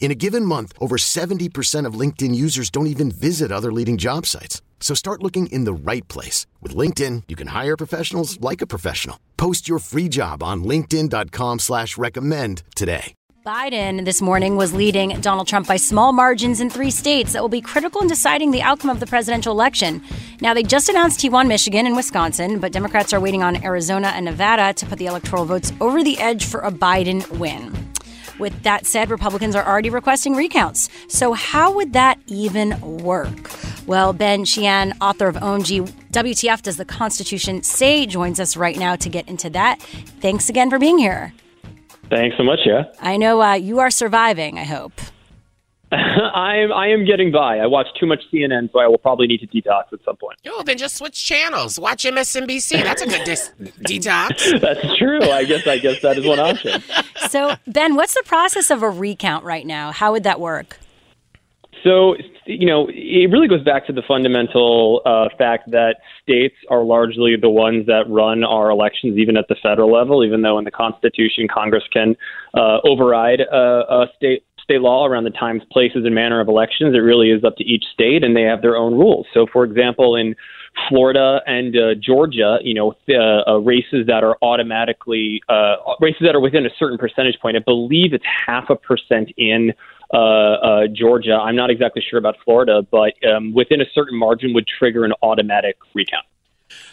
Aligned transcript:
In 0.00 0.10
a 0.10 0.14
given 0.14 0.44
month, 0.44 0.72
over 0.80 0.96
70% 0.96 1.84
of 1.84 2.00
LinkedIn 2.00 2.34
users 2.34 2.70
don't 2.70 2.86
even 2.86 3.10
visit 3.10 3.52
other 3.52 3.70
leading 3.70 3.98
job 3.98 4.24
sites. 4.24 4.62
So 4.80 4.94
start 4.94 5.22
looking 5.22 5.48
in 5.48 5.64
the 5.64 5.92
right 5.92 6.06
place. 6.08 6.46
With 6.62 6.74
LinkedIn, 6.74 7.24
you 7.28 7.36
can 7.36 7.48
hire 7.48 7.76
professionals 7.76 8.40
like 8.40 8.62
a 8.62 8.66
professional. 8.66 9.18
Post 9.36 9.68
your 9.68 9.80
free 9.80 10.08
job 10.08 10.42
on 10.42 10.64
linkedin.com 10.64 11.58
slash 11.58 11.98
recommend 11.98 12.62
today. 12.74 13.14
Biden 13.46 14.04
this 14.04 14.20
morning 14.20 14.56
was 14.56 14.74
leading 14.74 15.20
Donald 15.20 15.48
Trump 15.48 15.66
by 15.66 15.76
small 15.76 16.12
margins 16.12 16.60
in 16.60 16.68
three 16.68 16.90
states 16.90 17.32
that 17.32 17.40
will 17.40 17.48
be 17.48 17.62
critical 17.62 18.02
in 18.02 18.06
deciding 18.06 18.50
the 18.50 18.60
outcome 18.60 18.90
of 18.90 19.00
the 19.00 19.06
presidential 19.06 19.52
election. 19.52 20.02
Now, 20.42 20.52
they 20.52 20.62
just 20.62 20.90
announced 20.90 21.22
he 21.22 21.30
won 21.30 21.48
Michigan 21.48 21.86
and 21.86 21.96
Wisconsin, 21.96 22.58
but 22.58 22.72
Democrats 22.72 23.14
are 23.14 23.20
waiting 23.20 23.42
on 23.42 23.64
Arizona 23.64 24.08
and 24.08 24.26
Nevada 24.26 24.74
to 24.74 24.86
put 24.86 24.98
the 24.98 25.06
electoral 25.06 25.46
votes 25.46 25.72
over 25.80 26.04
the 26.04 26.18
edge 26.18 26.44
for 26.44 26.60
a 26.60 26.70
Biden 26.70 27.26
win. 27.38 27.72
With 28.38 28.62
that 28.62 28.86
said, 28.86 29.10
Republicans 29.10 29.54
are 29.54 29.66
already 29.66 29.90
requesting 29.90 30.34
recounts. 30.34 30.88
So, 31.08 31.32
how 31.32 31.72
would 31.74 31.92
that 31.92 32.18
even 32.26 32.80
work? 32.80 33.50
Well, 33.86 34.12
Ben 34.12 34.44
Sheehan, 34.44 34.94
author 35.00 35.28
of 35.28 35.36
OMG 35.36 35.90
WTF 36.12 36.62
Does 36.62 36.76
the 36.76 36.84
Constitution 36.84 37.62
Say, 37.62 38.06
joins 38.06 38.40
us 38.40 38.56
right 38.56 38.76
now 38.76 38.96
to 38.96 39.08
get 39.08 39.28
into 39.28 39.50
that. 39.50 39.80
Thanks 40.20 40.48
again 40.48 40.70
for 40.70 40.78
being 40.78 40.98
here. 40.98 41.32
Thanks 42.10 42.36
so 42.36 42.42
much, 42.42 42.60
yeah. 42.64 42.84
I 43.00 43.16
know 43.16 43.42
uh, 43.42 43.54
you 43.54 43.80
are 43.80 43.90
surviving, 43.90 44.58
I 44.58 44.64
hope. 44.64 44.92
I'm 45.92 46.70
I 46.72 46.88
am 46.88 47.06
getting 47.06 47.32
by. 47.32 47.58
I 47.58 47.66
watch 47.66 47.86
too 47.98 48.06
much 48.06 48.20
CNN, 48.32 48.70
so 48.72 48.78
I 48.78 48.86
will 48.86 48.98
probably 48.98 49.26
need 49.26 49.40
to 49.40 49.46
detox 49.46 49.92
at 49.92 50.00
some 50.04 50.16
point. 50.16 50.38
Oh, 50.46 50.62
then 50.62 50.76
just 50.76 50.96
switch 50.96 51.24
channels. 51.24 51.78
Watch 51.78 52.04
MSNBC. 52.04 52.82
That's 52.82 53.00
a 53.00 53.06
good 53.06 53.24
dis- 53.24 53.52
detox. 53.86 54.60
That's 54.60 54.98
true. 54.98 55.22
I 55.22 55.44
guess 55.44 55.66
I 55.66 55.78
guess 55.78 56.02
that 56.02 56.18
is 56.18 56.26
one 56.26 56.40
option. 56.40 56.82
So, 57.28 57.56
Ben, 57.66 57.94
what's 57.94 58.14
the 58.14 58.22
process 58.24 58.70
of 58.70 58.82
a 58.82 58.88
recount 58.88 59.44
right 59.44 59.66
now? 59.66 59.92
How 59.92 60.12
would 60.12 60.22
that 60.22 60.40
work? 60.40 60.78
So, 61.84 62.16
you 62.46 62.66
know, 62.66 62.88
it 62.88 63.30
really 63.30 63.48
goes 63.48 63.62
back 63.62 63.86
to 63.86 63.92
the 63.92 64.02
fundamental 64.06 65.02
uh, 65.04 65.28
fact 65.36 65.70
that 65.70 65.96
states 66.22 66.54
are 66.70 66.84
largely 66.84 67.36
the 67.36 67.50
ones 67.50 67.86
that 67.86 68.04
run 68.08 68.44
our 68.44 68.70
elections, 68.70 69.18
even 69.18 69.36
at 69.36 69.46
the 69.48 69.56
federal 69.62 69.92
level. 69.92 70.24
Even 70.24 70.42
though 70.42 70.58
in 70.58 70.64
the 70.64 70.70
Constitution, 70.70 71.46
Congress 71.52 71.84
can 71.92 72.16
uh, 72.54 72.78
override 72.84 73.40
uh, 73.40 73.84
a 73.88 74.06
state 74.16 74.44
state 74.68 74.82
law 74.82 75.06
around 75.06 75.24
the 75.24 75.30
times, 75.30 75.62
places, 75.72 76.04
and 76.04 76.14
manner 76.14 76.40
of 76.40 76.48
elections. 76.48 76.94
It 76.94 76.98
really 76.98 77.30
is 77.30 77.42
up 77.42 77.56
to 77.56 77.64
each 77.64 77.84
state, 77.92 78.22
and 78.22 78.36
they 78.36 78.42
have 78.42 78.60
their 78.60 78.76
own 78.76 78.92
rules. 78.92 79.26
So, 79.32 79.46
for 79.50 79.64
example, 79.64 80.14
in 80.14 80.36
Florida 80.88 81.40
and 81.46 81.74
uh, 81.74 81.94
Georgia, 81.94 82.58
you 82.62 82.74
know, 82.74 82.94
uh, 83.08 83.50
uh, 83.50 83.58
races 83.58 84.06
that 84.06 84.22
are 84.22 84.36
automatically 84.42 85.40
uh, 85.48 85.76
races 86.00 86.20
that 86.22 86.34
are 86.34 86.40
within 86.40 86.66
a 86.66 86.70
certain 86.78 86.98
percentage 86.98 87.38
point. 87.40 87.56
I 87.56 87.60
believe 87.60 88.12
it's 88.12 88.24
half 88.46 88.68
a 88.68 88.76
percent 88.76 89.30
in 89.38 89.72
uh, 90.12 90.16
uh, 90.16 90.86
Georgia. 90.92 91.32
I'm 91.32 91.56
not 91.56 91.70
exactly 91.70 92.02
sure 92.08 92.18
about 92.18 92.36
Florida, 92.44 92.82
but 92.90 93.14
um, 93.26 93.54
within 93.54 93.80
a 93.80 93.86
certain 93.94 94.18
margin 94.18 94.52
would 94.52 94.66
trigger 94.66 95.04
an 95.04 95.12
automatic 95.22 95.76
recount. 95.94 96.26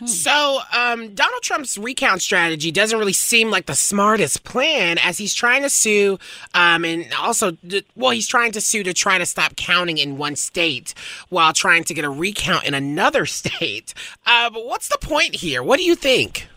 So, 0.06 0.60
um, 0.74 1.14
Donald 1.14 1.42
Trump's 1.42 1.78
recount 1.78 2.22
strategy 2.22 2.72
doesn't 2.72 2.98
really 2.98 3.14
seem 3.14 3.50
like 3.50 3.66
the 3.66 3.76
smartest 3.76 4.44
plan 4.44 4.98
as 5.00 5.18
he's 5.18 5.34
trying 5.34 5.62
to 5.62 5.70
sue, 5.70 6.20
um, 6.54 6.86
and 6.86 7.12
also, 7.14 7.58
well, 7.96 8.12
he's 8.12 8.28
trying 8.28 8.52
to 8.54 8.62
sue 8.62 8.84
to 8.84 8.94
try 8.94 9.18
to 9.18 9.26
stop 9.26 9.56
counting 9.56 9.98
in 9.98 10.18
one 10.18 10.36
state 10.36 10.94
while 11.30 11.54
trying 11.54 11.84
to 11.86 11.94
get 11.94 12.06
a 12.06 12.10
recount 12.10 12.66
in 12.66 12.74
another 12.74 13.26
state. 13.36 13.94
Uh, 14.26 14.50
but 14.50 14.66
what's 14.66 14.88
the 14.88 14.98
point 15.00 15.36
here? 15.36 15.64
What 15.64 15.78
do 15.78 15.84
you 15.84 15.96
think? 15.96 16.48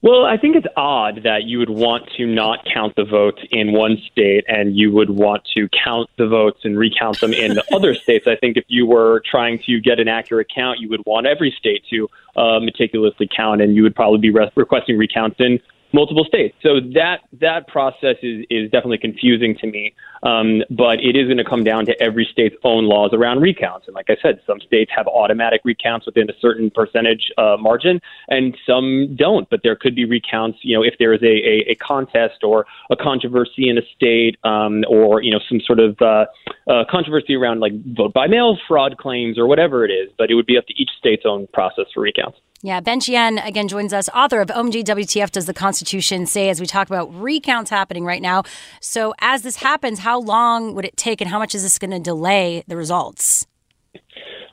Well, 0.00 0.24
I 0.24 0.36
think 0.36 0.54
it's 0.54 0.66
odd 0.76 1.22
that 1.24 1.44
you 1.44 1.58
would 1.58 1.70
want 1.70 2.08
to 2.18 2.26
not 2.26 2.60
count 2.72 2.94
the 2.94 3.04
votes 3.04 3.40
in 3.50 3.72
one 3.72 3.96
state 4.12 4.44
and 4.46 4.76
you 4.76 4.92
would 4.92 5.10
want 5.10 5.42
to 5.56 5.68
count 5.84 6.08
the 6.16 6.28
votes 6.28 6.60
and 6.62 6.78
recount 6.78 7.20
them 7.20 7.32
in 7.32 7.56
the 7.56 7.64
other 7.74 7.96
states. 7.96 8.26
I 8.28 8.36
think 8.36 8.56
if 8.56 8.64
you 8.68 8.86
were 8.86 9.22
trying 9.28 9.60
to 9.66 9.80
get 9.80 9.98
an 9.98 10.06
accurate 10.06 10.46
count, 10.54 10.78
you 10.78 10.88
would 10.90 11.02
want 11.04 11.26
every 11.26 11.52
state 11.58 11.82
to 11.90 12.08
uh, 12.36 12.60
meticulously 12.60 13.28
count, 13.34 13.60
and 13.60 13.74
you 13.74 13.82
would 13.82 13.96
probably 13.96 14.20
be 14.20 14.30
re- 14.30 14.52
requesting 14.54 14.96
recounts 14.96 15.40
in 15.40 15.58
multiple 15.92 16.24
states. 16.24 16.56
So 16.62 16.80
that 16.94 17.20
that 17.40 17.68
process 17.68 18.16
is 18.22 18.44
is 18.50 18.70
definitely 18.70 18.98
confusing 18.98 19.56
to 19.58 19.66
me. 19.66 19.94
Um, 20.22 20.62
but 20.70 20.98
it 21.00 21.14
is 21.16 21.26
going 21.26 21.38
to 21.38 21.44
come 21.44 21.62
down 21.62 21.86
to 21.86 22.02
every 22.02 22.28
state's 22.30 22.56
own 22.64 22.86
laws 22.86 23.10
around 23.12 23.40
recounts. 23.40 23.86
And 23.86 23.94
like 23.94 24.10
I 24.10 24.16
said, 24.20 24.40
some 24.46 24.60
states 24.60 24.90
have 24.96 25.06
automatic 25.06 25.60
recounts 25.64 26.06
within 26.06 26.28
a 26.28 26.32
certain 26.40 26.70
percentage 26.70 27.30
uh, 27.38 27.56
margin, 27.58 28.00
and 28.28 28.56
some 28.66 29.14
don't. 29.14 29.48
But 29.48 29.60
there 29.62 29.76
could 29.76 29.94
be 29.94 30.04
recounts, 30.04 30.58
you 30.62 30.76
know, 30.76 30.82
if 30.82 30.94
there 30.98 31.12
is 31.12 31.22
a, 31.22 31.26
a, 31.26 31.70
a 31.70 31.74
contest 31.76 32.42
or 32.42 32.66
a 32.90 32.96
controversy 32.96 33.68
in 33.68 33.78
a 33.78 33.82
state, 33.94 34.36
um, 34.44 34.84
or 34.88 35.22
you 35.22 35.30
know, 35.30 35.40
some 35.48 35.60
sort 35.60 35.78
of 35.78 36.00
uh, 36.02 36.26
uh, 36.68 36.84
controversy 36.90 37.34
around 37.34 37.60
like 37.60 37.72
vote 37.96 38.12
by 38.12 38.26
mail 38.26 38.58
fraud 38.66 38.96
claims 38.98 39.38
or 39.38 39.46
whatever 39.46 39.84
it 39.84 39.90
is. 39.90 40.10
But 40.18 40.30
it 40.30 40.34
would 40.34 40.46
be 40.46 40.58
up 40.58 40.66
to 40.66 40.74
each 40.76 40.90
state's 40.98 41.24
own 41.24 41.46
process 41.52 41.86
for 41.94 42.00
recounts. 42.00 42.38
Yeah, 42.60 42.80
Ben 42.80 42.98
Sheehan 42.98 43.38
again 43.38 43.68
joins 43.68 43.92
us, 43.92 44.08
author 44.08 44.40
of 44.40 44.48
OMG 44.48 44.82
WTF 44.82 45.30
Does 45.30 45.46
the 45.46 45.54
Constitution 45.54 46.26
Say, 46.26 46.48
as 46.48 46.60
we 46.60 46.66
talk 46.66 46.88
about 46.88 47.08
recounts 47.14 47.70
happening 47.70 48.04
right 48.04 48.20
now. 48.20 48.42
So, 48.80 49.14
as 49.20 49.42
this 49.42 49.56
happens, 49.56 50.00
how 50.00 50.18
long 50.18 50.74
would 50.74 50.84
it 50.84 50.96
take 50.96 51.20
and 51.20 51.30
how 51.30 51.38
much 51.38 51.54
is 51.54 51.62
this 51.62 51.78
going 51.78 51.92
to 51.92 52.00
delay 52.00 52.64
the 52.66 52.76
results? 52.76 53.46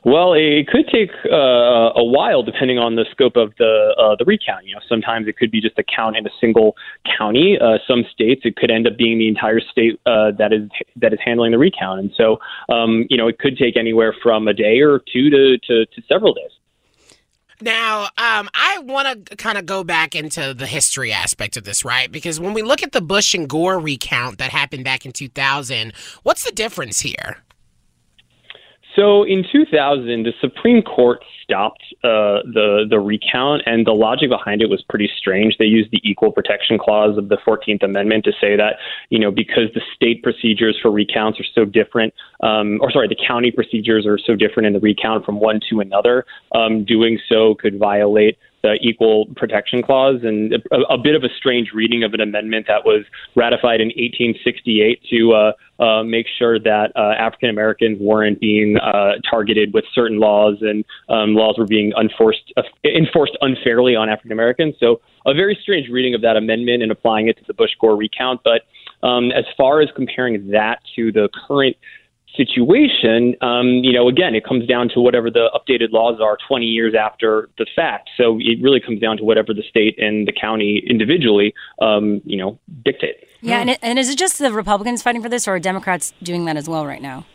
Well, 0.04 0.34
it 0.34 0.68
could 0.68 0.86
take 0.86 1.10
uh, 1.32 1.90
a 1.96 2.04
while 2.04 2.44
depending 2.44 2.78
on 2.78 2.94
the 2.94 3.04
scope 3.10 3.34
of 3.34 3.52
the 3.58 3.92
uh, 3.98 4.14
the 4.16 4.24
recount. 4.24 4.66
You 4.66 4.76
know, 4.76 4.80
sometimes 4.88 5.26
it 5.26 5.36
could 5.36 5.50
be 5.50 5.60
just 5.60 5.76
a 5.76 5.82
count 5.82 6.16
in 6.16 6.24
a 6.24 6.30
single 6.40 6.76
county. 7.18 7.58
Uh, 7.60 7.78
some 7.88 8.04
states 8.12 8.42
it 8.44 8.54
could 8.54 8.70
end 8.70 8.86
up 8.86 8.96
being 8.96 9.18
the 9.18 9.26
entire 9.26 9.58
state 9.58 9.98
uh, 10.06 10.30
that 10.38 10.52
is 10.52 10.70
that 10.94 11.12
is 11.12 11.18
handling 11.24 11.50
the 11.50 11.58
recount, 11.58 11.98
and 11.98 12.12
so 12.16 12.38
um, 12.68 13.04
you 13.10 13.16
know 13.16 13.26
it 13.26 13.40
could 13.40 13.58
take 13.58 13.76
anywhere 13.76 14.14
from 14.22 14.46
a 14.46 14.54
day 14.54 14.78
or 14.78 15.00
two 15.12 15.28
to, 15.28 15.58
to, 15.66 15.86
to 15.86 16.02
several 16.08 16.32
days. 16.32 16.52
Now, 17.60 18.04
um, 18.18 18.48
I 18.54 18.80
want 18.84 19.26
to 19.26 19.36
kind 19.36 19.56
of 19.56 19.64
go 19.64 19.82
back 19.82 20.14
into 20.14 20.52
the 20.52 20.66
history 20.66 21.12
aspect 21.12 21.56
of 21.56 21.64
this, 21.64 21.84
right? 21.84 22.10
Because 22.10 22.38
when 22.38 22.52
we 22.52 22.62
look 22.62 22.82
at 22.82 22.92
the 22.92 23.00
Bush 23.00 23.34
and 23.34 23.48
Gore 23.48 23.78
recount 23.78 24.38
that 24.38 24.50
happened 24.50 24.84
back 24.84 25.06
in 25.06 25.12
2000, 25.12 25.92
what's 26.22 26.44
the 26.44 26.52
difference 26.52 27.00
here? 27.00 27.38
So 28.94 29.24
in 29.24 29.44
2000, 29.50 30.24
the 30.24 30.32
Supreme 30.40 30.82
Court 30.82 31.22
stopped 31.46 31.82
uh, 32.02 32.42
the 32.42 32.86
the 32.90 32.98
recount, 32.98 33.62
and 33.66 33.86
the 33.86 33.92
logic 33.92 34.28
behind 34.28 34.60
it 34.60 34.68
was 34.68 34.82
pretty 34.88 35.08
strange. 35.16 35.56
They 35.58 35.64
used 35.64 35.90
the 35.92 36.00
Equal 36.02 36.32
Protection 36.32 36.78
Clause 36.78 37.16
of 37.16 37.28
the 37.28 37.38
14th 37.46 37.82
Amendment 37.82 38.24
to 38.24 38.32
say 38.40 38.56
that 38.56 38.76
you 39.10 39.18
know 39.18 39.30
because 39.30 39.72
the 39.74 39.82
state 39.94 40.22
procedures 40.22 40.76
for 40.82 40.90
recounts 40.90 41.38
are 41.40 41.46
so 41.54 41.64
different, 41.64 42.12
um, 42.42 42.78
or 42.82 42.90
sorry, 42.90 43.08
the 43.08 43.16
county 43.26 43.50
procedures 43.50 44.06
are 44.06 44.18
so 44.18 44.34
different 44.34 44.66
in 44.66 44.72
the 44.72 44.80
recount 44.80 45.24
from 45.24 45.40
one 45.40 45.60
to 45.70 45.80
another, 45.80 46.24
um, 46.54 46.84
doing 46.84 47.18
so 47.28 47.54
could 47.54 47.78
violate 47.78 48.36
Equal 48.80 49.26
Protection 49.36 49.82
Clause, 49.82 50.20
and 50.22 50.52
a, 50.52 50.78
a, 50.90 50.98
bit 50.98 51.14
of 51.14 51.22
a 51.22 51.28
strange 51.36 51.72
reading 51.74 52.04
of 52.04 52.14
an 52.14 52.20
amendment 52.20 52.66
that 52.68 52.84
was 52.84 53.04
ratified 53.34 53.80
in 53.80 53.88
1868 53.88 55.02
to 55.10 55.32
uh, 55.32 55.82
uh, 55.82 56.02
make 56.02 56.26
sure 56.38 56.58
that 56.58 56.92
uh, 56.96 57.12
African 57.18 57.50
Americans 57.50 57.98
weren't 58.00 58.40
being 58.40 58.76
uh, 58.78 59.12
targeted 59.28 59.74
with 59.74 59.84
certain 59.94 60.18
laws 60.18 60.56
and 60.60 60.84
um, 61.08 61.34
laws 61.34 61.56
were 61.58 61.66
being 61.66 61.92
enforced 62.00 62.52
enforced 62.84 63.36
unfairly 63.40 63.94
on 63.94 64.08
African 64.08 64.32
Americans. 64.32 64.74
So 64.80 65.00
a 65.26 65.34
very 65.34 65.58
strange 65.60 65.88
reading 65.88 66.14
of 66.14 66.22
that 66.22 66.36
amendment 66.36 66.82
and 66.82 66.90
applying 66.90 67.28
it 67.28 67.36
to 67.38 67.44
the 67.46 67.54
Bush 67.54 67.72
Gore 67.80 67.96
recount. 67.96 68.40
But 68.44 68.62
um, 69.06 69.30
as 69.32 69.44
far 69.56 69.80
as 69.80 69.88
comparing 69.94 70.50
that 70.50 70.80
to 70.96 71.12
the 71.12 71.28
current 71.46 71.76
situation, 72.36 73.34
um, 73.40 73.66
you 73.82 73.92
know, 73.92 74.08
again, 74.08 74.34
it 74.34 74.44
comes 74.44 74.66
down 74.66 74.88
to 74.90 75.00
whatever 75.00 75.30
the 75.30 75.50
updated 75.54 75.92
laws 75.92 76.20
are 76.20 76.38
20 76.48 76.66
years 76.66 76.94
after 76.94 77.48
the 77.58 77.66
fact. 77.74 78.10
So 78.16 78.38
it 78.40 78.62
really 78.62 78.80
comes 78.80 79.00
down 79.00 79.16
to 79.18 79.24
whatever 79.24 79.54
the 79.54 79.62
state 79.68 79.98
and 79.98 80.26
the 80.26 80.32
county 80.32 80.82
individually, 80.86 81.54
um, 81.80 82.20
you 82.24 82.36
know, 82.36 82.58
dictate. 82.84 83.16
Yeah, 83.40 83.60
and, 83.60 83.70
it, 83.70 83.78
and 83.82 83.98
is 83.98 84.08
it 84.08 84.18
just 84.18 84.38
the 84.38 84.52
Republicans 84.52 85.02
fighting 85.02 85.22
for 85.22 85.28
this, 85.28 85.46
or 85.46 85.54
are 85.54 85.60
Democrats 85.60 86.12
doing 86.22 86.44
that 86.46 86.56
as 86.56 86.68
well 86.68 86.86
right 86.86 87.02
now? 87.02 87.26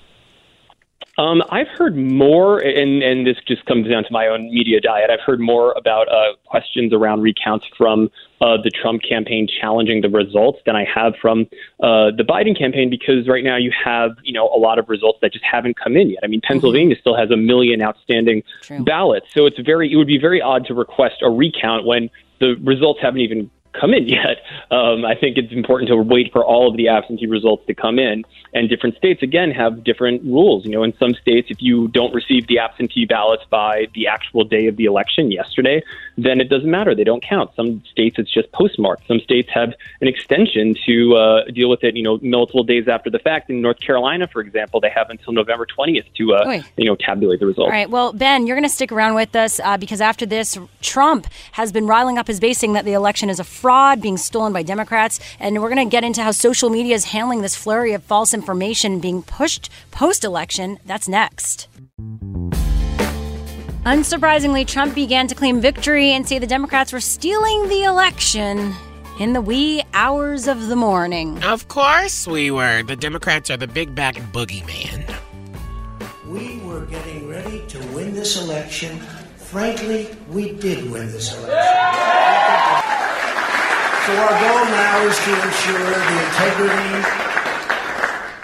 Um, 1.17 1.43
I've 1.49 1.67
heard 1.67 1.95
more, 1.97 2.59
and, 2.59 3.03
and 3.03 3.27
this 3.27 3.37
just 3.47 3.65
comes 3.65 3.87
down 3.87 4.03
to 4.03 4.09
my 4.11 4.27
own 4.27 4.45
media 4.45 4.79
diet. 4.79 5.09
I've 5.09 5.19
heard 5.19 5.39
more 5.39 5.73
about 5.73 6.07
uh, 6.07 6.35
questions 6.45 6.93
around 6.93 7.21
recounts 7.21 7.67
from 7.77 8.09
uh, 8.39 8.57
the 8.63 8.71
Trump 8.71 9.01
campaign 9.07 9.47
challenging 9.47 10.01
the 10.01 10.09
results 10.09 10.59
than 10.65 10.75
I 10.75 10.85
have 10.85 11.13
from 11.21 11.47
uh, 11.81 12.11
the 12.15 12.25
Biden 12.27 12.57
campaign 12.57 12.89
because 12.89 13.27
right 13.27 13.43
now 13.43 13.57
you 13.57 13.71
have 13.71 14.11
you 14.23 14.33
know 14.33 14.47
a 14.47 14.57
lot 14.57 14.79
of 14.79 14.89
results 14.89 15.19
that 15.21 15.33
just 15.33 15.45
haven't 15.45 15.77
come 15.77 15.95
in 15.95 16.09
yet. 16.11 16.19
I 16.23 16.27
mean, 16.27 16.41
Pennsylvania 16.41 16.95
mm-hmm. 16.95 17.01
still 17.01 17.15
has 17.15 17.29
a 17.29 17.37
million 17.37 17.81
outstanding 17.81 18.43
True. 18.61 18.83
ballots, 18.83 19.27
so 19.33 19.45
it's 19.45 19.59
very 19.59 19.91
it 19.91 19.97
would 19.97 20.07
be 20.07 20.17
very 20.17 20.41
odd 20.41 20.65
to 20.67 20.73
request 20.73 21.21
a 21.21 21.29
recount 21.29 21.85
when 21.85 22.09
the 22.39 22.55
results 22.63 22.99
haven't 23.01 23.21
even 23.21 23.51
come 23.73 23.93
in 23.93 24.07
yet. 24.07 24.43
Um, 24.69 25.05
I 25.05 25.15
think 25.15 25.37
it's 25.37 25.51
important 25.51 25.89
to 25.89 25.97
wait 25.97 26.31
for 26.31 26.45
all 26.45 26.69
of 26.69 26.77
the 26.77 26.87
absentee 26.87 27.27
results 27.27 27.65
to 27.67 27.73
come 27.73 27.99
in. 27.99 28.23
And 28.53 28.69
different 28.69 28.97
states, 28.97 29.23
again, 29.23 29.51
have 29.51 29.83
different 29.83 30.23
rules. 30.23 30.65
You 30.65 30.71
know, 30.71 30.83
in 30.83 30.93
some 30.97 31.13
states, 31.13 31.47
if 31.49 31.61
you 31.61 31.87
don't 31.87 32.13
receive 32.13 32.47
the 32.47 32.59
absentee 32.59 33.05
ballots 33.05 33.43
by 33.49 33.87
the 33.95 34.07
actual 34.07 34.43
day 34.43 34.67
of 34.67 34.75
the 34.75 34.85
election 34.85 35.31
yesterday, 35.31 35.81
then 36.17 36.41
it 36.41 36.49
doesn't 36.49 36.69
matter. 36.69 36.93
They 36.93 37.05
don't 37.05 37.23
count. 37.23 37.51
Some 37.55 37.83
states, 37.89 38.17
it's 38.19 38.31
just 38.31 38.51
postmarked. 38.51 39.07
Some 39.07 39.19
states 39.19 39.49
have 39.53 39.73
an 40.01 40.07
extension 40.07 40.75
to 40.85 41.15
uh, 41.15 41.45
deal 41.45 41.69
with 41.69 41.83
it, 41.83 41.95
you 41.95 42.03
know, 42.03 42.19
multiple 42.21 42.63
days 42.63 42.87
after 42.87 43.09
the 43.09 43.19
fact. 43.19 43.49
In 43.49 43.61
North 43.61 43.79
Carolina, 43.79 44.27
for 44.27 44.41
example, 44.41 44.81
they 44.81 44.89
have 44.89 45.09
until 45.09 45.33
November 45.33 45.65
20th 45.65 46.13
to, 46.15 46.33
uh, 46.33 46.61
you 46.77 46.85
know, 46.85 46.95
tabulate 46.95 47.39
the 47.39 47.45
results. 47.45 47.67
All 47.67 47.71
right. 47.71 47.89
Well, 47.89 48.11
Ben, 48.11 48.47
you're 48.47 48.57
going 48.57 48.67
to 48.67 48.73
stick 48.73 48.91
around 48.91 49.15
with 49.15 49.35
us 49.35 49.59
uh, 49.61 49.77
because 49.77 50.01
after 50.01 50.25
this, 50.25 50.57
Trump 50.81 51.27
has 51.53 51.71
been 51.71 51.87
riling 51.87 52.17
up 52.17 52.27
his 52.27 52.39
base 52.39 52.57
saying 52.57 52.73
that 52.73 52.85
the 52.85 52.93
election 52.93 53.29
is 53.29 53.39
a 53.39 53.43
fraud 53.61 54.01
being 54.01 54.17
stolen 54.17 54.51
by 54.51 54.63
Democrats. 54.63 55.19
And 55.39 55.61
we're 55.61 55.69
going 55.69 55.87
to 55.87 55.91
get 55.91 56.03
into 56.03 56.23
how 56.23 56.31
social 56.31 56.71
media 56.71 56.95
is 56.95 57.05
handling 57.05 57.41
this 57.41 57.55
flurry 57.55 57.93
of 57.93 58.01
false 58.03 58.33
information 58.33 58.99
being 58.99 59.21
pushed 59.21 59.69
post 59.91 60.23
election. 60.23 60.79
That's 60.85 61.07
next. 61.07 61.67
Unsurprisingly, 63.85 64.65
Trump 64.65 64.95
began 64.95 65.27
to 65.27 65.35
claim 65.35 65.61
victory 65.61 66.09
and 66.11 66.27
say 66.27 66.39
the 66.39 66.47
Democrats 66.47 66.91
were 66.91 66.99
stealing 66.99 67.67
the 67.69 67.83
election 67.83 68.73
in 69.19 69.33
the 69.33 69.41
wee 69.41 69.83
hours 69.93 70.47
of 70.47 70.67
the 70.67 70.75
morning. 70.75 71.43
Of 71.43 71.67
course 71.67 72.27
we 72.27 72.49
were. 72.49 72.81
The 72.81 72.95
Democrats 72.95 73.51
are 73.51 73.57
the 73.57 73.67
big 73.67 73.93
back 73.93 74.15
boogeyman. 74.33 75.15
We 76.27 76.59
were 76.59 76.85
getting 76.85 77.27
ready 77.27 77.63
to 77.67 77.79
win 77.87 78.15
this 78.15 78.41
election. 78.41 78.99
Frankly, 79.37 80.09
we 80.29 80.53
did 80.53 80.89
win 80.89 81.11
this 81.11 81.35
election. 81.37 82.80
So 84.11 84.17
our 84.17 84.29
goal 84.29 84.65
now 84.65 85.07
is 85.07 85.17
to 85.19 85.31
ensure 85.41 85.89
the 85.89 86.25
integrity 86.25 87.01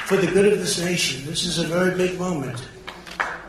for 0.06 0.16
the 0.16 0.28
good 0.28 0.54
of 0.54 0.60
this 0.60 0.80
nation. 0.80 1.26
This 1.26 1.44
is 1.44 1.60
a 1.60 1.68
very 1.68 1.94
big 1.94 2.18
moment. 2.18 2.66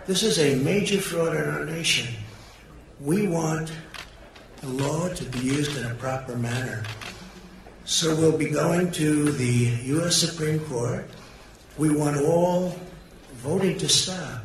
This 0.05 0.25
is 0.25 0.41
a 0.41 0.57
major 0.57 1.01
fraud 1.01 1.37
in 1.37 1.49
our 1.49 1.65
nation. 1.65 2.13
We 2.99 3.29
want 3.29 3.71
the 4.57 4.67
law 4.67 5.09
to 5.11 5.25
be 5.27 5.39
used 5.39 5.77
in 5.77 5.87
a 5.87 5.95
proper 5.95 6.35
manner. 6.35 6.83
So 7.85 8.17
we'll 8.17 8.37
be 8.37 8.51
going 8.51 8.91
to 8.93 9.31
the 9.31 9.79
U.S. 9.95 10.17
Supreme 10.17 10.59
Court. 10.59 11.09
We 11.77 11.91
want 11.91 12.17
all 12.17 12.77
voting 13.35 13.79
to 13.79 13.89
stop. 13.89 14.43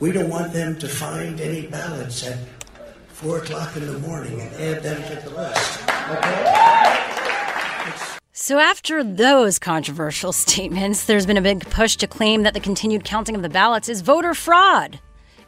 We 0.00 0.12
don't 0.12 0.30
want 0.30 0.50
them 0.54 0.78
to 0.78 0.88
find 0.88 1.42
any 1.42 1.66
ballots 1.66 2.26
at 2.26 2.38
4 3.16 3.38
o'clock 3.38 3.74
in 3.76 3.86
the 3.86 3.98
morning 4.00 4.38
and 4.38 4.52
add 4.56 4.82
them 4.82 5.02
to 5.02 5.14
the 5.26 5.34
list. 5.34 5.82
Okay? 6.10 6.98
So, 8.34 8.58
after 8.58 9.02
those 9.02 9.58
controversial 9.58 10.32
statements, 10.44 11.06
there's 11.06 11.24
been 11.24 11.38
a 11.38 11.42
big 11.42 11.64
push 11.70 11.96
to 11.96 12.06
claim 12.06 12.42
that 12.42 12.52
the 12.52 12.60
continued 12.60 13.04
counting 13.04 13.34
of 13.34 13.40
the 13.40 13.48
ballots 13.48 13.88
is 13.88 14.02
voter 14.02 14.34
fraud. 14.34 15.00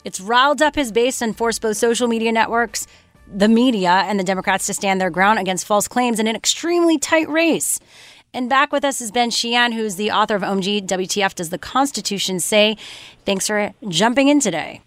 It's 0.02 0.18
riled 0.18 0.62
up 0.62 0.76
his 0.76 0.90
base 0.92 1.20
and 1.20 1.36
forced 1.36 1.60
both 1.60 1.76
social 1.76 2.08
media 2.08 2.32
networks, 2.32 2.86
the 3.30 3.48
media, 3.48 3.90
and 3.90 4.18
the 4.18 4.24
Democrats 4.24 4.64
to 4.68 4.72
stand 4.72 4.98
their 4.98 5.10
ground 5.10 5.38
against 5.38 5.66
false 5.66 5.88
claims 5.88 6.18
in 6.18 6.26
an 6.26 6.36
extremely 6.36 6.96
tight 6.96 7.28
race. 7.28 7.78
And 8.32 8.48
back 8.48 8.72
with 8.72 8.82
us 8.82 9.02
is 9.02 9.10
Ben 9.10 9.28
Sheehan, 9.28 9.72
who's 9.72 9.96
the 9.96 10.10
author 10.10 10.36
of 10.36 10.42
OMG 10.42 10.86
WTF 10.86 11.34
Does 11.34 11.50
the 11.50 11.58
Constitution 11.58 12.40
Say? 12.40 12.78
Thanks 13.26 13.46
for 13.46 13.74
jumping 13.90 14.28
in 14.28 14.40
today. 14.40 14.80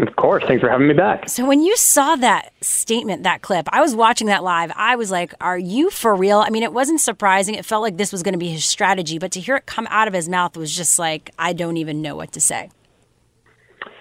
Of 0.00 0.14
course. 0.14 0.44
Thanks 0.46 0.60
for 0.60 0.70
having 0.70 0.86
me 0.86 0.94
back. 0.94 1.28
So, 1.28 1.44
when 1.44 1.60
you 1.60 1.76
saw 1.76 2.14
that 2.16 2.52
statement, 2.60 3.24
that 3.24 3.42
clip, 3.42 3.68
I 3.72 3.80
was 3.80 3.96
watching 3.96 4.28
that 4.28 4.44
live. 4.44 4.70
I 4.76 4.94
was 4.94 5.10
like, 5.10 5.34
are 5.40 5.58
you 5.58 5.90
for 5.90 6.14
real? 6.14 6.38
I 6.38 6.50
mean, 6.50 6.62
it 6.62 6.72
wasn't 6.72 7.00
surprising. 7.00 7.56
It 7.56 7.64
felt 7.64 7.82
like 7.82 7.96
this 7.96 8.12
was 8.12 8.22
going 8.22 8.34
to 8.34 8.38
be 8.38 8.48
his 8.48 8.64
strategy, 8.64 9.18
but 9.18 9.32
to 9.32 9.40
hear 9.40 9.56
it 9.56 9.66
come 9.66 9.88
out 9.90 10.06
of 10.06 10.14
his 10.14 10.28
mouth 10.28 10.56
was 10.56 10.74
just 10.74 11.00
like, 11.00 11.30
I 11.38 11.52
don't 11.52 11.76
even 11.78 12.00
know 12.00 12.14
what 12.14 12.30
to 12.32 12.40
say. 12.40 12.70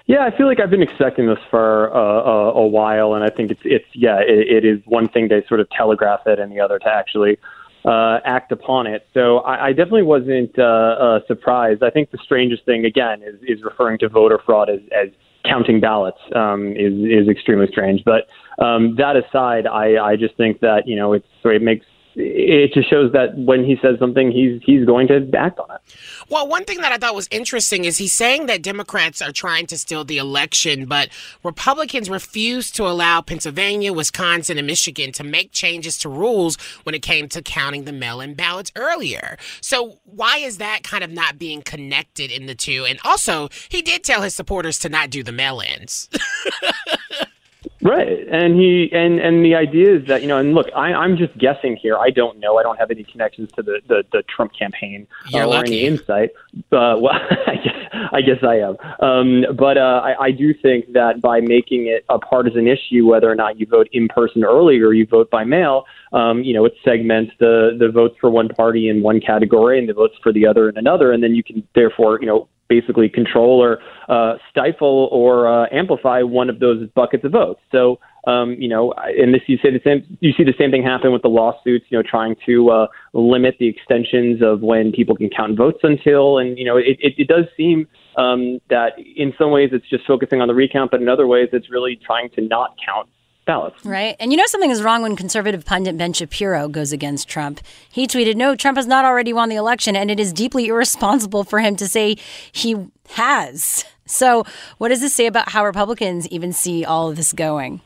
Yeah, 0.06 0.24
I 0.24 0.36
feel 0.38 0.48
like 0.48 0.60
I've 0.62 0.70
been 0.70 0.84
expecting 0.84 1.28
this 1.28 1.40
for 1.50 1.94
uh, 1.94 2.00
a, 2.00 2.52
a 2.54 2.68
while, 2.68 3.16
and 3.16 3.24
I 3.24 3.30
think 3.30 3.52
it's 3.52 3.62
it's 3.66 3.86
yeah, 3.94 4.20
it, 4.20 4.64
it 4.64 4.66
is 4.66 4.80
one 4.86 5.10
thing 5.10 5.28
to 5.30 5.42
sort 5.48 5.60
of 5.60 5.70
telegraph 5.72 6.22
it, 6.28 6.40
and 6.40 6.50
the 6.52 6.62
other 6.62 6.80
to 6.80 6.88
actually 6.88 7.38
uh, 7.84 8.20
act 8.24 8.54
upon 8.54 8.88
it. 8.88 9.06
So 9.14 9.40
I, 9.40 9.68
I 9.68 9.70
definitely 9.70 10.04
wasn't 10.04 10.58
uh, 10.58 10.64
uh, 10.64 11.20
surprised. 11.28 11.84
I 11.84 11.90
think 11.90 12.12
the 12.12 12.20
strangest 12.24 12.64
thing 12.66 12.86
again 12.86 13.22
is 13.22 13.36
is 13.46 13.64
referring 13.64 13.98
to 14.00 14.08
voter 14.08 14.40
fraud 14.46 14.70
as 14.70 14.80
as 14.96 15.10
counting 15.48 15.80
ballots 15.80 16.20
um, 16.36 16.74
is 16.76 16.94
is 16.94 17.28
extremely 17.30 17.68
strange. 17.68 18.04
But 18.04 18.28
um, 18.64 18.96
that 18.98 19.16
aside, 19.16 19.68
I, 19.68 19.98
I 19.98 20.16
just 20.16 20.36
think 20.38 20.60
that 20.62 20.84
you 20.86 20.96
know 20.96 21.14
it's 21.14 21.28
so 21.44 21.50
it 21.50 21.62
makes 21.62 21.86
it 22.19 22.74
just 22.74 22.90
shows 22.90 23.12
that 23.12 23.38
when 23.38 23.64
he 23.64 23.78
says 23.81 24.00
something, 24.00 24.31
he's 24.31 24.62
he's 24.64 24.86
going 24.86 25.08
to 25.08 25.30
act 25.38 25.60
on 25.60 25.69
it. 25.69 25.81
Well, 26.30 26.48
one 26.48 26.66
thing 26.66 26.81
that 26.81 26.92
I 26.92 26.98
thought 26.98 27.14
was 27.14 27.28
interesting 27.30 27.86
is 27.86 27.98
he's 27.98 28.14
saying 28.14 28.48
that 28.48 28.64
Democrats 28.64 29.22
are 29.22 29.31
trying 29.31 29.68
to 29.68 29.78
steal 29.78 30.04
the 30.04 30.18
election, 30.18 30.86
but 30.86 31.10
Republicans 31.44 32.10
refused 32.10 32.75
to 32.78 32.88
allow 32.88 33.22
Pennsylvania, 33.22 33.94
Wisconsin, 33.94 34.58
and 34.58 34.66
Michigan 34.66 35.12
to 35.14 35.24
make 35.24 35.52
changes 35.52 35.98
to 36.00 36.10
rules 36.10 36.58
when 36.84 36.96
it 36.96 37.02
came 37.02 37.30
to 37.30 37.42
counting 37.42 37.86
the 37.86 37.94
mail-in 37.94 38.34
ballots 38.34 38.72
earlier. 38.75 39.38
So 39.62 40.00
why 40.04 40.38
is 40.38 40.58
that 40.58 40.84
kind 40.84 41.04
of 41.04 41.12
not 41.12 41.38
being 41.38 41.62
connected 41.62 42.31
in 42.31 42.48
the 42.48 42.56
two? 42.56 42.86
And 42.86 43.00
also, 43.06 43.50
he 43.70 43.81
did 43.81 44.04
tell 44.04 44.24
his 44.24 44.34
supporters 44.34 44.80
to 44.80 44.90
not 44.90 45.10
do 45.10 45.24
the 45.24 45.31
mail-ins. 45.31 46.10
Right, 47.81 48.28
and 48.30 48.56
he 48.56 48.90
and 48.92 49.19
and 49.19 49.46
the 49.46 49.56
idea 49.56 49.96
is 49.96 50.08
that 50.08 50.22
you 50.22 50.28
know, 50.28 50.38
and 50.38 50.54
look, 50.54 50.68
I, 50.75 50.94
I'm 50.94 51.16
just 51.16 51.38
guessing 51.38 51.75
here. 51.75 51.96
I 51.98 52.10
don't 52.10 52.40
know. 52.40 52.58
I 52.58 52.64
don't 52.64 52.78
have 52.78 52.91
any 52.91 53.03
connections 53.03 53.51
to 53.56 53.62
the 53.62 53.82
the, 53.88 54.03
the 54.12 54.24
Trump 54.24 54.53
campaign 54.58 55.08
uh, 55.34 55.48
or 55.48 55.63
any 55.63 55.86
insight. 55.86 56.32
But 56.70 57.01
well, 57.01 57.13
I 57.48 57.56
guess 57.56 57.77
I 58.12 58.22
guess 58.22 58.44
I 58.44 58.56
am. 58.56 58.77
Um, 59.00 59.56
but 59.56 59.77
uh, 59.77 60.01
I, 60.03 60.25
I 60.25 60.32
do 60.32 60.53
think 60.53 60.94
that 60.94 61.22
by 61.22 61.39
making 61.39 61.88
it 61.88 62.03
a 62.10 62.20
partisan 62.20 62.68
issue, 62.68 63.06
whether 63.06 63.30
or 63.30 63.36
not 63.36 63.60
you 63.60 63.65
vote 63.65 63.88
in 63.91 64.08
person 64.08 64.44
early 64.44 64.80
or 64.80 64.94
you 64.94 65.06
vote 65.06 65.30
by 65.30 65.44
mail, 65.44 65.86
um, 66.13 66.41
you 66.44 66.53
know, 66.53 66.65
it 66.65 66.74
segments 66.84 67.34
the 67.39 67.77
the 67.80 67.89
votes 67.89 68.15
for 68.20 68.30
one 68.30 68.50
party 68.50 68.89
in 68.89 69.01
one 69.01 69.22
category 69.22 69.80
and 69.80 69.88
the 69.88 69.94
votes 69.94 70.15
for 70.24 70.34
the 70.34 70.46
other 70.46 70.70
in 70.70 70.77
another, 70.77 71.12
and 71.12 71.24
then 71.24 71.36
you 71.36 71.44
can 71.44 71.68
therefore, 71.75 72.20
you 72.20 72.27
know, 72.27 72.48
basically 72.67 73.09
control 73.09 73.62
or 73.62 73.79
uh, 74.09 74.38
stifle 74.50 75.09
or 75.12 75.47
uh, 75.47 75.67
amplify 75.71 76.21
one 76.21 76.50
of 76.50 76.59
those 76.59 76.88
buckets 76.95 77.24
of 77.24 77.31
votes. 77.31 77.62
So, 77.71 78.00
um, 78.25 78.55
you 78.59 78.67
know, 78.67 78.93
and 78.93 79.33
this 79.33 79.41
you 79.47 79.57
say 79.63 79.71
the 79.71 79.79
same. 79.83 80.17
You 80.19 80.33
see 80.33 80.43
the 80.43 80.53
same 80.57 80.69
thing 80.69 80.83
happen 80.83 81.13
with 81.13 81.21
the 81.21 81.29
lawsuits. 81.29 81.86
You 81.89 81.97
know, 81.97 82.03
trying 82.07 82.36
to 82.45 82.69
uh, 82.69 82.88
limit 83.13 83.55
the 83.59 83.67
extensions 83.67 84.41
of 84.41 84.62
when 84.62 84.91
people 84.91 85.15
can 85.15 85.29
count 85.29 85.57
votes 85.57 85.79
until, 85.83 86.38
and 86.38 86.57
you 86.57 86.65
know, 86.65 86.77
it, 86.77 86.97
it, 87.00 87.13
it 87.17 87.27
does 87.27 87.45
seem 87.55 87.88
um, 88.17 88.59
that 88.69 88.93
in 89.15 89.33
some 89.38 89.51
ways 89.51 89.69
it's 89.71 89.89
just 89.89 90.05
focusing 90.05 90.41
on 90.41 90.47
the 90.50 90.55
recount, 90.55 90.91
but 90.91 91.01
in 91.01 91.07
other 91.07 91.25
ways 91.25 91.50
it's 91.53 91.69
really 91.69 91.97
trying 92.05 92.29
to 92.31 92.41
not 92.41 92.75
count 92.86 93.07
ballots. 93.48 93.84
Right. 93.84 94.16
And 94.20 94.32
you 94.32 94.38
know 94.38 94.46
something 94.46 94.70
is 94.70 94.84
wrong 94.84 95.01
when 95.01 95.16
conservative 95.16 95.66
pundit 95.66 95.98
Ben 95.98 96.13
Shapiro 96.13 96.68
goes 96.68 96.92
against 96.92 97.27
Trump. 97.27 97.62
He 97.89 98.06
tweeted, 98.06 98.36
No, 98.36 98.56
Trump 98.56 98.77
has 98.77 98.86
not 98.86 99.06
already 99.06 99.34
won 99.34 99.50
the 99.50 99.56
election, 99.56 99.96
and 99.96 100.12
it 100.12 100.20
is 100.20 100.32
deeply 100.32 100.68
irresponsible 100.68 101.44
for 101.44 101.60
him 101.60 101.75
to 101.77 101.88
say 101.88 102.18
he 102.51 102.75
has. 103.10 103.86
So, 104.06 104.46
what 104.77 104.89
does 104.89 105.01
this 105.01 105.13
say 105.13 105.25
about 105.25 105.50
how 105.50 105.66
Republicans 105.66 106.27
even 106.27 106.54
see 106.54 106.86
all 106.86 107.10
of 107.10 107.16
this 107.16 107.34
going? 107.34 107.82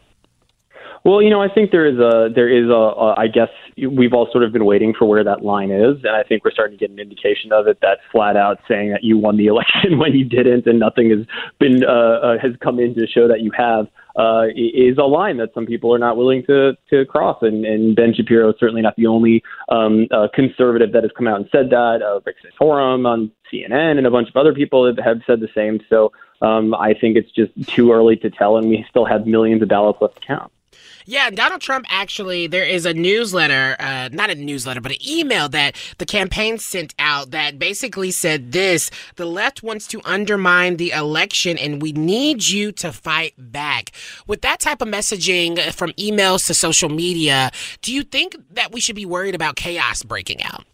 Well, 1.03 1.21
you 1.21 1.31
know, 1.31 1.41
I 1.41 1.47
think 1.47 1.71
there 1.71 1.87
is 1.87 1.97
a 1.97 2.29
there 2.33 2.47
is 2.47 2.69
a, 2.69 2.73
a 2.73 3.15
I 3.17 3.27
guess 3.27 3.49
we've 3.77 4.13
all 4.13 4.29
sort 4.31 4.43
of 4.43 4.53
been 4.53 4.65
waiting 4.65 4.93
for 4.97 5.05
where 5.05 5.23
that 5.23 5.43
line 5.43 5.71
is, 5.71 5.97
and 6.03 6.15
I 6.15 6.21
think 6.21 6.45
we're 6.45 6.51
starting 6.51 6.77
to 6.77 6.79
get 6.79 6.91
an 6.91 6.99
indication 6.99 7.51
of 7.51 7.67
it. 7.67 7.79
That 7.81 7.99
flat 8.11 8.37
out 8.37 8.59
saying 8.67 8.91
that 8.91 9.03
you 9.03 9.17
won 9.17 9.37
the 9.37 9.47
election 9.53 9.97
when 9.97 10.13
you 10.13 10.25
didn't, 10.25 10.67
and 10.67 10.79
nothing 10.79 11.09
has 11.09 11.25
been 11.59 11.83
uh, 11.83 11.87
uh, 11.87 12.37
has 12.39 12.51
come 12.61 12.79
in 12.79 12.93
to 12.95 13.07
show 13.07 13.27
that 13.27 13.41
you 13.41 13.51
have. 13.57 13.87
Uh, 14.15 14.47
is 14.55 14.97
a 14.97 15.03
line 15.03 15.37
that 15.37 15.53
some 15.53 15.65
people 15.65 15.93
are 15.93 15.99
not 15.99 16.17
willing 16.17 16.43
to 16.45 16.75
to 16.89 17.05
cross, 17.05 17.37
and, 17.41 17.65
and 17.65 17.95
Ben 17.95 18.13
Shapiro 18.13 18.49
is 18.49 18.55
certainly 18.59 18.81
not 18.81 18.95
the 18.95 19.07
only 19.07 19.43
um, 19.69 20.07
uh, 20.11 20.27
conservative 20.33 20.91
that 20.91 21.03
has 21.03 21.11
come 21.17 21.27
out 21.27 21.37
and 21.37 21.49
said 21.51 21.69
that. 21.69 22.01
Uh, 22.01 22.19
Rick 22.25 22.37
Santorum 22.43 23.07
on 23.07 23.31
CNN 23.51 23.97
and 23.97 24.05
a 24.05 24.11
bunch 24.11 24.29
of 24.29 24.35
other 24.35 24.53
people 24.53 24.85
have, 24.85 24.97
have 24.97 25.21
said 25.25 25.39
the 25.39 25.49
same. 25.55 25.79
So 25.89 26.11
um, 26.41 26.73
I 26.73 26.93
think 26.93 27.17
it's 27.17 27.31
just 27.31 27.51
too 27.69 27.91
early 27.91 28.15
to 28.17 28.29
tell, 28.29 28.57
and 28.57 28.69
we 28.69 28.85
still 28.89 29.05
have 29.05 29.25
millions 29.25 29.61
of 29.61 29.69
ballots 29.69 30.01
left 30.01 30.21
to 30.21 30.27
count. 30.27 30.51
Yeah, 31.05 31.29
Donald 31.29 31.61
Trump 31.61 31.85
actually, 31.89 32.47
there 32.47 32.65
is 32.65 32.85
a 32.85 32.93
newsletter, 32.93 33.75
uh, 33.79 34.09
not 34.11 34.29
a 34.29 34.35
newsletter, 34.35 34.81
but 34.81 34.91
an 34.91 35.07
email 35.07 35.49
that 35.49 35.75
the 35.97 36.05
campaign 36.05 36.57
sent 36.57 36.93
out 36.99 37.31
that 37.31 37.57
basically 37.57 38.11
said 38.11 38.51
this 38.51 38.91
the 39.15 39.25
left 39.25 39.63
wants 39.63 39.87
to 39.87 40.01
undermine 40.05 40.77
the 40.77 40.91
election 40.91 41.57
and 41.57 41.81
we 41.81 41.91
need 41.91 42.47
you 42.47 42.71
to 42.73 42.91
fight 42.91 43.33
back. 43.37 43.91
With 44.27 44.41
that 44.41 44.59
type 44.59 44.81
of 44.81 44.87
messaging 44.87 45.59
from 45.73 45.91
emails 45.93 46.45
to 46.47 46.53
social 46.53 46.89
media, 46.89 47.51
do 47.81 47.93
you 47.93 48.03
think 48.03 48.35
that 48.51 48.71
we 48.71 48.79
should 48.79 48.95
be 48.95 49.05
worried 49.05 49.35
about 49.35 49.55
chaos 49.55 50.03
breaking 50.03 50.43
out? 50.43 50.65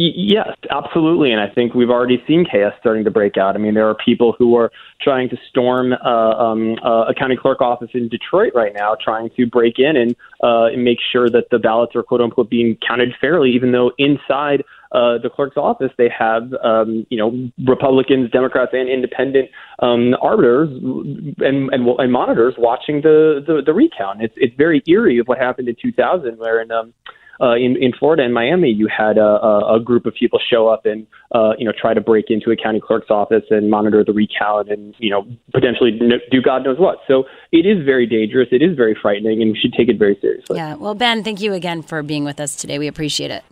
Yes, 0.00 0.50
absolutely. 0.70 1.32
And 1.32 1.40
I 1.40 1.52
think 1.52 1.74
we've 1.74 1.90
already 1.90 2.22
seen 2.24 2.46
chaos 2.48 2.72
starting 2.78 3.02
to 3.02 3.10
break 3.10 3.36
out. 3.36 3.56
I 3.56 3.58
mean, 3.58 3.74
there 3.74 3.88
are 3.88 3.96
people 3.96 4.32
who 4.38 4.54
are 4.54 4.70
trying 5.02 5.28
to 5.30 5.36
storm 5.50 5.92
uh, 5.92 6.08
um, 6.08 6.76
uh, 6.84 7.06
a 7.06 7.14
county 7.14 7.36
clerk 7.36 7.60
office 7.60 7.88
in 7.94 8.08
Detroit 8.08 8.52
right 8.54 8.72
now, 8.72 8.96
trying 9.02 9.28
to 9.36 9.46
break 9.46 9.80
in 9.80 9.96
and, 9.96 10.14
uh, 10.40 10.66
and 10.66 10.84
make 10.84 10.98
sure 11.10 11.28
that 11.28 11.50
the 11.50 11.58
ballots 11.58 11.96
are 11.96 12.04
quote 12.04 12.20
unquote 12.20 12.48
being 12.48 12.78
counted 12.86 13.08
fairly, 13.20 13.50
even 13.50 13.72
though 13.72 13.90
inside 13.98 14.62
uh, 14.92 15.18
the 15.18 15.30
clerk's 15.34 15.56
office, 15.56 15.90
they 15.98 16.08
have, 16.16 16.54
um, 16.62 17.04
you 17.10 17.18
know, 17.18 17.50
Republicans, 17.66 18.30
Democrats, 18.30 18.70
and 18.74 18.88
independent 18.88 19.50
um, 19.80 20.14
arbiters 20.22 20.68
and, 20.70 21.34
and, 21.40 21.88
and 21.88 22.12
monitors 22.12 22.54
watching 22.56 23.02
the, 23.02 23.42
the, 23.44 23.62
the 23.66 23.74
recount. 23.74 24.22
It's, 24.22 24.34
it's 24.36 24.54
very 24.54 24.80
eerie 24.86 25.18
of 25.18 25.26
what 25.26 25.38
happened 25.38 25.68
in 25.68 25.74
2000, 25.82 26.38
where 26.38 26.62
in, 26.62 26.70
um, 26.70 26.94
uh, 27.40 27.54
in 27.54 27.76
in 27.80 27.92
Florida 27.98 28.24
and 28.24 28.34
Miami, 28.34 28.70
you 28.70 28.88
had 28.88 29.18
a, 29.18 29.74
a 29.74 29.80
group 29.82 30.06
of 30.06 30.14
people 30.14 30.40
show 30.50 30.68
up 30.68 30.86
and 30.86 31.06
uh, 31.32 31.52
you 31.58 31.64
know 31.64 31.72
try 31.78 31.94
to 31.94 32.00
break 32.00 32.26
into 32.28 32.50
a 32.50 32.56
county 32.56 32.80
clerk's 32.80 33.10
office 33.10 33.44
and 33.50 33.70
monitor 33.70 34.04
the 34.04 34.12
recount 34.12 34.70
and 34.70 34.94
you 34.98 35.10
know 35.10 35.26
potentially 35.52 35.98
do 36.30 36.42
God 36.42 36.64
knows 36.64 36.78
what. 36.78 36.98
So 37.06 37.24
it 37.52 37.66
is 37.66 37.84
very 37.84 38.06
dangerous. 38.06 38.48
It 38.50 38.62
is 38.62 38.76
very 38.76 38.96
frightening, 39.00 39.42
and 39.42 39.52
we 39.52 39.58
should 39.58 39.72
take 39.72 39.88
it 39.88 39.98
very 39.98 40.18
seriously. 40.20 40.56
Yeah. 40.56 40.74
Well, 40.74 40.94
Ben, 40.94 41.22
thank 41.22 41.40
you 41.40 41.52
again 41.52 41.82
for 41.82 42.02
being 42.02 42.24
with 42.24 42.40
us 42.40 42.56
today. 42.56 42.78
We 42.78 42.88
appreciate 42.88 43.30
it. 43.30 43.44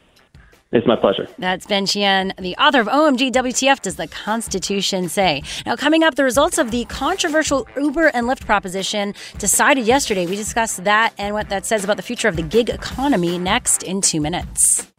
It's 0.73 0.87
my 0.87 0.97
pleasure. 0.97 1.29
That's 1.39 1.65
Ben 1.65 1.87
Sheehan, 1.87 2.33
the 2.39 2.57
author 2.57 2.81
of 2.81 2.89
OMG 2.89 3.31
WTF 3.31 3.81
Does 3.81 3.97
the 3.97 4.09
Constitution 4.09 5.09
Say? 5.09 5.43
Now, 5.65 5.77
coming 5.77 6.03
up, 6.03 6.17
the 6.17 6.25
results 6.25 6.59
of 6.59 6.73
the 6.73 6.85
controversial 6.87 7.69
Uber 7.77 8.09
and 8.09 8.27
Lyft 8.27 8.45
proposition 8.47 9.15
decided 9.39 9.87
yesterday. 9.87 10.27
We 10.27 10.35
discussed 10.35 10.83
that 10.83 11.15
and 11.19 11.35
what 11.35 11.49
that 11.51 11.67
says 11.67 11.85
about 11.85 11.97
the 11.97 12.03
future 12.03 12.27
of 12.27 12.35
the 12.35 12.43
gig 12.43 12.69
economy 12.69 13.39
next 13.39 13.85
in 13.85 14.01
two 14.01 14.21
minutes. 14.21 14.91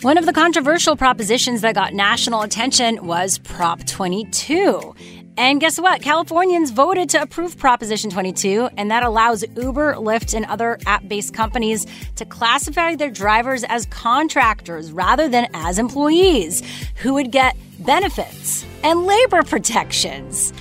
One 0.00 0.18
of 0.18 0.26
the 0.26 0.32
controversial 0.32 0.96
propositions 0.96 1.60
that 1.60 1.74
got 1.74 1.94
national 1.94 2.42
attention 2.42 3.06
was 3.06 3.38
Prop 3.38 3.84
22. 3.86 4.94
And 5.36 5.60
guess 5.60 5.80
what? 5.80 6.00
Californians 6.00 6.70
voted 6.70 7.10
to 7.10 7.20
approve 7.22 7.58
Proposition 7.58 8.08
22, 8.08 8.68
and 8.76 8.90
that 8.92 9.02
allows 9.02 9.44
Uber, 9.56 9.94
Lyft, 9.94 10.32
and 10.32 10.44
other 10.46 10.78
app 10.86 11.08
based 11.08 11.34
companies 11.34 11.86
to 12.14 12.24
classify 12.24 12.94
their 12.94 13.10
drivers 13.10 13.64
as 13.64 13.86
contractors 13.86 14.92
rather 14.92 15.28
than 15.28 15.48
as 15.52 15.80
employees 15.80 16.62
who 16.96 17.14
would 17.14 17.32
get 17.32 17.56
benefits 17.80 18.64
and 18.84 19.06
labor 19.06 19.42
protections. 19.42 20.52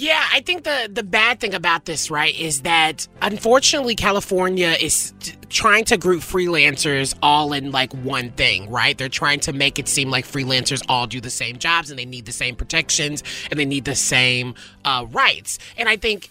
Yeah, 0.00 0.24
I 0.32 0.42
think 0.42 0.62
the 0.62 0.88
the 0.92 1.02
bad 1.02 1.40
thing 1.40 1.54
about 1.54 1.84
this, 1.84 2.08
right, 2.08 2.32
is 2.38 2.62
that 2.62 3.08
unfortunately 3.20 3.96
California 3.96 4.76
is 4.80 5.12
t- 5.18 5.32
trying 5.48 5.84
to 5.86 5.96
group 5.96 6.22
freelancers 6.22 7.16
all 7.20 7.52
in 7.52 7.72
like 7.72 7.92
one 7.94 8.30
thing, 8.30 8.70
right? 8.70 8.96
They're 8.96 9.08
trying 9.08 9.40
to 9.40 9.52
make 9.52 9.80
it 9.80 9.88
seem 9.88 10.08
like 10.08 10.24
freelancers 10.24 10.84
all 10.88 11.08
do 11.08 11.20
the 11.20 11.30
same 11.30 11.58
jobs 11.58 11.90
and 11.90 11.98
they 11.98 12.04
need 12.04 12.26
the 12.26 12.32
same 12.32 12.54
protections 12.54 13.24
and 13.50 13.58
they 13.58 13.64
need 13.64 13.86
the 13.86 13.96
same 13.96 14.54
uh, 14.84 15.04
rights. 15.10 15.58
And 15.76 15.88
I 15.88 15.96
think 15.96 16.30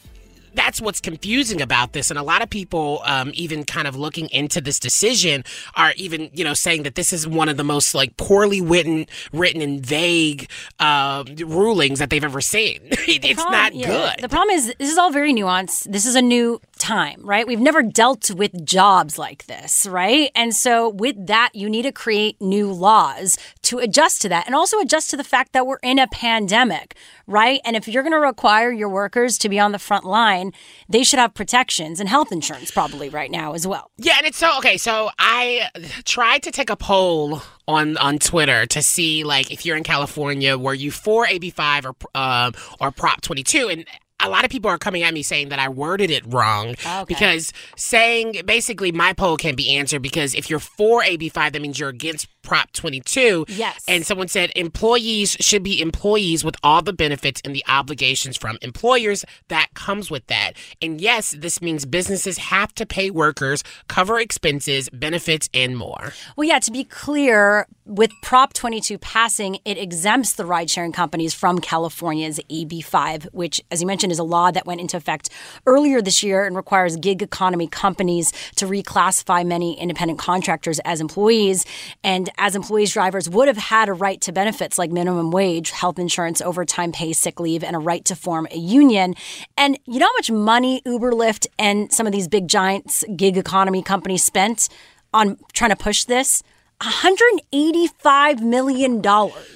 that's 0.58 0.82
what's 0.82 1.00
confusing 1.00 1.62
about 1.62 1.94
this. 1.94 2.10
And 2.10 2.20
a 2.20 2.24
lot 2.24 2.42
of 2.42 2.50
people, 2.50 3.02
um, 3.06 3.32
even 3.34 3.64
kind 3.64 3.88
of 3.88 3.96
looking 3.96 4.28
into 4.30 4.60
this 4.60 4.80
decision, 4.80 5.44
are 5.76 5.94
even 5.96 6.30
you 6.34 6.44
know 6.44 6.54
saying 6.54 6.84
that 6.84 6.96
this 6.96 7.14
is 7.14 7.28
one 7.28 7.48
of 7.48 7.56
the 7.56 7.64
most 7.64 7.96
like 7.96 8.18
poorly 8.18 8.60
written, 8.60 9.06
written 9.32 9.62
and 9.62 9.86
vague 9.86 10.50
uh, 10.80 11.24
rulings 11.46 12.00
that 12.00 12.10
they've 12.10 12.24
ever 12.24 12.42
seen. 12.42 12.80
it's 12.92 13.42
problem, 13.42 13.52
not 13.54 13.76
yeah. 13.76 13.88
good. 13.88 14.24
The 14.24 14.30
problem 14.30 14.56
is 14.56 14.74
this 14.80 14.90
is 14.90 14.98
all 14.98 15.12
very 15.12 15.34
nuanced. 15.34 15.92
This 15.92 16.06
is 16.06 16.16
a 16.16 16.22
new 16.22 16.60
time, 16.80 17.22
right? 17.24 17.48
We've 17.48 17.60
never 17.60 17.84
dealt 17.84 18.32
with 18.32 18.66
jobs 18.66 19.18
like 19.18 19.46
this, 19.46 19.86
right? 19.86 20.32
And 20.36 20.56
so 20.56 20.90
with 20.90 21.28
that, 21.28 21.52
you 21.54 21.70
need 21.70 21.84
to 21.84 21.92
create 21.92 22.42
new 22.42 22.72
laws 22.72 23.38
to 23.68 23.80
adjust 23.80 24.22
to 24.22 24.30
that 24.30 24.46
and 24.46 24.56
also 24.56 24.80
adjust 24.80 25.10
to 25.10 25.18
the 25.18 25.24
fact 25.24 25.52
that 25.52 25.68
we're 25.68 25.80
in 25.84 26.00
a 26.00 26.08
pandemic, 26.08 26.96
right? 27.28 27.60
And 27.66 27.76
if 27.76 27.88
you're 27.88 28.04
going 28.04 28.14
to 28.14 28.20
require 28.20 28.72
your 28.72 28.88
workers 28.88 29.38
to 29.40 29.50
be 29.50 29.60
on 29.60 29.74
the 29.74 29.80
front 29.80 30.06
line, 30.06 30.54
they 30.88 31.04
should 31.04 31.20
have 31.20 31.34
protections 31.34 32.00
and 32.00 32.08
health 32.08 32.32
insurance 32.32 32.72
probably 32.72 33.10
right 33.10 33.30
now 33.30 33.54
as 33.54 33.68
well. 33.68 33.92
Yeah, 33.98 34.14
and 34.18 34.26
it's 34.26 34.38
so 34.38 34.58
okay, 34.60 34.78
so 34.78 35.10
I 35.20 35.70
tried 36.06 36.44
to 36.44 36.52
take 36.52 36.70
a 36.70 36.78
poll 36.78 37.42
on 37.68 37.98
on 37.98 38.20
Twitter 38.20 38.66
to 38.68 38.82
see 38.82 39.26
like 39.26 39.52
if 39.52 39.66
you're 39.66 39.76
in 39.76 39.84
California, 39.84 40.58
were 40.58 40.74
you 40.74 40.90
for 40.90 41.26
AB5 41.28 41.86
or 41.86 41.96
uh, 42.16 42.52
or 42.80 42.92
Prop 42.92 43.20
22 43.20 43.68
and 43.68 43.86
a 44.20 44.30
lot 44.30 44.44
of 44.46 44.52
people 44.52 44.70
are 44.70 44.78
coming 44.78 45.04
at 45.04 45.14
me 45.14 45.22
saying 45.22 45.50
that 45.50 45.60
I 45.60 45.70
worded 45.70 46.10
it 46.10 46.24
wrong 46.26 46.70
okay. 46.70 47.04
because 47.08 47.54
saying 47.76 48.42
basically 48.46 48.92
my 48.92 49.14
poll 49.14 49.38
can 49.38 49.56
be 49.56 49.76
answered 49.76 50.02
because 50.02 50.34
if 50.34 50.50
you're 50.50 50.60
for 50.60 51.04
AB5, 51.04 51.52
that 51.52 51.62
means 51.62 51.80
you're 51.80 51.90
against 51.90 52.28
Prop 52.48 52.72
22. 52.72 53.46
Yes. 53.50 53.84
And 53.90 54.06
someone 54.06 54.30
said 54.30 54.54
employees 54.56 55.36
should 55.42 55.64
be 55.64 55.82
employees 55.82 56.46
with 56.46 56.56
all 56.64 56.82
the 56.82 56.94
benefits 56.94 57.42
and 57.44 57.54
the 57.54 57.64
obligations 57.68 58.38
from 58.38 58.58
employers 58.62 59.26
that 59.50 59.68
comes 59.74 60.10
with 60.10 60.26
that. 60.28 60.54
And 60.82 61.02
yes, 61.02 61.36
this 61.38 61.62
means 61.62 61.86
businesses 61.86 62.38
have 62.38 62.74
to 62.76 62.86
pay 62.86 63.12
workers, 63.12 63.66
cover 63.90 64.18
expenses, 64.18 64.90
benefits, 64.92 65.50
and 65.54 65.76
more. 65.76 66.14
Well, 66.38 66.48
yeah, 66.48 66.60
to 66.60 66.72
be 66.72 66.86
clear, 66.86 67.68
with 67.86 68.12
Prop 68.22 68.54
22 68.54 68.98
passing, 68.98 69.60
it 69.66 69.78
exempts 69.78 70.34
the 70.34 70.46
ride 70.46 70.70
sharing 70.70 70.92
companies 70.94 71.34
from 71.34 71.60
California's 71.60 72.40
AB5, 72.50 73.26
which, 73.34 73.62
as 73.72 73.82
you 73.82 73.88
mentioned, 73.88 74.12
is 74.12 74.20
a 74.20 74.24
law 74.24 74.52
that 74.52 74.66
went 74.66 74.80
into 74.80 74.96
effect 74.96 75.30
earlier 75.66 76.02
this 76.02 76.24
year 76.24 76.46
and 76.46 76.56
requires 76.56 76.96
gig 76.98 77.22
economy 77.22 77.68
companies 77.68 78.32
to 78.56 78.66
reclassify 78.66 79.46
many 79.46 79.78
independent 79.80 80.20
contractors 80.20 80.80
as 80.80 81.02
employees. 81.02 81.66
And 82.04 82.30
as 82.38 82.56
employees, 82.56 82.94
drivers 82.94 83.30
would 83.30 83.48
have 83.48 83.58
had 83.58 83.90
a 83.90 83.94
right 83.94 84.20
to 84.22 84.32
benefits 84.32 84.78
like 84.78 84.92
minimum 84.92 85.32
wage, 85.32 85.72
health 85.72 86.00
insurance, 86.00 86.42
overtime 86.42 86.92
pay, 86.92 87.14
sick 87.14 87.40
leave, 87.40 87.64
and 87.64 87.76
a 87.76 87.80
right 87.80 88.04
to 88.06 88.16
form 88.16 88.48
a 88.52 88.58
union. 88.58 89.16
And 89.58 89.80
you 89.86 90.00
know 90.00 90.06
how 90.06 90.14
much 90.14 90.32
money 90.32 90.82
Uber, 90.86 91.12
Lyft, 91.12 91.48
and 91.58 91.92
some 91.92 92.06
of 92.06 92.14
these 92.14 92.28
big 92.28 92.48
giants 92.48 93.04
gig 93.16 93.38
economy 93.38 93.82
companies 93.82 94.24
spent 94.24 94.70
on 95.14 95.38
trying 95.54 95.72
to 95.72 95.76
push 95.76 96.04
this? 96.06 96.44
$185 96.82 98.42
million. 98.42 99.02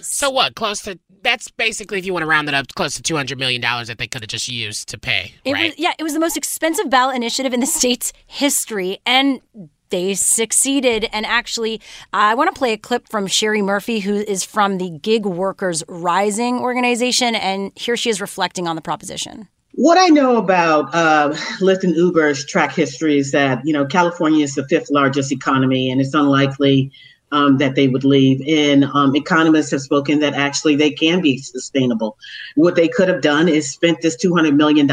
So 0.01 0.31
what? 0.31 0.55
Close 0.55 0.81
to 0.83 0.99
that's 1.23 1.51
basically 1.51 1.99
if 1.99 2.05
you 2.05 2.13
want 2.13 2.23
to 2.23 2.27
round 2.27 2.47
it 2.47 2.55
up 2.55 2.67
close 2.75 2.95
to 2.95 3.01
200 3.01 3.37
million 3.37 3.61
dollars 3.61 3.87
that 3.87 3.97
they 3.97 4.07
could 4.07 4.21
have 4.21 4.29
just 4.29 4.47
used 4.47 4.89
to 4.89 4.97
pay, 4.97 5.33
it 5.45 5.53
right? 5.53 5.71
Was, 5.71 5.79
yeah, 5.79 5.93
it 5.97 6.03
was 6.03 6.13
the 6.13 6.19
most 6.19 6.37
expensive 6.37 6.89
ballot 6.89 7.15
initiative 7.15 7.53
in 7.53 7.59
the 7.59 7.65
state's 7.65 8.11
history 8.25 8.99
and 9.05 9.41
they 9.91 10.15
succeeded. 10.15 11.07
And 11.13 11.25
actually, 11.25 11.79
I 12.11 12.33
want 12.33 12.53
to 12.53 12.57
play 12.57 12.73
a 12.73 12.77
clip 12.77 13.07
from 13.07 13.27
Cherri 13.27 13.61
Murphy, 13.61 13.99
who 13.99 14.15
is 14.15 14.43
from 14.43 14.77
the 14.77 14.89
Gig 14.89 15.25
Workers 15.25 15.83
Rising 15.87 16.59
organization. 16.59 17.35
And 17.35 17.71
here 17.75 17.95
she 17.95 18.09
is 18.09 18.19
reflecting 18.19 18.67
on 18.67 18.75
the 18.75 18.81
proposition. 18.81 19.47
What 19.73 19.97
I 19.97 20.07
know 20.07 20.35
about 20.35 20.93
uh, 20.93 21.29
Lyft 21.61 21.83
and 21.83 21.95
Uber's 21.95 22.45
track 22.45 22.73
history 22.73 23.17
is 23.17 23.31
that, 23.31 23.61
you 23.63 23.71
know, 23.71 23.85
California 23.85 24.43
is 24.43 24.55
the 24.55 24.67
fifth 24.67 24.89
largest 24.91 25.31
economy, 25.31 25.89
and 25.89 26.01
it's 26.01 26.13
unlikely 26.13 26.91
um, 27.31 27.57
that 27.57 27.75
they 27.75 27.87
would 27.87 28.03
leave. 28.03 28.41
And 28.47 28.85
um, 28.85 29.15
economists 29.15 29.71
have 29.71 29.81
spoken 29.81 30.19
that 30.19 30.33
actually 30.33 30.75
they 30.75 30.91
can 30.91 31.21
be 31.21 31.37
sustainable. 31.37 32.17
What 32.55 32.75
they 32.75 32.87
could 32.87 33.07
have 33.07 33.21
done 33.21 33.47
is 33.47 33.71
spent 33.71 34.01
this 34.01 34.17
$200 34.17 34.55
million 34.55 34.89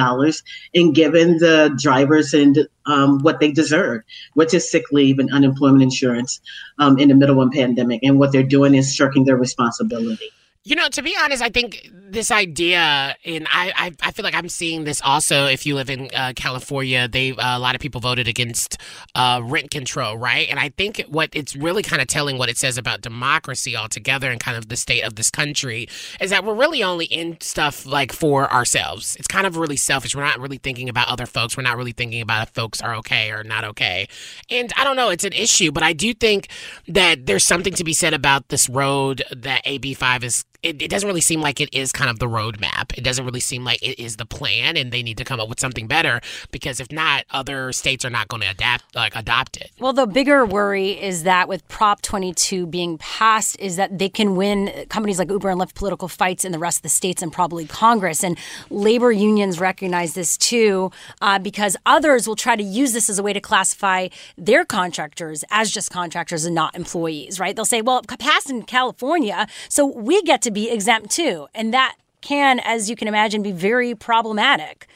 and 0.75 0.95
given 0.95 1.38
the 1.38 1.75
drivers 1.80 2.35
and 2.35 2.68
um, 2.87 3.23
what 3.23 3.40
they 3.40 3.52
deserve, 3.52 4.02
which 4.35 4.54
is 4.54 4.71
sick 4.71 4.85
leave 4.92 5.18
and 5.18 5.33
unemployment 5.33 5.83
insurance 5.83 6.40
um, 6.78 6.99
in 6.99 7.09
the 7.09 7.14
middle 7.14 7.40
of 7.40 7.49
a 7.49 7.50
pandemic. 7.50 8.02
And 8.02 8.18
what 8.18 8.33
they're 8.33 8.42
doing 8.42 8.75
is 8.75 8.95
shirking 8.95 9.25
their 9.25 9.37
responsibility. 9.37 10.30
You 10.68 10.76
know, 10.76 10.90
to 10.90 11.00
be 11.00 11.16
honest, 11.18 11.42
I 11.42 11.48
think 11.48 11.88
this 11.94 12.30
idea, 12.30 13.16
and 13.25 13.46
I, 13.50 13.72
I, 13.75 13.92
I 14.02 14.12
feel 14.12 14.22
like 14.22 14.34
I'm 14.34 14.50
seeing 14.50 14.84
this 14.84 15.00
also. 15.02 15.46
If 15.46 15.64
you 15.64 15.75
live 15.75 15.88
in 15.88 16.10
uh, 16.14 16.34
California, 16.37 17.08
they 17.08 17.30
uh, 17.30 17.56
a 17.56 17.58
lot 17.58 17.75
of 17.75 17.80
people 17.80 18.02
voted 18.02 18.28
against 18.28 18.76
uh, 19.14 19.40
rent 19.42 19.70
control, 19.70 20.18
right? 20.18 20.46
And 20.50 20.60
I 20.60 20.68
think 20.68 21.02
what 21.08 21.30
it's 21.32 21.56
really 21.56 21.82
kind 21.82 22.02
of 22.02 22.08
telling 22.08 22.37
what 22.37 22.50
it 22.50 22.58
says 22.58 22.76
about 22.76 23.00
democracy 23.00 23.78
altogether 23.78 24.30
and 24.30 24.38
kind 24.38 24.58
of 24.58 24.68
the 24.68 24.76
state 24.76 25.00
of 25.04 25.14
this 25.14 25.30
country 25.30 25.88
is 26.20 26.28
that 26.28 26.44
we're 26.44 26.54
really 26.54 26.82
only 26.82 27.06
in 27.06 27.40
stuff 27.40 27.87
like 27.87 28.12
for 28.12 28.52
ourselves. 28.52 29.16
It's 29.16 29.26
kind 29.26 29.46
of 29.46 29.56
really 29.56 29.78
selfish. 29.78 30.14
We're 30.14 30.22
not 30.22 30.38
really 30.38 30.58
thinking 30.58 30.90
about 30.90 31.08
other 31.08 31.25
folks. 31.25 31.56
We're 31.56 31.62
not 31.62 31.78
really 31.78 31.92
thinking 31.92 32.20
about 32.20 32.46
if 32.46 32.54
folks 32.54 32.82
are 32.82 32.94
okay 32.96 33.30
or 33.30 33.42
not 33.42 33.64
okay. 33.64 34.06
And 34.50 34.70
I 34.76 34.84
don't 34.84 34.96
know, 34.96 35.08
it's 35.08 35.25
an 35.25 35.32
issue, 35.32 35.72
but 35.72 35.82
I 35.82 35.94
do 35.94 36.12
think 36.12 36.48
that 36.88 37.25
there's 37.25 37.44
something 37.44 37.72
to 37.72 37.84
be 37.84 37.94
said 37.94 38.12
about 38.12 38.48
this 38.48 38.68
road 38.68 39.22
that 39.34 39.64
AB5 39.64 40.25
is 40.25 40.44
it, 40.62 40.82
it, 40.82 40.90
doesn't 40.90 41.06
really 41.06 41.20
seem 41.20 41.40
like 41.40 41.60
it 41.60 41.68
is 41.72 41.92
kind 41.92 42.10
of 42.10 42.18
the 42.18 42.26
roadmap. 42.26 42.96
It 42.98 43.04
doesn't 43.04 43.24
really 43.24 43.38
seem 43.38 43.62
like 43.62 43.80
it 43.80 43.98
is 43.98 44.16
the 44.16 44.26
plan, 44.26 44.76
and 44.76 44.90
they 44.90 45.04
need 45.04 45.16
to 45.18 45.24
come 45.24 45.38
up 45.38 45.48
with 45.48 45.60
something 45.60 45.86
better 45.86 46.20
because 46.50 46.80
if 46.80 46.90
not, 46.90 47.24
other 47.30 47.70
states 47.72 48.04
are 48.04 48.10
not 48.10 48.26
going 48.26 48.42
to 48.42 48.48
adapt 48.48 48.96
like 48.96 49.14
adopt 49.14 49.56
it. 49.56 49.70
Well, 49.78 49.92
the 49.92 50.06
bigger 50.06 50.44
worry 50.44 51.00
is 51.00 51.22
that 51.22 51.48
with 51.48 51.66
Prop 51.68 52.02
22 52.02 52.66
being 52.66 52.98
passed, 52.98 53.58
is 53.60 53.76
that 53.76 53.98
they 53.98 54.08
can 54.08 54.34
win 54.34 54.86
companies 54.88 55.20
like 55.20 55.30
Uber 55.30 55.48
and 55.48 55.60
Lyft 55.60 55.74
political 55.74 56.08
fights 56.08 56.44
in 56.44 56.50
the 56.50 56.58
rest 56.58 56.78
of 56.78 56.82
the 56.82 56.88
states 56.88 57.22
and 57.22 57.32
probably 57.32 57.64
Congress. 57.64 58.24
And 58.24 58.36
labor 58.68 59.12
unions 59.12 59.60
recognize 59.60 60.14
this 60.14 60.36
too, 60.36 60.90
uh, 61.22 61.38
because 61.38 61.76
others 61.86 62.26
will 62.26 62.36
try 62.36 62.56
to 62.56 62.64
use 62.64 62.92
this 62.92 63.08
as 63.08 63.20
a 63.20 63.22
way 63.22 63.32
to 63.32 63.40
classify 63.40 64.08
their 64.36 64.64
contractors 64.64 65.44
as 65.52 65.70
just 65.70 65.90
contractors 65.90 66.44
and 66.44 66.54
not 66.54 66.74
employees. 66.74 67.38
Right? 67.38 67.54
They'll 67.54 67.64
say, 67.64 67.80
"Well, 67.80 68.02
passed 68.02 68.50
in 68.50 68.64
California, 68.64 69.46
so 69.68 69.86
we 69.86 70.20
get 70.22 70.42
to." 70.42 70.47
To 70.48 70.52
be 70.52 70.70
exempt 70.70 71.10
too. 71.10 71.46
And 71.54 71.72
that 71.72 71.96
can, 72.20 72.60
as 72.60 72.90
you 72.90 72.96
can 72.96 73.08
imagine, 73.08 73.42
be 73.42 73.52
very 73.52 73.94
problematic. 73.94 74.88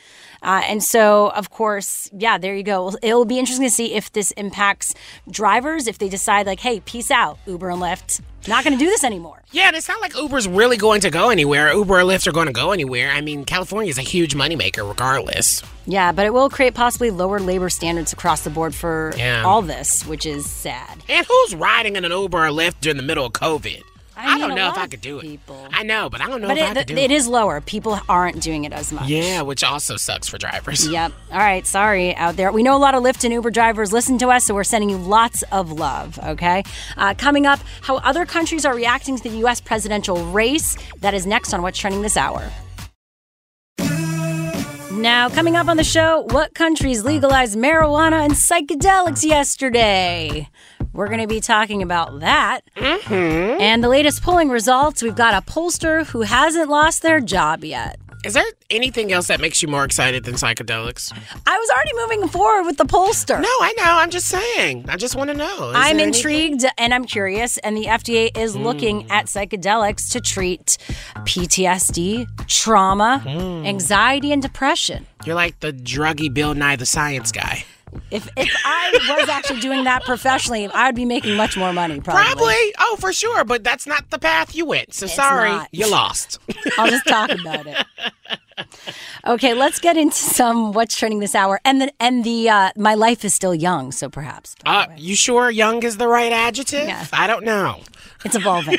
Uh, 0.43 0.63
and 0.67 0.83
so, 0.83 1.31
of 1.37 1.51
course, 1.51 2.11
yeah, 2.13 2.37
there 2.37 2.55
you 2.55 2.65
go. 2.65 2.93
It'll 3.01 3.25
be 3.25 3.39
interesting 3.39 3.67
to 3.67 3.71
see 3.71 3.95
if 3.95 4.13
this 4.13 4.33
impacts 4.33 4.93
drivers, 5.31 5.87
if 5.87 5.99
they 5.99 6.09
decide, 6.09 6.47
like, 6.47 6.59
hey, 6.59 6.81
peace 6.81 7.13
out, 7.13 7.39
Uber 7.47 7.71
and 7.71 7.81
Lyft. 7.81 8.21
Not 8.49 8.65
going 8.65 8.77
to 8.77 8.85
do 8.85 8.91
this 8.91 9.05
anymore. 9.05 9.41
Yeah, 9.53 9.69
and 9.69 9.77
it's 9.77 9.87
not 9.87 10.01
like 10.01 10.17
Uber's 10.17 10.49
really 10.49 10.77
going 10.77 11.01
to 11.03 11.11
go 11.11 11.31
anywhere. 11.31 11.73
Uber 11.73 12.01
or 12.01 12.03
Lyft 12.03 12.27
are 12.27 12.33
going 12.33 12.49
to 12.49 12.53
go 12.53 12.73
anywhere. 12.73 13.13
I 13.13 13.21
mean, 13.21 13.45
California 13.45 13.89
is 13.89 13.99
a 13.99 14.03
huge 14.03 14.35
moneymaker 14.35 14.89
regardless. 14.89 15.63
Yeah, 15.87 16.11
but 16.11 16.27
it 16.27 16.33
will 16.35 16.51
create 16.51 16.75
possibly 16.75 17.11
lower 17.11 17.39
labor 17.39 17.71
standards 17.71 18.13
across 18.13 18.43
the 18.43 18.51
board 18.51 18.75
for 18.75 19.13
yeah. 19.17 19.45
all 19.45 19.63
this, 19.63 20.05
which 20.07 20.27
is 20.27 20.51
sad. 20.51 21.05
And 21.09 21.25
who's 21.25 21.55
riding 21.55 21.95
in 21.95 22.05
an 22.05 22.11
Uber 22.11 22.47
or 22.47 22.51
Lyft 22.51 22.81
during 22.81 22.97
the 22.97 23.05
middle 23.05 23.27
of 23.27 23.33
COVID? 23.33 23.83
I, 24.17 24.35
I 24.35 24.39
don't 24.39 24.55
know 24.55 24.69
if 24.69 24.77
I 24.77 24.87
could 24.87 25.01
do 25.01 25.19
it. 25.19 25.23
People. 25.23 25.67
I 25.73 25.83
know, 25.83 26.11
but 26.11 26.21
I 26.21 26.29
don't 26.29 26.41
know 26.41 26.49
but 26.49 26.59
if 26.59 26.65
it, 26.65 26.71
I 26.71 26.75
could 26.75 26.87
do 26.89 26.95
it. 26.95 26.99
It 26.99 27.11
is 27.11 27.27
lower. 27.27 27.61
People 27.61 27.99
aren't 28.09 28.43
doing 28.43 28.65
it 28.65 28.73
as 28.73 28.93
much. 28.93 29.09
Yeah, 29.09 29.43
which 29.43 29.65
also 29.65 29.97
sucks 29.97 30.29
for 30.29 30.39
drivers. 30.39 30.87
Yep. 30.87 31.13
All 31.31 31.39
right. 31.39 31.67
Sorry 31.67 32.15
out 32.17 32.37
there. 32.37 32.53
We 32.53 32.63
know 32.63 32.77
a 32.77 32.79
lot 32.79 32.95
of 32.95 33.03
Lyft 33.03 33.25
and 33.25 33.33
Uber 33.33 33.51
drivers 33.51 33.93
listen 33.93 34.19
to 34.19 34.29
us, 34.29 34.45
so 34.45 34.55
we're 34.55 34.65
sending 34.65 34.91
you 34.91 34.97
lots 34.99 35.43
of 35.53 35.73
love. 35.73 36.19
Okay. 36.23 36.63
Uh, 36.97 37.15
coming 37.15 37.47
up, 37.47 37.61
how 37.81 37.97
other 37.99 38.27
countries 38.27 38.65
are 38.65 38.75
reacting 38.75 39.17
to 39.17 39.23
the 39.23 39.37
U.S. 39.39 39.61
presidential 39.61 40.25
race. 40.27 40.77
That 41.01 41.15
is 41.15 41.27
next 41.27 41.55
on 41.55 41.63
What's 41.63 41.79
Trending 41.79 42.03
This 42.03 42.17
Hour. 42.17 42.51
Now, 45.03 45.29
coming 45.29 45.57
up 45.57 45.67
on 45.67 45.77
the 45.77 45.83
show, 45.83 46.29
what 46.31 46.55
countries 46.55 47.03
legalized 47.03 47.59
marijuana 47.59 48.25
and 48.25 48.35
psychedelics 48.35 49.25
yesterday? 49.25 50.49
We're 50.93 51.09
going 51.09 51.19
to 51.19 51.27
be 51.27 51.41
talking 51.41 51.83
about 51.83 52.21
that. 52.21 52.61
Mm-hmm. 52.77 53.61
And 53.61 53.83
the 53.83 53.89
latest 53.89 54.23
polling 54.23 54.49
results 54.49 55.03
we've 55.03 55.17
got 55.17 55.35
a 55.35 55.45
pollster 55.45 56.07
who 56.07 56.21
hasn't 56.21 56.71
lost 56.71 57.03
their 57.03 57.19
job 57.19 57.65
yet. 57.65 57.99
Is 58.25 58.35
there 58.35 58.45
anything 58.71 59.13
else 59.13 59.27
that 59.27 59.41
makes 59.41 59.63
you 59.63 59.69
more 59.69 59.85
excited 59.85 60.25
than 60.25 60.35
psychedelics? 60.35 61.13
I 61.47 61.59
was 61.59 61.71
already 61.71 61.91
moving 61.95 62.29
forward 62.29 62.67
with 62.67 62.77
the 62.77 62.85
pollster. 62.85 63.41
No, 63.41 63.49
I 63.49 63.75
know. 63.77 63.85
I'm 63.85 64.11
just 64.11 64.29
saying. 64.29 64.87
I 64.89 64.97
just 64.97 65.17
want 65.17 65.31
to 65.31 65.35
know. 65.35 65.71
Is 65.71 65.77
I'm 65.77 65.99
intrigued 65.99 66.63
anything? 66.63 66.71
and 66.79 66.95
I'm 66.95 67.05
curious. 67.05 67.59
And 67.59 67.77
the 67.77 67.87
FDA 67.87 68.37
is 68.37 68.57
mm. 68.57 68.63
looking 68.63 69.11
at 69.11 69.27
psychedelics 69.27 70.11
to 70.13 70.21
treat 70.21 70.79
PTSD, 71.17 72.29
trauma, 72.47 73.23
mm. 73.25 73.67
anxiety, 73.67 74.33
and 74.33 74.41
depression. 74.41 75.07
You're 75.25 75.35
like 75.35 75.59
the 75.61 75.73
druggy 75.73 76.33
Bill 76.33 76.55
Nye 76.55 76.77
the 76.77 76.87
Science 76.87 77.33
guy. 77.33 77.65
If 78.11 78.29
if 78.37 78.51
I 78.65 79.17
was 79.19 79.29
actually 79.29 79.61
doing 79.61 79.85
that 79.85 80.05
professionally, 80.05 80.67
I 80.67 80.87
would 80.87 80.95
be 80.95 81.05
making 81.05 81.37
much 81.37 81.57
more 81.57 81.73
money. 81.73 82.01
Probably. 82.01 82.23
Probably. 82.35 82.75
Oh, 82.79 82.97
for 83.01 83.13
sure. 83.13 83.45
But 83.45 83.65
that's 83.65 83.87
not 83.87 84.11
the 84.11 84.19
path 84.19 84.55
you 84.55 84.67
went. 84.67 84.95
So 84.95 85.07
it's 85.07 85.15
sorry, 85.15 85.51
not. 85.51 85.69
you 85.73 85.91
lost. 85.91 86.39
I'll 86.79 86.91
just 86.91 87.07
talk 87.07 87.31
about 87.31 87.67
it. 87.67 87.87
Okay, 89.27 89.55
let's 89.55 89.79
get 89.79 89.97
into 89.97 90.17
some 90.17 90.73
what's 90.73 90.97
trending 90.97 91.21
this 91.21 91.35
hour, 91.35 91.61
and 91.65 91.81
the 91.81 91.93
and 92.01 92.25
the 92.25 92.49
uh, 92.49 92.71
my 92.77 92.95
life 92.95 93.25
is 93.25 93.33
still 93.35 93.55
young, 93.55 93.93
so 93.93 94.09
perhaps. 94.09 94.57
Uh, 94.67 94.87
you 94.97 95.15
sure 95.15 95.51
young 95.51 95.83
is 95.83 95.97
the 95.97 96.09
right 96.09 96.33
adjective? 96.33 96.87
Yeah. 96.87 97.07
I 97.13 97.27
don't 97.27 97.45
know. 97.45 97.81
It's 98.25 98.37
evolving. 98.37 98.79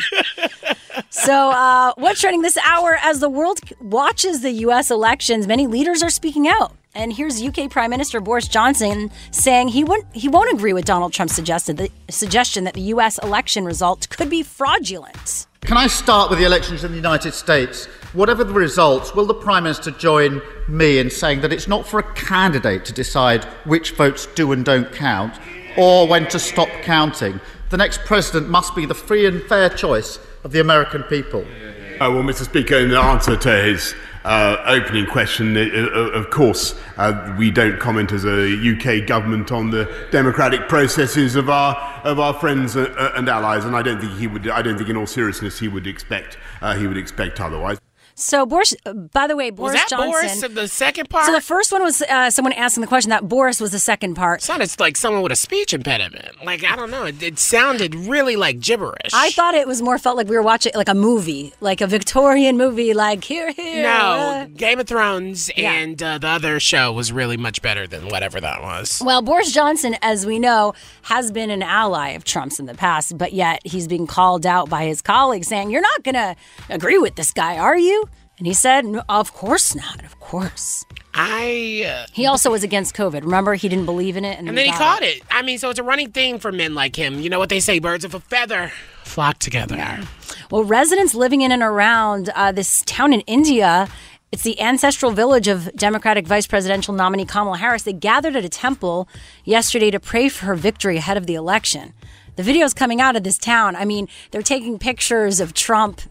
so, 1.09 1.49
uh, 1.49 1.93
what's 1.97 2.21
trending 2.21 2.41
this 2.43 2.57
hour 2.57 2.97
as 3.01 3.19
the 3.19 3.29
world 3.29 3.59
watches 3.81 4.41
the 4.41 4.51
U.S. 4.51 4.91
elections? 4.91 5.47
Many 5.47 5.67
leaders 5.67 6.03
are 6.03 6.09
speaking 6.09 6.47
out. 6.47 6.75
And 6.95 7.11
here's 7.11 7.41
UK 7.41 7.71
Prime 7.71 7.89
Minister 7.89 8.21
Boris 8.21 8.47
Johnson 8.47 9.09
saying 9.31 9.69
he 9.69 9.83
won't 9.83 10.05
he 10.13 10.27
won't 10.27 10.53
agree 10.53 10.73
with 10.73 10.85
Donald 10.85 11.11
Trump's 11.11 11.33
suggested 11.33 11.77
the 11.77 11.89
suggestion 12.09 12.65
that 12.65 12.75
the 12.75 12.93
US 12.93 13.17
election 13.19 13.65
result 13.65 14.07
could 14.09 14.29
be 14.29 14.43
fraudulent. 14.43 15.47
Can 15.61 15.77
I 15.77 15.87
start 15.87 16.29
with 16.29 16.37
the 16.37 16.45
elections 16.45 16.83
in 16.83 16.91
the 16.91 16.97
United 16.97 17.33
States? 17.33 17.85
Whatever 18.13 18.43
the 18.43 18.53
results, 18.53 19.15
will 19.15 19.25
the 19.25 19.33
Prime 19.33 19.63
Minister 19.63 19.89
join 19.89 20.39
me 20.67 20.99
in 20.99 21.09
saying 21.09 21.41
that 21.41 21.51
it's 21.51 21.67
not 21.67 21.87
for 21.87 21.99
a 21.99 22.13
candidate 22.13 22.85
to 22.85 22.93
decide 22.93 23.45
which 23.65 23.91
votes 23.91 24.27
do 24.35 24.51
and 24.51 24.63
don't 24.63 24.91
count 24.93 25.39
or 25.75 26.07
when 26.07 26.27
to 26.27 26.37
stop 26.37 26.69
counting? 26.83 27.39
The 27.71 27.77
next 27.77 28.01
president 28.01 28.49
must 28.51 28.75
be 28.75 28.85
the 28.85 28.93
free 28.93 29.25
and 29.25 29.41
fair 29.43 29.69
choice 29.69 30.19
of 30.43 30.51
the 30.51 30.59
American 30.59 31.01
people. 31.03 31.41
Uh, 31.41 32.11
well, 32.11 32.23
Mr. 32.23 32.45
Speaker, 32.45 32.75
in 32.75 32.93
answer 32.93 33.35
to 33.35 33.63
his 33.63 33.95
uh, 34.23 34.57
opening 34.65 35.05
question, 35.05 35.57
uh, 35.57 35.61
uh, 35.61 35.99
of 36.11 36.29
course, 36.29 36.79
uh, 36.97 37.35
we 37.37 37.51
don't 37.51 37.79
comment 37.79 38.11
as 38.11 38.25
a 38.25 38.47
UK 38.53 39.05
government 39.05 39.51
on 39.51 39.69
the 39.69 40.07
democratic 40.11 40.69
processes 40.69 41.35
of 41.35 41.49
our 41.49 41.75
of 42.03 42.19
our 42.19 42.33
friends 42.33 42.75
uh, 42.75 43.13
and 43.15 43.27
allies, 43.27 43.65
and 43.65 43.75
I 43.75 43.81
don't 43.81 43.99
think 43.99 44.13
he 44.13 44.27
would. 44.27 44.47
I 44.47 44.61
don't 44.61 44.77
think, 44.77 44.89
in 44.89 44.97
all 44.97 45.07
seriousness, 45.07 45.59
he 45.59 45.67
would 45.67 45.87
expect 45.87 46.37
he 46.77 46.87
would 46.87 46.97
expect 46.97 47.41
otherwise. 47.41 47.79
So 48.15 48.45
Boris, 48.45 48.75
by 49.11 49.27
the 49.27 49.35
way, 49.35 49.49
Boris 49.49 49.73
was 49.73 49.81
that 49.81 49.89
Johnson. 49.89 50.11
Boris 50.11 50.43
of 50.43 50.53
the 50.55 50.67
second 50.67 51.09
part? 51.09 51.25
So 51.25 51.31
the 51.31 51.41
first 51.41 51.71
one 51.71 51.81
was 51.81 52.01
uh, 52.03 52.29
someone 52.29 52.53
asking 52.53 52.81
the 52.81 52.87
question. 52.87 53.09
That 53.09 53.27
Boris 53.27 53.59
was 53.59 53.71
the 53.71 53.79
second 53.79 54.15
part. 54.15 54.41
It 54.41 54.45
sounded 54.45 54.79
like 54.79 54.97
someone 54.97 55.23
with 55.23 55.31
a 55.31 55.35
speech 55.35 55.73
impediment. 55.73 56.43
Like 56.43 56.63
I 56.63 56.75
don't 56.75 56.91
know. 56.91 57.05
It, 57.05 57.21
it, 57.23 57.39
sounded 57.39 57.95
really 57.95 58.35
like 58.35 58.59
gibberish. 58.59 59.11
I 59.13 59.31
thought 59.31 59.55
it 59.55 59.67
was 59.67 59.81
more 59.81 59.97
felt 59.97 60.15
like 60.17 60.27
we 60.27 60.35
were 60.35 60.43
watching 60.43 60.71
like 60.75 60.89
a 60.89 60.93
movie, 60.93 61.53
like 61.59 61.81
a 61.81 61.87
Victorian 61.87 62.57
movie, 62.57 62.93
like 62.93 63.23
here, 63.23 63.51
here. 63.51 63.83
No, 63.83 63.89
uh, 63.89 64.45
Game 64.45 64.79
of 64.79 64.87
Thrones 64.87 65.51
yeah. 65.55 65.71
and 65.73 66.01
uh, 66.01 66.17
the 66.19 66.27
other 66.27 66.59
show 66.59 66.91
was 66.93 67.11
really 67.11 67.37
much 67.37 67.61
better 67.61 67.87
than 67.87 68.07
whatever 68.09 68.39
that 68.39 68.61
was. 68.61 69.01
Well, 69.03 69.21
Boris 69.21 69.51
Johnson, 69.51 69.95
as 70.01 70.25
we 70.25 70.39
know, 70.39 70.73
has 71.03 71.31
been 71.31 71.49
an 71.49 71.63
ally 71.63 72.09
of 72.09 72.23
Trump's 72.23 72.59
in 72.59 72.65
the 72.65 72.75
past, 72.75 73.17
but 73.17 73.33
yet 73.33 73.61
he's 73.65 73.87
being 73.87 74.07
called 74.07 74.45
out 74.45 74.69
by 74.69 74.85
his 74.85 75.01
colleagues, 75.01 75.47
saying, 75.47 75.69
"You're 75.71 75.81
not 75.81 76.03
going 76.03 76.15
to 76.15 76.35
agree 76.69 76.97
with 76.97 77.15
this 77.15 77.31
guy, 77.31 77.57
are 77.57 77.77
you?" 77.77 78.02
And 78.43 78.47
he 78.49 78.53
said, 78.53 78.83
no, 78.83 79.01
Of 79.07 79.33
course 79.33 79.73
not. 79.73 80.03
Of 80.03 80.19
course. 80.19 80.85
I. 81.13 81.85
Uh, 81.87 82.05
he 82.11 82.25
also 82.25 82.51
was 82.51 82.61
against 82.61 82.93
COVID. 82.93 83.21
Remember, 83.21 83.53
he 83.53 83.69
didn't 83.69 83.85
believe 83.85 84.17
in 84.17 84.25
it, 84.25 84.37
and, 84.37 84.49
and 84.49 84.57
then 84.57 84.65
he 84.65 84.71
caught 84.73 85.01
it. 85.01 85.19
it. 85.19 85.23
I 85.31 85.43
mean, 85.43 85.57
so 85.59 85.69
it's 85.69 85.79
a 85.79 85.83
running 85.83 86.11
thing 86.11 86.39
for 86.39 86.51
men 86.51 86.75
like 86.75 86.93
him. 86.97 87.21
You 87.21 87.29
know 87.29 87.39
what 87.39 87.47
they 87.47 87.61
say: 87.61 87.79
birds 87.79 88.03
of 88.03 88.13
a 88.13 88.19
feather 88.19 88.73
flock 89.05 89.39
together. 89.39 89.77
Yeah. 89.77 90.05
Well, 90.51 90.65
residents 90.65 91.15
living 91.15 91.39
in 91.39 91.53
and 91.53 91.63
around 91.63 92.31
uh, 92.35 92.51
this 92.51 92.81
town 92.85 93.13
in 93.13 93.21
India. 93.21 93.87
It's 94.33 94.43
the 94.43 94.59
ancestral 94.59 95.13
village 95.13 95.47
of 95.47 95.73
Democratic 95.77 96.27
Vice 96.27 96.45
Presidential 96.47 96.93
nominee 96.93 97.23
Kamala 97.23 97.59
Harris. 97.59 97.83
They 97.83 97.93
gathered 97.93 98.35
at 98.35 98.43
a 98.43 98.49
temple 98.49 99.07
yesterday 99.45 99.89
to 99.89 100.01
pray 100.01 100.27
for 100.27 100.47
her 100.47 100.55
victory 100.55 100.97
ahead 100.97 101.15
of 101.15 101.27
the 101.27 101.35
election. 101.35 101.93
The 102.35 102.43
videos 102.43 102.75
coming 102.75 102.99
out 102.99 103.15
of 103.15 103.23
this 103.23 103.37
town, 103.37 103.77
I 103.77 103.85
mean, 103.85 104.09
they're 104.31 104.41
taking 104.41 104.79
pictures 104.79 105.39
of 105.39 105.53
Trump 105.53 106.01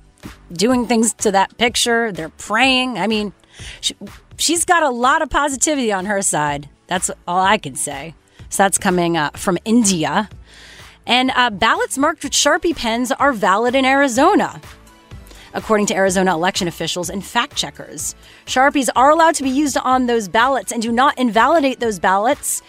doing 0.53 0.87
things 0.87 1.13
to 1.15 1.31
that 1.33 1.57
picture. 1.59 2.13
They're 2.13 2.29
praying. 2.29 2.99
I 2.99 3.07
mean, 3.07 3.33
she, 3.81 3.95
she's 4.39 4.65
got 4.65 4.83
a 4.83 4.91
lot 4.91 5.23
of 5.23 5.31
positivity 5.31 5.93
on 5.93 6.07
her 6.07 6.23
side. 6.23 6.69
That's 6.87 7.11
all 7.27 7.41
I 7.41 7.59
can 7.59 7.75
say. 7.75 8.15
So 8.49 8.65
that's 8.65 8.79
coming 8.79 9.17
uh, 9.17 9.31
from 9.31 9.59
India. 9.65 10.29
And 11.07 11.33
uh, 11.35 11.51
ballots 11.51 11.99
marked 11.99 12.23
with 12.23 12.33
Sharpie 12.33 12.77
pens 12.77 13.11
are 13.11 13.33
valid 13.33 13.75
in 13.75 13.85
Arizona, 13.85 14.61
according 15.53 15.87
to 15.87 15.95
Arizona 15.95 16.35
election 16.35 16.69
officials 16.69 17.11
and 17.11 17.25
fact 17.25 17.57
checkers. 17.57 18.15
Sharpies 18.47 18.89
are 18.95 19.11
allowed 19.11 19.35
to 19.37 19.43
be 19.43 19.51
used 19.51 19.77
on 19.79 20.07
those 20.07 20.29
ballots 20.29 20.71
and 20.71 20.83
do 20.83 20.93
not 20.93 21.19
invalidate 21.19 21.81
those 21.81 21.99
ballots. 21.99 22.63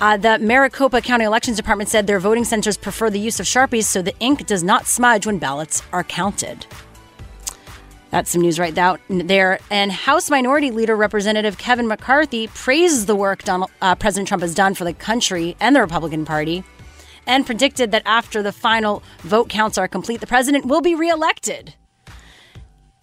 Uh, 0.00 0.16
the 0.16 0.38
Maricopa 0.38 1.00
County 1.00 1.24
Elections 1.24 1.56
Department 1.56 1.88
said 1.88 2.06
their 2.06 2.20
voting 2.20 2.44
centers 2.44 2.76
prefer 2.76 3.10
the 3.10 3.18
use 3.18 3.40
of 3.40 3.46
Sharpies 3.46 3.84
so 3.84 4.02
the 4.02 4.16
ink 4.18 4.46
does 4.46 4.62
not 4.62 4.86
smudge 4.86 5.26
when 5.26 5.38
ballots 5.38 5.82
are 5.92 6.04
counted. 6.04 6.66
That's 8.14 8.30
some 8.30 8.42
news 8.42 8.60
right 8.60 8.72
there. 9.08 9.58
And 9.72 9.90
House 9.90 10.30
Minority 10.30 10.70
Leader 10.70 10.94
Representative 10.94 11.58
Kevin 11.58 11.88
McCarthy 11.88 12.46
praises 12.46 13.06
the 13.06 13.16
work 13.16 13.42
Donald, 13.42 13.72
uh, 13.82 13.96
President 13.96 14.28
Trump 14.28 14.42
has 14.42 14.54
done 14.54 14.74
for 14.74 14.84
the 14.84 14.92
country 14.92 15.56
and 15.58 15.74
the 15.74 15.80
Republican 15.80 16.24
Party 16.24 16.62
and 17.26 17.44
predicted 17.44 17.90
that 17.90 18.02
after 18.06 18.40
the 18.40 18.52
final 18.52 19.02
vote 19.22 19.48
counts 19.48 19.78
are 19.78 19.88
complete, 19.88 20.20
the 20.20 20.28
president 20.28 20.64
will 20.64 20.80
be 20.80 20.94
reelected. 20.94 21.74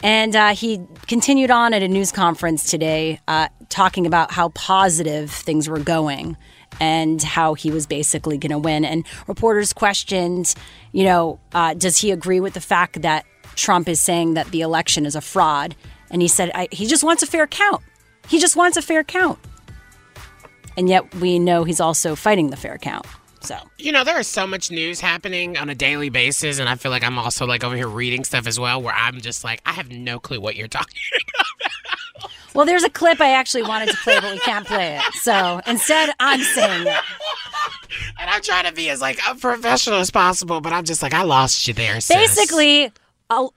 And 0.02 0.34
uh, 0.34 0.56
he 0.56 0.82
continued 1.08 1.52
on 1.52 1.74
at 1.74 1.84
a 1.84 1.90
news 1.90 2.14
conference 2.14 2.72
today 2.72 3.20
uh, 3.28 3.50
talking 3.68 4.06
about 4.06 4.32
how 4.32 4.48
positive 4.50 5.30
things 5.30 5.68
were 5.68 5.80
going 5.80 6.38
and 6.80 7.22
how 7.22 7.54
he 7.54 7.70
was 7.70 7.86
basically 7.86 8.38
going 8.38 8.52
to 8.52 8.60
win. 8.60 8.86
And 8.86 9.06
reporters 9.28 9.74
questioned, 9.74 10.56
you 10.94 11.04
know, 11.04 11.42
uh, 11.54 11.74
does 11.74 11.98
he 11.98 12.12
agree 12.12 12.40
with 12.40 12.54
the 12.54 12.62
fact 12.62 13.02
that 13.02 13.26
Trump 13.56 13.88
is 13.90 14.02
saying 14.02 14.34
that 14.36 14.48
the 14.48 14.62
election 14.62 15.06
is 15.06 15.16
a 15.16 15.22
fraud? 15.22 15.76
And 16.10 16.22
he 16.22 16.28
said 16.28 16.52
he 16.72 16.88
just 16.88 17.04
wants 17.04 17.24
a 17.24 17.28
fair 17.28 17.48
count. 17.48 17.82
He 18.28 18.40
just 18.40 18.56
wants 18.56 18.78
a 18.78 18.82
fair 18.82 19.04
count. 19.04 19.40
And 20.78 20.88
yet 20.90 21.14
we 21.16 21.40
know 21.40 21.64
he's 21.64 21.80
also 21.80 22.16
fighting 22.16 22.50
the 22.50 22.58
fair 22.58 22.78
count. 22.78 23.06
So 23.42 23.58
you 23.78 23.92
know, 23.92 24.04
there 24.04 24.20
is 24.20 24.28
so 24.28 24.46
much 24.46 24.70
news 24.72 25.00
happening 25.00 25.58
on 25.58 25.70
a 25.70 25.76
daily 25.76 26.10
basis, 26.10 26.60
and 26.60 26.70
I 26.70 26.76
feel 26.76 26.92
like 26.92 27.04
I'm 27.04 27.18
also 27.18 27.46
like 27.46 27.64
over 27.64 27.76
here 27.76 27.88
reading 27.88 28.24
stuff 28.24 28.46
as 28.46 28.60
well, 28.60 28.82
where 28.82 28.94
I'm 28.94 29.20
just 29.20 29.44
like, 29.44 29.62
I 29.66 29.74
have 29.74 29.90
no 29.90 30.20
clue 30.20 30.40
what 30.40 30.56
you're 30.56 30.68
talking 30.80 31.00
about. 31.36 32.32
Well, 32.54 32.66
there's 32.66 32.84
a 32.84 32.90
clip 32.90 33.22
I 33.22 33.32
actually 33.32 33.64
wanted 33.64 33.90
to 33.90 33.98
play, 33.98 34.20
but 34.20 34.32
we 34.34 34.40
can't 34.40 34.68
play 34.68 34.98
it. 34.98 35.14
So 35.16 35.62
instead, 35.66 36.12
I'm 36.20 36.42
saying 36.42 36.86
it. 36.88 37.04
And 38.20 38.30
I'm 38.30 38.42
trying 38.42 38.66
to 38.66 38.74
be 38.74 38.90
as 38.90 39.02
like 39.02 39.20
a 39.28 39.36
professional 39.36 40.00
as 40.00 40.12
possible, 40.12 40.60
but 40.60 40.74
I'm 40.74 40.84
just 40.84 41.02
like, 41.02 41.14
I 41.14 41.24
lost 41.24 41.68
you 41.68 41.74
there. 41.74 42.02
Sis. 42.02 42.16
Basically, 42.16 42.92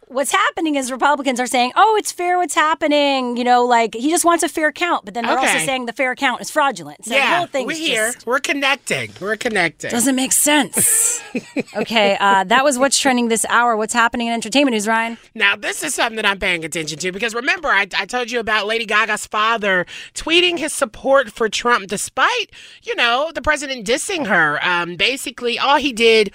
what's 0.08 0.30
happening 0.32 0.76
is 0.76 0.90
Republicans 0.92 1.40
are 1.40 1.46
saying, 1.46 1.72
"Oh, 1.76 1.96
it's 1.98 2.12
fair. 2.12 2.38
What's 2.38 2.54
happening?" 2.54 3.36
You 3.36 3.44
know, 3.44 3.64
like 3.64 3.94
he 3.94 4.10
just 4.10 4.24
wants 4.24 4.42
a 4.44 4.48
fair 4.48 4.70
count, 4.72 5.04
but 5.04 5.14
then 5.14 5.24
they're 5.24 5.36
Okay. 5.38 5.46
also 5.52 5.58
saying 5.64 5.86
the 5.86 5.92
fair 5.92 6.14
count 6.14 6.40
is 6.40 6.50
fraudulent. 6.50 7.04
So 7.04 7.10
the 7.10 7.16
yeah, 7.16 7.46
we're 7.52 7.72
here. 7.72 8.12
just 8.12 8.26
We're 8.26 8.40
connecting. 8.40 9.10
We're 9.20 9.36
connecting. 9.36 9.90
doesn't 9.90 10.14
make 10.16 10.32
sense. 10.32 11.20
okay, 11.76 12.16
uh, 12.20 12.44
that 12.44 12.62
was 12.64 12.78
what's 12.78 12.98
trending 12.98 13.28
this 13.28 13.44
hour. 13.48 13.76
What's 13.76 13.94
happening 13.94 14.28
in 14.28 14.32
entertainment 14.34 14.74
news, 14.74 14.86
Ryan? 14.86 15.18
Now, 15.34 15.56
this 15.56 15.82
is 15.82 15.94
something 15.94 16.16
that 16.16 16.26
I'm 16.26 16.38
paying 16.38 16.64
attention 16.64 16.98
to 16.98 17.12
because 17.12 17.34
remember, 17.34 17.68
I, 17.68 17.86
I 17.96 18.06
told 18.06 18.30
you 18.30 18.38
about 18.40 18.66
Lady 18.66 18.86
Gaga's 18.86 19.26
father 19.26 19.86
tweeting 20.14 20.58
his 20.58 20.72
support 20.72 21.30
for 21.32 21.48
Trump 21.48 21.88
despite, 21.88 22.50
you 22.82 22.94
know, 22.94 23.32
the 23.34 23.42
president 23.42 23.86
dissing 23.86 24.26
her. 24.26 24.58
Um, 24.64 24.96
basically, 24.96 25.58
all 25.58 25.76
he 25.76 25.92
did 25.92 26.32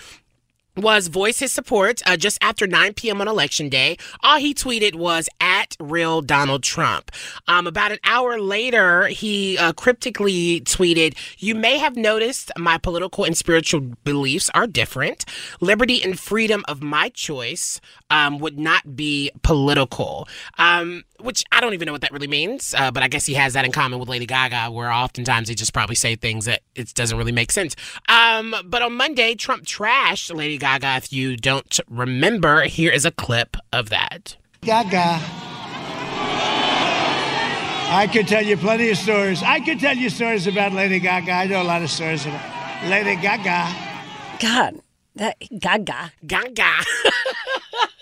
was 0.81 1.07
voice 1.07 1.39
his 1.39 1.51
support 1.51 2.01
uh, 2.05 2.17
just 2.17 2.37
after 2.41 2.67
9 2.67 2.93
p.m. 2.93 3.21
on 3.21 3.27
election 3.27 3.69
day. 3.69 3.97
All 4.21 4.37
he 4.37 4.53
tweeted 4.53 4.95
was 4.95 5.29
at 5.39 5.75
real 5.79 6.21
Donald 6.21 6.63
Trump. 6.63 7.11
Um, 7.47 7.67
about 7.67 7.91
an 7.91 7.99
hour 8.03 8.39
later, 8.39 9.07
he 9.07 9.57
uh, 9.57 9.73
cryptically 9.73 10.61
tweeted, 10.61 11.15
You 11.37 11.55
may 11.55 11.77
have 11.77 11.95
noticed 11.95 12.51
my 12.57 12.77
political 12.77 13.23
and 13.23 13.37
spiritual 13.37 13.81
beliefs 14.03 14.49
are 14.53 14.67
different. 14.67 15.25
Liberty 15.61 16.03
and 16.03 16.19
freedom 16.19 16.63
of 16.67 16.81
my 16.81 17.09
choice 17.09 17.79
um, 18.09 18.39
would 18.39 18.59
not 18.59 18.95
be 18.95 19.31
political. 19.41 20.27
Um, 20.57 21.03
which 21.21 21.43
I 21.51 21.61
don't 21.61 21.73
even 21.73 21.85
know 21.85 21.91
what 21.91 22.01
that 22.01 22.11
really 22.11 22.27
means, 22.27 22.73
uh, 22.77 22.91
but 22.91 23.03
I 23.03 23.07
guess 23.07 23.25
he 23.25 23.33
has 23.35 23.53
that 23.53 23.65
in 23.65 23.71
common 23.71 23.99
with 23.99 24.09
Lady 24.09 24.25
Gaga, 24.25 24.71
where 24.71 24.91
oftentimes 24.91 25.47
they 25.47 25.55
just 25.55 25.73
probably 25.73 25.95
say 25.95 26.15
things 26.15 26.45
that 26.45 26.61
it 26.75 26.93
doesn't 26.93 27.17
really 27.17 27.31
make 27.31 27.51
sense. 27.51 27.75
Um, 28.07 28.55
but 28.65 28.81
on 28.81 28.93
Monday, 28.93 29.35
Trump 29.35 29.65
trashed 29.65 30.33
Lady 30.35 30.57
Gaga. 30.57 30.97
If 30.97 31.13
you 31.13 31.37
don't 31.37 31.79
remember, 31.89 32.63
here 32.63 32.91
is 32.91 33.05
a 33.05 33.11
clip 33.11 33.57
of 33.71 33.89
that. 33.89 34.37
Gaga. 34.61 35.19
I 37.91 38.07
could 38.11 38.27
tell 38.27 38.43
you 38.43 38.55
plenty 38.55 38.91
of 38.91 38.97
stories. 38.97 39.41
I 39.41 39.59
could 39.61 39.79
tell 39.79 39.95
you 39.95 40.09
stories 40.09 40.45
about 40.45 40.73
Lady 40.73 40.99
Gaga. 40.99 41.31
I 41.31 41.47
know 41.47 41.61
a 41.61 41.63
lot 41.63 41.81
of 41.81 41.89
stories 41.89 42.25
about 42.25 42.85
Lady 42.87 43.19
Gaga. 43.19 43.67
God, 44.39 44.79
that 45.19 45.37
Gaga. 45.59 46.13
Gaga. 46.25 46.71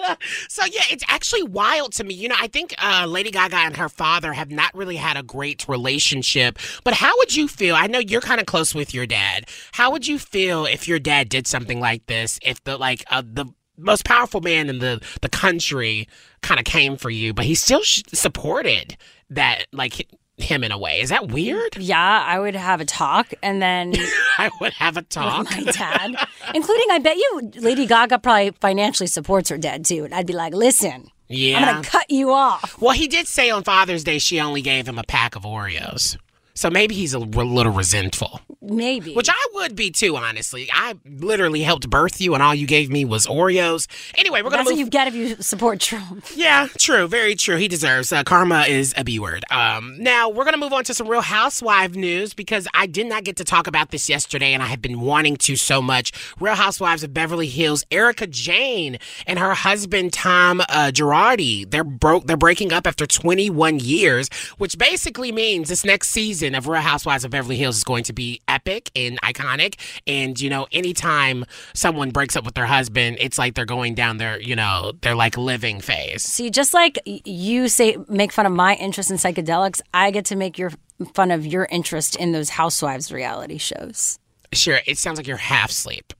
so 0.47 0.63
yeah, 0.65 0.83
it's 0.89 1.03
actually 1.07 1.43
wild 1.43 1.93
to 1.93 2.03
me. 2.03 2.13
You 2.13 2.29
know, 2.29 2.35
I 2.39 2.47
think 2.47 2.73
uh, 2.77 3.05
Lady 3.07 3.31
Gaga 3.31 3.57
and 3.57 3.77
her 3.77 3.89
father 3.89 4.33
have 4.33 4.51
not 4.51 4.73
really 4.73 4.95
had 4.95 5.17
a 5.17 5.23
great 5.23 5.67
relationship. 5.67 6.57
But 6.83 6.93
how 6.93 7.17
would 7.17 7.35
you 7.35 7.47
feel? 7.47 7.75
I 7.75 7.87
know 7.87 7.99
you're 7.99 8.21
kind 8.21 8.39
of 8.39 8.45
close 8.45 8.73
with 8.73 8.93
your 8.93 9.05
dad. 9.05 9.45
How 9.73 9.91
would 9.91 10.07
you 10.07 10.19
feel 10.19 10.65
if 10.65 10.87
your 10.87 10.99
dad 10.99 11.29
did 11.29 11.47
something 11.47 11.79
like 11.79 12.05
this? 12.05 12.39
If 12.41 12.63
the 12.63 12.77
like 12.77 13.03
uh, 13.09 13.23
the 13.25 13.45
most 13.77 14.05
powerful 14.05 14.41
man 14.41 14.69
in 14.69 14.79
the 14.79 15.01
the 15.21 15.29
country 15.29 16.07
kind 16.41 16.59
of 16.59 16.65
came 16.65 16.97
for 16.97 17.09
you, 17.09 17.33
but 17.33 17.45
he 17.45 17.55
still 17.55 17.81
supported 17.83 18.95
that 19.29 19.65
like 19.73 20.07
him 20.37 20.63
in 20.63 20.71
a 20.71 20.77
way. 20.77 21.01
Is 21.01 21.09
that 21.09 21.29
weird? 21.29 21.77
Yeah, 21.77 21.99
I 22.25 22.39
would 22.39 22.55
have 22.55 22.79
a 22.79 22.85
talk 22.85 23.33
and 23.41 23.61
then 23.61 23.93
I 24.37 24.49
would 24.61 24.73
have 24.73 24.95
a 24.97 25.01
talk. 25.01 25.49
with 25.49 25.65
my 25.65 25.71
dad, 25.71 26.15
including 26.53 26.87
I 26.91 26.99
bet 26.99 27.17
you 27.17 27.51
Lady 27.55 27.85
Gaga 27.87 28.19
probably 28.19 28.51
financially 28.61 29.07
supports 29.07 29.49
her 29.49 29.57
dad 29.57 29.83
too. 29.85 30.05
And 30.05 30.13
I'd 30.13 30.27
be 30.27 30.33
like, 30.33 30.53
listen, 30.53 31.09
Yeah. 31.27 31.57
I'm 31.57 31.63
gonna 31.65 31.83
cut 31.83 32.09
you 32.11 32.31
off. 32.31 32.79
Well, 32.79 32.93
he 32.93 33.07
did 33.07 33.27
say 33.27 33.49
on 33.49 33.63
Father's 33.63 34.03
Day 34.03 34.19
she 34.19 34.39
only 34.39 34.61
gave 34.61 34.87
him 34.87 34.99
a 34.99 35.03
pack 35.03 35.35
of 35.35 35.41
Oreos. 35.43 36.17
So 36.53 36.69
maybe 36.69 36.95
he's 36.95 37.13
a 37.13 37.19
little 37.19 37.71
resentful. 37.73 38.41
Maybe. 38.67 39.13
Which 39.13 39.29
I 39.29 39.47
would 39.53 39.75
be 39.75 39.91
too, 39.91 40.15
honestly. 40.17 40.69
I 40.73 40.95
literally 41.05 41.61
helped 41.61 41.89
birth 41.89 42.21
you, 42.21 42.33
and 42.33 42.43
all 42.43 42.55
you 42.55 42.67
gave 42.67 42.89
me 42.89 43.05
was 43.05 43.27
Oreos. 43.27 43.87
Anyway, 44.17 44.41
we're 44.41 44.49
gonna 44.49 44.63
That's 44.63 44.71
what 44.71 44.79
you 44.79 44.87
get 44.89 45.07
if 45.07 45.15
you 45.15 45.35
support 45.41 45.79
Trump. 45.79 46.25
Yeah, 46.35 46.67
true. 46.77 47.07
Very 47.07 47.35
true. 47.35 47.57
He 47.57 47.67
deserves. 47.67 48.11
Uh, 48.11 48.23
karma 48.23 48.61
is 48.67 48.93
a 48.97 49.03
B 49.03 49.19
word. 49.19 49.43
Um, 49.49 49.95
now, 49.99 50.29
we're 50.29 50.43
going 50.43 50.53
to 50.53 50.59
move 50.59 50.73
on 50.73 50.83
to 50.85 50.93
some 50.93 51.07
real 51.07 51.21
housewife 51.21 51.95
news 51.95 52.33
because 52.33 52.67
I 52.73 52.85
did 52.87 53.07
not 53.07 53.23
get 53.23 53.37
to 53.37 53.43
talk 53.43 53.67
about 53.67 53.91
this 53.91 54.09
yesterday 54.09 54.53
and 54.53 54.61
I 54.61 54.67
have 54.67 54.81
been 54.81 55.01
wanting 55.01 55.37
to 55.37 55.55
so 55.55 55.81
much. 55.81 56.11
Real 56.39 56.55
Housewives 56.55 57.03
of 57.03 57.13
Beverly 57.13 57.47
Hills, 57.47 57.85
Erika 57.91 58.27
Jayne 58.27 58.97
and 59.25 59.39
her 59.39 59.53
husband, 59.53 60.13
Tom 60.13 60.61
uh, 60.61 60.91
Girardi, 60.93 61.69
they're, 61.69 61.83
broke. 61.83 62.27
they're 62.27 62.37
breaking 62.37 62.71
up 62.73 62.85
after 62.87 63.05
21 63.05 63.79
years, 63.79 64.29
which 64.57 64.77
basically 64.77 65.31
means 65.31 65.69
this 65.69 65.85
next 65.85 66.09
season 66.09 66.55
of 66.55 66.67
Real 66.67 66.81
Housewives 66.81 67.23
of 67.23 67.31
Beverly 67.31 67.57
Hills 67.57 67.77
is 67.77 67.83
going 67.83 68.03
to 68.03 68.13
be 68.13 68.41
epic 68.57 68.89
and 68.95 69.21
iconic. 69.21 69.75
And, 70.07 70.39
you 70.39 70.49
know, 70.49 70.67
anytime 70.71 71.45
someone 71.75 72.09
breaks 72.09 72.35
up 72.35 72.43
with 72.43 72.55
their 72.55 72.65
husband, 72.65 73.17
it's 73.19 73.37
like 73.37 73.53
they're 73.53 73.65
going 73.65 73.93
down 73.93 74.17
their, 74.17 74.41
you 74.41 74.55
know, 74.55 74.93
their 75.01 75.13
like 75.13 75.37
living 75.37 75.79
phase. 75.79 76.23
See, 76.23 76.49
just 76.49 76.73
like 76.73 76.97
you 77.05 77.67
say, 77.67 77.97
make 78.09 78.31
fun 78.31 78.47
of 78.47 78.51
my 78.51 78.73
interest 78.75 79.11
in 79.11 79.17
psychedelics, 79.17 79.81
I 79.93 80.09
get 80.11 80.25
to 80.25 80.35
make 80.35 80.57
your 80.57 80.71
fun 81.13 81.29
of 81.29 81.45
your 81.45 81.67
interest 81.69 82.15
in 82.15 82.31
those 82.31 82.49
housewives 82.49 83.11
reality 83.11 83.59
shows. 83.59 84.17
Sure, 84.53 84.79
it 84.87 84.97
sounds 84.97 85.17
like 85.17 85.27
you're 85.27 85.37
half 85.37 85.69
asleep. 85.69 86.13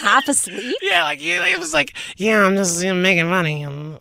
Half 0.00 0.28
asleep? 0.28 0.76
Yeah, 0.82 1.04
like 1.04 1.20
it 1.22 1.58
was 1.58 1.72
like, 1.74 1.94
yeah, 2.16 2.44
I'm 2.44 2.56
just 2.56 2.82
you 2.82 2.88
know, 2.88 3.00
making 3.00 3.28
money. 3.28 3.66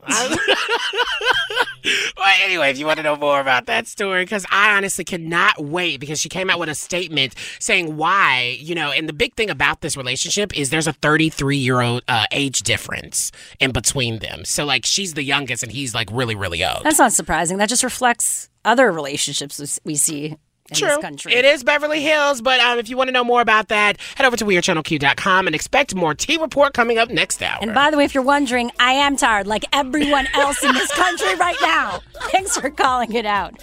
Well, 2.18 2.34
anyway, 2.44 2.72
if 2.72 2.80
you 2.80 2.86
want 2.86 2.98
to 2.98 3.04
know 3.04 3.16
more 3.16 3.40
about 3.40 3.68
that 3.68 3.88
story, 3.88 4.24
because 4.24 4.46
I 4.50 4.76
honestly 4.76 5.04
cannot 5.04 5.64
wait 5.64 6.00
because 6.00 6.20
she 6.20 6.30
came 6.30 6.50
out 6.50 6.60
with 6.60 6.70
a 6.70 6.76
statement 6.76 7.36
saying 7.60 7.98
why, 7.98 8.58
you 8.60 8.74
know, 8.74 8.92
and 8.92 9.08
the 9.08 9.14
big 9.14 9.36
thing 9.36 9.50
about 9.50 9.82
this 9.82 9.96
relationship 9.96 10.58
is 10.58 10.70
there's 10.70 10.88
a 10.88 10.94
33 10.94 11.58
year 11.58 11.82
old 11.82 12.04
uh, 12.08 12.26
age 12.32 12.62
difference 12.62 13.32
in 13.60 13.72
between 13.72 14.20
them. 14.20 14.46
So 14.46 14.66
like 14.66 14.86
she's 14.86 15.14
the 15.14 15.24
youngest 15.24 15.62
and 15.62 15.72
he's 15.72 15.94
like 15.94 16.10
really 16.12 16.36
really 16.36 16.64
old. 16.64 16.84
That's 16.84 17.00
not 17.00 17.14
surprising. 17.14 17.58
That 17.58 17.70
just 17.70 17.84
reflects 17.84 18.50
other 18.64 18.92
relationships 18.92 19.80
we 19.84 19.96
see 19.96 20.38
True. 20.74 20.98
It 21.28 21.46
is 21.46 21.64
Beverly 21.64 22.02
Hills, 22.02 22.42
but 22.42 22.60
um, 22.60 22.80
if 22.80 22.90
you 22.90 22.98
want 22.98 23.08
to 23.10 23.12
know 23.12 23.24
more 23.24 23.40
about 23.42 23.68
that, 23.68 23.98
head 24.16 24.26
over 24.26 24.36
to 24.36 24.46
WeAreChannelQ.com 24.46 25.46
and 25.46 25.56
expect 25.56 25.94
more 25.94 26.16
T 26.16 26.38
Report 26.38 26.74
coming 26.74 26.98
up 26.98 27.10
next 27.12 27.42
hour. 27.44 27.60
And 27.62 27.74
by 27.76 27.92
the 27.92 27.98
way, 27.98 28.04
if 28.06 28.16
you're 28.16 28.24
wondering, 28.24 28.72
I 28.80 28.94
am 28.94 29.16
tired 29.16 29.46
like 29.46 29.64
everyone 29.74 30.28
else 30.34 30.64
in 30.64 30.74
this 30.74 30.92
country 30.94 31.36
right 31.36 31.56
now. 31.62 32.00
Thanks 32.32 32.58
for 32.58 32.72
calling 32.72 33.14
it 33.14 33.28
out. 33.28 33.54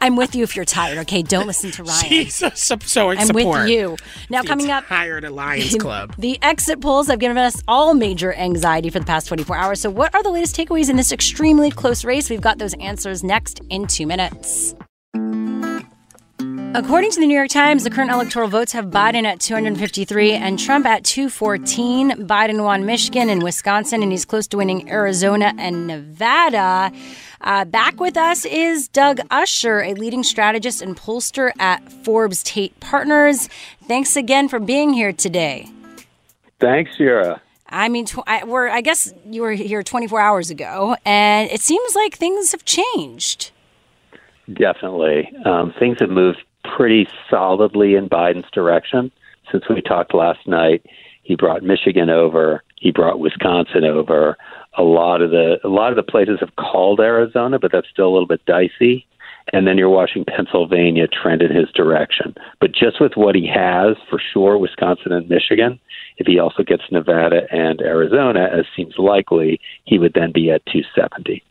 I'm 0.00 0.14
with 0.14 0.36
you 0.36 0.44
if 0.44 0.54
you're 0.54 0.64
tired, 0.64 0.98
okay? 0.98 1.22
Don't 1.22 1.48
listen 1.48 1.72
to 1.72 1.82
Ryan. 1.82 2.08
Jesus, 2.08 2.62
so, 2.62 2.76
so 2.84 3.10
I'm 3.10 3.26
support. 3.26 3.62
with 3.62 3.68
you. 3.70 3.96
Now, 4.30 4.42
The 4.42 4.48
coming 4.48 4.70
up, 4.70 4.86
Tired 4.86 5.24
Alliance 5.24 5.74
Club. 5.80 6.14
the 6.16 6.38
exit 6.42 6.80
polls 6.80 7.08
have 7.08 7.18
given 7.18 7.38
us 7.38 7.60
all 7.66 7.94
major 7.94 8.32
anxiety 8.34 8.88
for 8.88 9.00
the 9.00 9.06
past 9.06 9.26
24 9.26 9.56
hours. 9.56 9.80
So, 9.80 9.90
what 9.90 10.14
are 10.14 10.22
the 10.22 10.30
latest 10.30 10.54
takeaways 10.54 10.88
in 10.88 10.94
this 10.96 11.10
extremely 11.10 11.72
close 11.72 12.04
race? 12.04 12.30
We've 12.30 12.40
got 12.40 12.58
those 12.58 12.74
answers 12.74 13.24
next 13.24 13.60
in 13.68 13.88
two 13.88 14.06
minutes. 14.06 14.76
According 16.74 17.10
to 17.10 17.20
the 17.20 17.26
New 17.26 17.36
York 17.36 17.50
Times, 17.50 17.84
the 17.84 17.90
current 17.90 18.10
electoral 18.10 18.48
votes 18.48 18.72
have 18.72 18.86
Biden 18.86 19.24
at 19.24 19.40
253 19.40 20.32
and 20.32 20.58
Trump 20.58 20.86
at 20.86 21.04
214. 21.04 22.26
Biden 22.26 22.64
won 22.64 22.86
Michigan 22.86 23.28
and 23.28 23.42
Wisconsin, 23.42 24.02
and 24.02 24.10
he's 24.10 24.24
close 24.24 24.46
to 24.46 24.56
winning 24.56 24.88
Arizona 24.88 25.52
and 25.58 25.86
Nevada. 25.86 26.90
Uh, 27.42 27.66
back 27.66 28.00
with 28.00 28.16
us 28.16 28.46
is 28.46 28.88
Doug 28.88 29.20
Usher, 29.30 29.82
a 29.82 29.92
leading 29.92 30.22
strategist 30.22 30.80
and 30.80 30.96
pollster 30.96 31.50
at 31.58 31.92
Forbes 31.92 32.42
Tate 32.42 32.80
Partners. 32.80 33.50
Thanks 33.86 34.16
again 34.16 34.48
for 34.48 34.58
being 34.58 34.94
here 34.94 35.12
today. 35.12 35.68
Thanks, 36.58 36.96
Sierra. 36.96 37.42
I 37.68 37.90
mean, 37.90 38.06
tw- 38.06 38.26
I, 38.26 38.44
we're, 38.44 38.70
I 38.70 38.80
guess 38.80 39.12
you 39.26 39.42
were 39.42 39.52
here 39.52 39.82
24 39.82 40.18
hours 40.18 40.48
ago, 40.48 40.96
and 41.04 41.50
it 41.50 41.60
seems 41.60 41.94
like 41.94 42.16
things 42.16 42.52
have 42.52 42.64
changed. 42.64 43.50
Definitely. 44.50 45.30
Um, 45.44 45.74
things 45.78 45.98
have 46.00 46.08
moved 46.10 46.38
pretty 46.64 47.08
solidly 47.30 47.94
in 47.94 48.08
Biden's 48.08 48.50
direction 48.50 49.10
since 49.50 49.64
we 49.68 49.80
talked 49.80 50.14
last 50.14 50.46
night. 50.46 50.84
He 51.22 51.36
brought 51.36 51.62
Michigan 51.62 52.10
over. 52.10 52.62
He 52.76 52.90
brought 52.90 53.20
Wisconsin 53.20 53.84
over. 53.84 54.36
A 54.76 54.82
lot 54.82 55.22
of 55.22 55.30
the 55.30 55.58
a 55.64 55.68
lot 55.68 55.90
of 55.90 55.96
the 55.96 56.02
places 56.02 56.38
have 56.40 56.56
called 56.56 57.00
Arizona, 57.00 57.58
but 57.58 57.70
that's 57.72 57.88
still 57.88 58.08
a 58.08 58.12
little 58.12 58.26
bit 58.26 58.44
dicey. 58.46 59.06
And 59.52 59.66
then 59.66 59.76
you're 59.76 59.88
watching 59.88 60.24
Pennsylvania 60.24 61.08
trend 61.08 61.42
in 61.42 61.54
his 61.54 61.70
direction. 61.72 62.34
But 62.60 62.72
just 62.72 63.00
with 63.00 63.16
what 63.16 63.34
he 63.34 63.46
has, 63.52 63.96
for 64.08 64.20
sure, 64.32 64.56
Wisconsin 64.56 65.10
and 65.10 65.28
Michigan, 65.28 65.80
if 66.16 66.28
he 66.28 66.38
also 66.38 66.62
gets 66.62 66.84
Nevada 66.92 67.42
and 67.50 67.80
Arizona, 67.80 68.48
as 68.52 68.66
seems 68.76 68.94
likely, 68.98 69.60
he 69.84 69.98
would 69.98 70.14
then 70.14 70.30
be 70.30 70.50
at 70.50 70.64
270. 70.66 71.42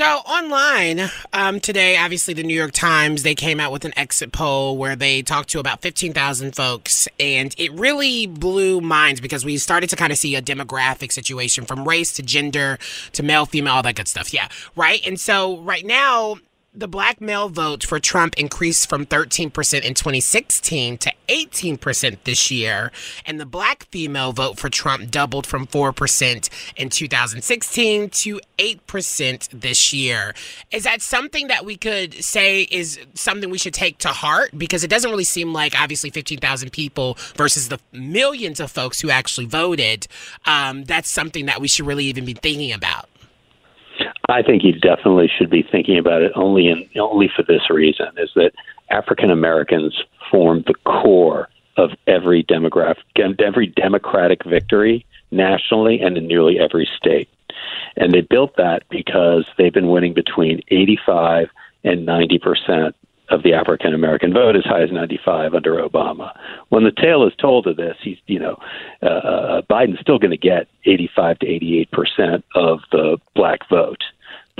So 0.00 0.06
online 0.06 1.10
um, 1.34 1.60
today, 1.60 1.98
obviously 1.98 2.32
the 2.32 2.42
New 2.42 2.54
York 2.54 2.72
Times 2.72 3.22
they 3.22 3.34
came 3.34 3.60
out 3.60 3.70
with 3.70 3.84
an 3.84 3.92
exit 3.98 4.32
poll 4.32 4.78
where 4.78 4.96
they 4.96 5.20
talked 5.20 5.50
to 5.50 5.58
about 5.58 5.82
fifteen 5.82 6.14
thousand 6.14 6.56
folks, 6.56 7.06
and 7.20 7.54
it 7.58 7.70
really 7.72 8.26
blew 8.26 8.80
minds 8.80 9.20
because 9.20 9.44
we 9.44 9.58
started 9.58 9.90
to 9.90 9.96
kind 9.96 10.10
of 10.10 10.16
see 10.16 10.34
a 10.36 10.40
demographic 10.40 11.12
situation 11.12 11.66
from 11.66 11.86
race 11.86 12.14
to 12.14 12.22
gender 12.22 12.78
to 13.12 13.22
male, 13.22 13.44
female, 13.44 13.74
all 13.74 13.82
that 13.82 13.94
good 13.94 14.08
stuff. 14.08 14.32
Yeah, 14.32 14.48
right. 14.74 15.06
And 15.06 15.20
so 15.20 15.58
right 15.58 15.84
now 15.84 16.36
the 16.72 16.86
black 16.86 17.20
male 17.20 17.48
vote 17.48 17.82
for 17.82 17.98
Trump 17.98 18.38
increased 18.38 18.88
from 18.88 19.04
13% 19.04 19.46
in 19.82 19.94
2016 19.94 20.98
to 20.98 21.12
18% 21.28 22.18
this 22.24 22.50
year, 22.50 22.92
and 23.26 23.40
the 23.40 23.46
black 23.46 23.84
female 23.90 24.32
vote 24.32 24.56
for 24.56 24.68
Trump 24.68 25.10
doubled 25.10 25.46
from 25.46 25.66
4% 25.66 26.48
in 26.76 26.88
2016 26.88 28.10
to 28.10 28.40
8% 28.58 29.60
this 29.60 29.92
year. 29.92 30.32
Is 30.70 30.84
that 30.84 31.02
something 31.02 31.48
that 31.48 31.64
we 31.64 31.76
could 31.76 32.14
say 32.14 32.62
is 32.62 33.00
something 33.14 33.50
we 33.50 33.58
should 33.58 33.74
take 33.74 33.98
to 33.98 34.08
heart? 34.08 34.50
Because 34.56 34.84
it 34.84 34.90
doesn't 34.90 35.10
really 35.10 35.24
seem 35.24 35.52
like, 35.52 35.74
obviously, 35.78 36.10
15,000 36.10 36.70
people 36.70 37.18
versus 37.36 37.68
the 37.68 37.80
millions 37.92 38.60
of 38.60 38.70
folks 38.70 39.00
who 39.00 39.10
actually 39.10 39.46
voted. 39.46 40.06
Um, 40.46 40.84
that's 40.84 41.08
something 41.08 41.46
that 41.46 41.60
we 41.60 41.66
should 41.66 41.86
really 41.86 42.04
even 42.04 42.24
be 42.24 42.34
thinking 42.34 42.72
about. 42.72 43.09
I 44.28 44.42
think 44.42 44.62
you 44.62 44.72
definitely 44.72 45.30
should 45.36 45.50
be 45.50 45.62
thinking 45.62 45.98
about 45.98 46.22
it 46.22 46.32
only 46.34 46.68
in 46.68 46.88
only 47.00 47.30
for 47.34 47.42
this 47.42 47.70
reason 47.70 48.06
is 48.16 48.30
that 48.36 48.52
African 48.90 49.30
Americans 49.30 50.02
form 50.30 50.64
the 50.66 50.74
core 50.84 51.48
of 51.76 51.90
every 52.06 52.44
demographic 52.44 52.96
every 53.40 53.66
democratic 53.66 54.44
victory 54.44 55.04
nationally 55.30 56.00
and 56.00 56.16
in 56.16 56.26
nearly 56.26 56.58
every 56.58 56.88
state. 56.96 57.28
And 57.96 58.12
they 58.12 58.20
built 58.20 58.56
that 58.56 58.84
because 58.88 59.46
they've 59.58 59.72
been 59.72 59.88
winning 59.88 60.14
between 60.14 60.60
85 60.68 61.48
and 61.84 62.06
90 62.06 62.38
percent 62.38 62.96
of 63.30 63.42
the 63.42 63.54
African 63.54 63.94
American 63.94 64.32
vote, 64.32 64.56
as 64.56 64.64
high 64.64 64.82
as 64.82 64.92
95 64.92 65.54
under 65.54 65.82
Obama. 65.82 66.32
When 66.68 66.84
the 66.84 66.92
tale 66.92 67.26
is 67.26 67.32
told 67.40 67.66
of 67.66 67.76
this, 67.76 67.96
he's 68.02 68.18
you 68.26 68.38
know 68.38 68.56
uh, 69.02 69.06
uh 69.06 69.62
Biden's 69.62 70.00
still 70.00 70.18
going 70.18 70.30
to 70.30 70.36
get 70.36 70.68
85 70.84 71.38
to 71.40 71.46
88 71.46 71.90
percent 71.90 72.44
of 72.54 72.80
the 72.92 73.18
black 73.34 73.60
vote 73.68 74.02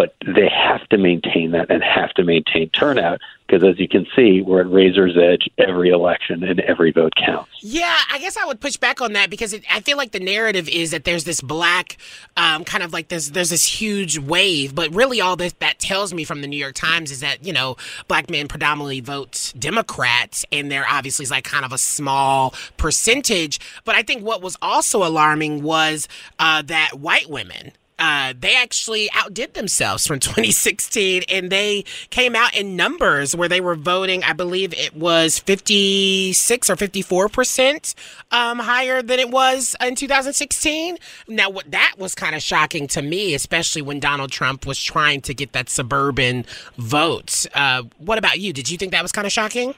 but 0.01 0.15
they 0.25 0.49
have 0.49 0.89
to 0.89 0.97
maintain 0.97 1.51
that 1.51 1.71
and 1.71 1.83
have 1.85 2.09
to 2.15 2.25
maintain 2.25 2.71
turnout 2.71 3.21
because 3.47 3.63
as 3.63 3.79
you 3.79 3.87
can 3.87 4.07
see 4.17 4.41
we're 4.41 4.61
at 4.63 4.71
razor's 4.71 5.15
edge 5.19 5.47
every 5.59 5.91
election 5.91 6.43
and 6.43 6.59
every 6.61 6.91
vote 6.91 7.13
counts. 7.23 7.51
Yeah 7.61 7.99
i 8.11 8.19
guess 8.19 8.39
i 8.39 8.47
would 8.47 8.63
push 8.63 8.79
back 8.79 9.03
on 9.03 9.13
that 9.13 9.29
because 9.29 9.53
it, 9.53 9.63
i 9.71 9.81
feel 9.81 9.99
like 9.99 10.13
the 10.13 10.21
narrative 10.21 10.71
is 10.71 10.93
that 10.93 11.05
there's 11.05 11.25
this 11.25 11.43
black 11.43 11.99
um, 12.39 12.65
kind 12.65 12.83
of 12.83 12.95
like 12.95 13.09
this 13.09 13.29
there's 13.29 13.51
this 13.51 13.67
huge 13.67 14.19
wave. 14.19 14.75
But 14.75 14.95
really 14.95 15.21
all 15.21 15.37
this 15.37 15.53
that 15.59 15.79
tells 15.79 16.15
me 16.15 16.25
from 16.25 16.41
the 16.41 16.49
new 16.49 16.57
york 16.57 16.77
times 16.77 17.11
is 17.11 17.21
that 17.21 17.45
you 17.45 17.53
know 17.53 17.77
black 18.09 18.31
men 18.31 18.49
predominantly 18.49 19.01
vote 19.01 19.53
democrats 19.59 20.47
and 20.51 20.73
there 20.73 20.87
obviously 20.89 21.25
is 21.25 21.31
like 21.31 21.45
kind 21.45 21.67
of 21.67 21.75
a 21.75 21.79
small 21.79 22.55
percentage. 22.79 23.61
But 23.85 23.97
i 23.97 24.03
think 24.03 24.25
what 24.25 24.41
was 24.41 24.57
also 24.63 25.07
alarming 25.07 25.63
was 25.63 26.09
uh, 26.39 26.63
that 26.63 26.93
white 26.95 27.29
women 27.29 27.73
uh, 28.01 28.33
they 28.39 28.57
actually 28.57 29.11
outdid 29.15 29.55
themselves 29.55 30.07
from 30.07 30.19
2016 30.21 31.23
and 31.29 31.51
they 31.51 31.85
came 32.11 32.35
out 32.35 32.57
in 32.57 32.75
numbers 32.75 33.37
where 33.37 33.49
they 33.49 33.61
were 33.61 33.75
voting, 33.75 34.25
I 34.25 34.33
believe 34.33 34.73
it 34.75 34.97
was 34.97 35.39
56 35.39 36.71
or 36.71 36.77
54% 36.77 37.95
um, 38.33 38.59
higher 38.59 39.03
than 39.03 39.21
it 39.21 39.31
was 39.31 39.77
in 39.81 39.95
2016. 39.95 40.97
Now, 41.29 41.51
what 41.51 41.71
that 41.71 41.95
was 41.99 42.15
kind 42.15 42.35
of 42.35 42.43
shocking 42.43 42.87
to 42.89 43.03
me, 43.03 43.35
especially 43.35 43.83
when 43.83 44.01
Donald 44.01 44.33
Trump 44.33 44.67
was 44.67 44.83
trying 44.83 45.21
to 45.23 45.35
get 45.35 45.53
that 45.53 45.69
suburban 45.69 46.47
vote. 46.79 47.47
Uh, 47.55 47.83
what 47.99 48.19
about 48.19 48.41
you? 48.41 48.53
Did 48.53 48.71
you 48.71 48.79
think 48.79 48.93
that 48.93 49.03
was 49.03 49.13
kind 49.13 49.27
of 49.27 49.33
shocking? 49.33 49.75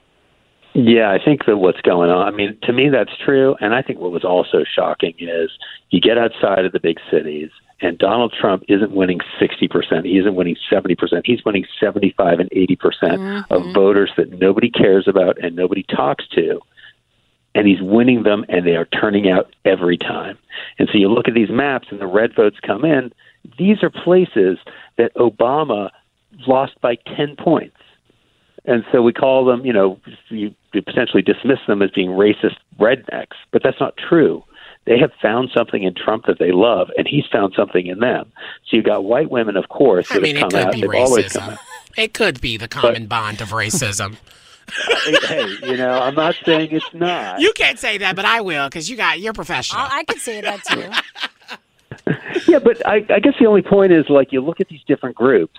Yeah, 0.74 1.10
I 1.10 1.22
think 1.22 1.44
that 1.46 1.58
what's 1.58 1.82
going 1.82 2.10
on, 2.10 2.26
I 2.26 2.30
mean, 2.30 2.56
to 2.62 2.72
me, 2.72 2.88
that's 2.88 3.10
true. 3.22 3.56
And 3.60 3.74
I 3.74 3.82
think 3.82 3.98
what 3.98 4.10
was 4.10 4.24
also 4.24 4.64
shocking 4.64 5.14
is 5.18 5.50
you 5.90 6.00
get 6.00 6.16
outside 6.16 6.64
of 6.64 6.72
the 6.72 6.80
big 6.80 6.98
cities 7.10 7.50
and 7.82 7.98
Donald 7.98 8.32
Trump 8.40 8.62
isn't 8.68 8.92
winning 8.92 9.18
60%. 9.40 10.06
He 10.06 10.16
isn't 10.16 10.34
winning 10.36 10.56
70%. 10.70 11.22
He's 11.24 11.44
winning 11.44 11.66
75 11.80 12.38
and 12.38 12.50
80% 12.50 12.76
mm-hmm. 12.78 13.52
of 13.52 13.74
voters 13.74 14.10
that 14.16 14.38
nobody 14.38 14.70
cares 14.70 15.08
about 15.08 15.36
and 15.42 15.56
nobody 15.56 15.82
talks 15.82 16.26
to. 16.28 16.60
And 17.54 17.66
he's 17.66 17.82
winning 17.82 18.22
them, 18.22 18.46
and 18.48 18.66
they 18.66 18.76
are 18.76 18.86
turning 18.86 19.28
out 19.30 19.54
every 19.66 19.98
time. 19.98 20.38
And 20.78 20.88
so 20.90 20.96
you 20.96 21.08
look 21.08 21.28
at 21.28 21.34
these 21.34 21.50
maps, 21.50 21.88
and 21.90 22.00
the 22.00 22.06
red 22.06 22.34
votes 22.34 22.56
come 22.64 22.82
in. 22.82 23.12
These 23.58 23.82
are 23.82 23.90
places 23.90 24.58
that 24.96 25.14
Obama 25.16 25.90
lost 26.46 26.80
by 26.80 26.96
10 27.14 27.36
points. 27.36 27.76
And 28.64 28.84
so 28.90 29.02
we 29.02 29.12
call 29.12 29.44
them, 29.44 29.66
you 29.66 29.72
know, 29.72 30.00
you 30.30 30.54
potentially 30.72 31.20
dismiss 31.20 31.58
them 31.66 31.82
as 31.82 31.90
being 31.90 32.10
racist 32.10 32.56
rednecks, 32.80 33.36
but 33.50 33.62
that's 33.62 33.80
not 33.80 33.98
true 33.98 34.44
they 34.84 34.98
have 34.98 35.12
found 35.20 35.50
something 35.54 35.82
in 35.82 35.94
Trump 35.94 36.26
that 36.26 36.38
they 36.38 36.50
love, 36.52 36.90
and 36.96 37.06
he's 37.06 37.24
found 37.30 37.54
something 37.56 37.86
in 37.86 38.00
them. 38.00 38.32
So 38.66 38.76
you've 38.76 38.84
got 38.84 39.04
white 39.04 39.30
women, 39.30 39.56
of 39.56 39.68
course, 39.68 40.08
that 40.08 40.18
I 40.18 40.20
mean, 40.20 40.36
have 40.36 40.50
come 40.50 40.60
out. 40.60 40.72
They've 40.72 40.82
racism. 40.82 41.00
always 41.00 41.32
come 41.32 41.50
out. 41.50 41.58
It 41.96 42.14
could 42.14 42.40
be 42.40 42.56
the 42.56 42.68
common 42.68 43.06
but, 43.06 43.16
bond 43.16 43.40
of 43.40 43.50
racism. 43.50 44.16
hey, 45.28 45.46
you 45.62 45.76
know, 45.76 45.92
I'm 45.92 46.14
not 46.14 46.34
saying 46.44 46.70
it's 46.72 46.94
not. 46.94 47.40
You 47.40 47.52
can't 47.52 47.78
say 47.78 47.98
that, 47.98 48.16
but 48.16 48.24
I 48.24 48.40
will 48.40 48.68
because 48.68 48.88
you 48.88 48.96
got 48.96 49.20
you're 49.20 49.32
professional. 49.32 49.82
I, 49.82 49.98
I 49.98 50.04
could 50.04 50.20
say 50.20 50.40
that 50.40 50.64
too. 50.64 52.12
yeah, 52.50 52.58
but 52.58 52.84
I, 52.86 53.04
I 53.10 53.20
guess 53.20 53.34
the 53.38 53.46
only 53.46 53.62
point 53.62 53.92
is 53.92 54.08
like 54.08 54.32
you 54.32 54.40
look 54.40 54.60
at 54.60 54.68
these 54.68 54.82
different 54.84 55.16
groups, 55.16 55.58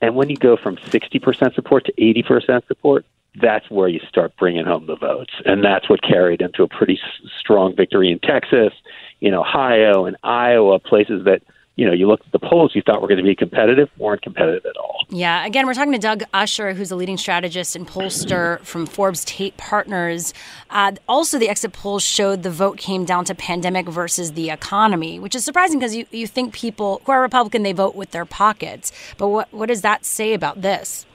and 0.00 0.14
when 0.14 0.28
you 0.28 0.36
go 0.36 0.56
from 0.56 0.76
60% 0.76 1.54
support 1.54 1.86
to 1.86 1.92
80% 1.92 2.66
support, 2.66 3.04
that's 3.40 3.70
where 3.70 3.88
you 3.88 4.00
start 4.08 4.32
bringing 4.38 4.64
home 4.64 4.86
the 4.86 4.96
votes. 4.96 5.32
And 5.44 5.64
that's 5.64 5.88
what 5.88 6.02
carried 6.02 6.40
into 6.40 6.62
a 6.62 6.68
pretty 6.68 6.94
s- 6.94 7.30
strong 7.38 7.76
victory 7.76 8.10
in 8.10 8.18
Texas, 8.18 8.72
in 9.20 9.34
Ohio, 9.34 10.06
and 10.06 10.16
Iowa, 10.24 10.78
places 10.78 11.24
that, 11.24 11.42
you 11.76 11.86
know, 11.86 11.92
you 11.92 12.08
looked 12.08 12.26
at 12.26 12.32
the 12.32 12.40
polls 12.40 12.72
you 12.74 12.82
thought 12.82 13.00
were 13.00 13.08
going 13.08 13.18
to 13.18 13.24
be 13.24 13.36
competitive, 13.36 13.88
weren't 13.98 14.22
competitive 14.22 14.66
at 14.66 14.76
all. 14.76 15.06
Yeah. 15.08 15.46
Again, 15.46 15.66
we're 15.66 15.74
talking 15.74 15.92
to 15.92 15.98
Doug 15.98 16.24
Usher, 16.34 16.74
who's 16.74 16.90
a 16.90 16.96
leading 16.96 17.16
strategist 17.16 17.76
and 17.76 17.86
pollster 17.86 18.60
from 18.60 18.86
Forbes 18.86 19.24
Tate 19.24 19.56
Partners. 19.56 20.34
Uh, 20.68 20.92
also, 21.08 21.38
the 21.38 21.48
exit 21.48 21.72
polls 21.72 22.02
showed 22.02 22.42
the 22.42 22.50
vote 22.50 22.78
came 22.78 23.04
down 23.04 23.24
to 23.26 23.34
pandemic 23.34 23.88
versus 23.88 24.32
the 24.32 24.50
economy, 24.50 25.18
which 25.18 25.34
is 25.34 25.44
surprising 25.44 25.78
because 25.78 25.94
you, 25.94 26.06
you 26.10 26.26
think 26.26 26.52
people 26.52 27.00
who 27.06 27.12
are 27.12 27.22
Republican, 27.22 27.62
they 27.62 27.72
vote 27.72 27.94
with 27.94 28.10
their 28.10 28.24
pockets. 28.24 28.92
But 29.16 29.28
what, 29.28 29.52
what 29.52 29.66
does 29.66 29.82
that 29.82 30.04
say 30.04 30.32
about 30.34 30.62
this? 30.62 31.06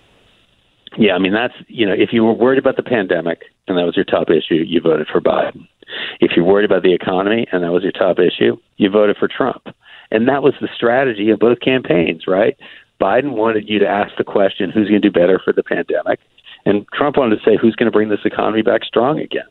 Yeah, 0.98 1.14
I 1.14 1.20
mean 1.20 1.34
that's 1.34 1.54
you 1.68 1.86
know 1.86 1.94
if 1.94 2.10
you 2.14 2.24
were 2.24 2.34
worried 2.34 2.60
about 2.60 2.78
the 2.78 2.84
pandemic 2.84 3.44
and 3.68 3.78
that 3.78 3.86
was 3.86 3.96
your 3.96 4.06
top 4.06 4.30
issue, 4.30 4.64
you 4.66 4.82
voted 4.82 5.08
for 5.12 5.20
Biden. 5.20 5.68
If 6.20 6.32
you're 6.36 6.46
worried 6.46 6.66
about 6.66 6.84
the 6.84 6.94
economy 6.94 7.48
and 7.52 7.64
that 7.64 7.72
was 7.72 7.84
your 7.84 7.92
top 7.92 8.18
issue, 8.20 8.58
you 8.78 8.90
voted 8.90 9.18
for 9.18 9.28
Trump. 9.28 9.68
And 10.12 10.28
that 10.28 10.44
was 10.44 10.54
the 10.62 10.70
strategy 10.76 11.30
of 11.30 11.40
both 11.40 11.60
campaigns, 11.60 12.24
right? 12.28 12.58
Biden 13.02 13.32
wanted 13.32 13.68
you 13.68 13.80
to 13.80 13.88
ask 13.88 14.16
the 14.18 14.24
question, 14.24 14.72
who's 14.72 14.88
going 14.88 15.02
to 15.02 15.10
do 15.10 15.20
better 15.20 15.40
for 15.44 15.52
the 15.52 15.64
pandemic? 15.64 16.20
And 16.66 16.86
Trump 16.94 17.18
wanted 17.18 17.38
to 17.38 17.44
say, 17.44 17.58
who's 17.60 17.76
going 17.76 17.92
to 17.92 17.92
bring 17.92 18.10
this 18.10 18.26
economy 18.26 18.62
back 18.62 18.84
strong 18.84 19.20
again? 19.20 19.46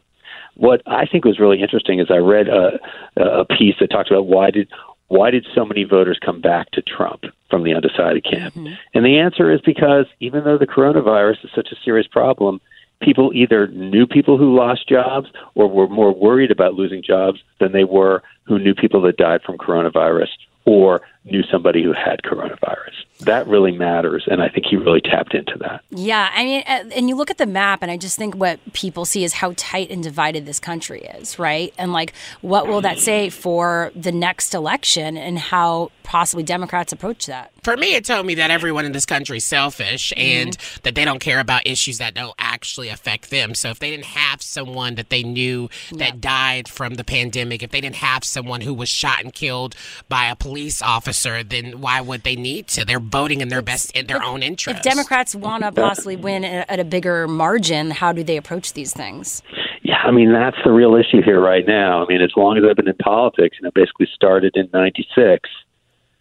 What 0.56 0.82
I 0.86 1.06
think 1.06 1.24
was 1.24 1.38
really 1.38 1.60
interesting 1.60 2.00
is 2.00 2.06
I 2.10 2.16
read 2.16 2.46
a, 2.48 2.78
a 3.20 3.44
piece 3.44 3.74
that 3.80 3.90
talked 3.90 4.10
about 4.10 4.26
why 4.26 4.50
did 4.50 4.68
why 5.14 5.31
did 5.31 5.46
so 5.55 5.64
many 5.64 5.85
voters 5.85 6.18
come 6.24 6.40
back 6.40 6.72
to 6.72 6.83
Trump 6.83 7.22
from 7.48 7.62
the 7.62 7.72
undecided 7.72 8.24
camp? 8.24 8.53
Mm-hmm. 8.55 8.74
And 8.94 9.05
the 9.05 9.18
answer 9.18 9.53
is 9.53 9.61
because 9.61 10.07
even 10.18 10.42
though 10.42 10.59
the 10.59 10.66
coronavirus 10.66 11.44
is 11.44 11.50
such 11.55 11.68
a 11.70 11.77
serious 11.85 12.09
problem, 12.09 12.61
people 13.00 13.31
either 13.33 13.68
knew 13.68 14.09
people 14.09 14.38
who 14.38 14.57
lost 14.57 14.88
jobs 14.88 15.29
or 15.55 15.68
were 15.68 15.88
more 15.88 16.12
worried 16.12 16.50
about 16.50 16.74
losing 16.74 17.00
jobs 17.00 17.38
than 17.61 17.70
they 17.70 17.85
were 17.85 18.24
who 18.42 18.59
knew 18.59 18.74
people 18.74 19.00
that 19.03 19.16
died 19.16 19.40
from 19.42 19.57
coronavirus 19.57 20.31
or 20.64 21.00
knew 21.24 21.42
somebody 21.50 21.82
who 21.82 21.92
had 21.92 22.22
coronavirus. 22.22 22.92
That 23.20 23.46
really 23.46 23.72
matters, 23.72 24.24
and 24.26 24.42
I 24.42 24.48
think 24.48 24.66
he 24.66 24.76
really 24.76 25.00
tapped 25.00 25.34
into 25.34 25.56
that. 25.60 25.82
Yeah, 25.90 26.30
I 26.34 26.44
mean, 26.44 26.62
uh, 26.66 26.84
and 26.94 27.08
you 27.08 27.14
look 27.16 27.30
at 27.30 27.38
the 27.38 27.46
map, 27.46 27.80
and 27.82 27.90
I 27.90 27.96
just 27.96 28.18
think 28.18 28.34
what 28.34 28.60
people 28.72 29.04
see 29.04 29.24
is 29.24 29.32
how 29.32 29.54
tight 29.56 29.90
and 29.90 30.02
divided 30.02 30.44
this 30.46 30.60
country 30.60 31.02
is, 31.02 31.38
right? 31.38 31.72
And 31.78 31.92
like, 31.92 32.12
what 32.42 32.66
will 32.66 32.80
that 32.82 32.98
say 32.98 33.30
for 33.30 33.92
the 33.94 34.12
next 34.12 34.52
election 34.52 35.16
and 35.16 35.38
how 35.38 35.90
possibly 36.02 36.42
Democrats 36.42 36.92
approach 36.92 37.26
that? 37.26 37.52
For 37.62 37.76
me, 37.76 37.94
it 37.94 38.04
told 38.04 38.26
me 38.26 38.34
that 38.34 38.50
everyone 38.50 38.84
in 38.84 38.92
this 38.92 39.06
country 39.06 39.38
is 39.38 39.44
selfish 39.44 40.12
and 40.16 40.34
Mm-hmm. 40.34 40.80
that 40.82 40.94
they 40.94 41.04
don't 41.04 41.20
care 41.20 41.40
about 41.40 41.66
issues 41.66 41.98
that 41.98 42.14
don't 42.14 42.34
actually 42.38 42.88
affect 42.88 43.30
them. 43.30 43.54
So 43.54 43.70
if 43.70 43.78
they 43.78 43.90
didn't 43.90 44.06
have 44.06 44.42
someone 44.42 44.96
that 44.96 45.08
they 45.08 45.22
knew 45.22 45.70
that 45.92 46.20
died 46.20 46.68
from 46.68 46.94
the 46.94 47.04
pandemic, 47.04 47.62
if 47.62 47.70
they 47.70 47.80
didn't 47.80 47.96
have 47.96 48.24
someone 48.24 48.60
who 48.60 48.74
was 48.74 48.88
shot 48.88 49.22
and 49.22 49.32
killed 49.32 49.74
by 50.08 50.26
a 50.26 50.37
police 50.37 50.82
officer, 50.82 51.13
then 51.22 51.81
why 51.81 52.00
would 52.00 52.22
they 52.22 52.37
need 52.37 52.68
to? 52.68 52.85
They're 52.85 53.00
voting 53.00 53.40
in 53.40 53.48
their 53.48 53.62
best 53.62 53.90
in 53.96 54.07
their 54.07 54.22
own 54.22 54.42
interest. 54.42 54.79
If 54.79 54.83
Democrats 54.83 55.35
want 55.35 55.62
to 55.62 55.72
possibly 55.72 56.16
win 56.16 56.44
at 56.44 56.70
at 56.70 56.81
a 56.81 56.85
bigger 56.85 57.29
margin, 57.29 57.90
how 57.90 58.12
do 58.12 58.22
they 58.22 58.37
approach 58.37 58.72
these 58.72 58.92
things? 58.92 59.42
Yeah, 59.83 59.98
I 60.05 60.11
mean 60.11 60.33
that's 60.33 60.57
the 60.64 60.72
real 60.72 60.94
issue 60.94 61.22
here 61.22 61.40
right 61.40 61.66
now. 61.66 62.05
I 62.05 62.07
mean, 62.09 62.20
as 62.20 62.33
long 62.37 62.57
as 62.59 62.64
I've 62.68 62.77
been 62.77 62.88
in 62.88 62.96
politics, 62.96 63.57
you 63.61 63.64
know, 63.64 63.70
basically 63.74 64.09
started 64.14 64.57
in 64.57 64.68
'96, 64.72 65.48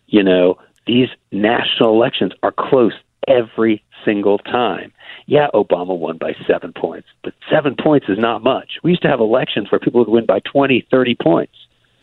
you 0.08 0.24
know, 0.24 0.58
these 0.86 1.10
national 1.32 1.94
elections 1.94 2.34
are 2.44 2.52
close 2.52 2.94
every 3.28 3.84
single 4.06 4.38
time. 4.38 4.92
Yeah, 5.26 5.48
Obama 5.54 5.98
won 5.98 6.18
by 6.18 6.36
seven 6.46 6.74
points, 6.74 7.08
but 7.24 7.34
seven 7.50 7.76
points 7.82 8.08
is 8.10 8.18
not 8.20 8.44
much. 8.44 8.74
We 8.84 8.92
used 8.92 9.04
to 9.04 9.08
have 9.08 9.22
elections 9.22 9.72
where 9.72 9.80
people 9.80 10.00
would 10.00 10.10
win 10.10 10.26
by 10.26 10.40
20, 10.40 10.86
30 10.92 11.16
points. 11.16 11.54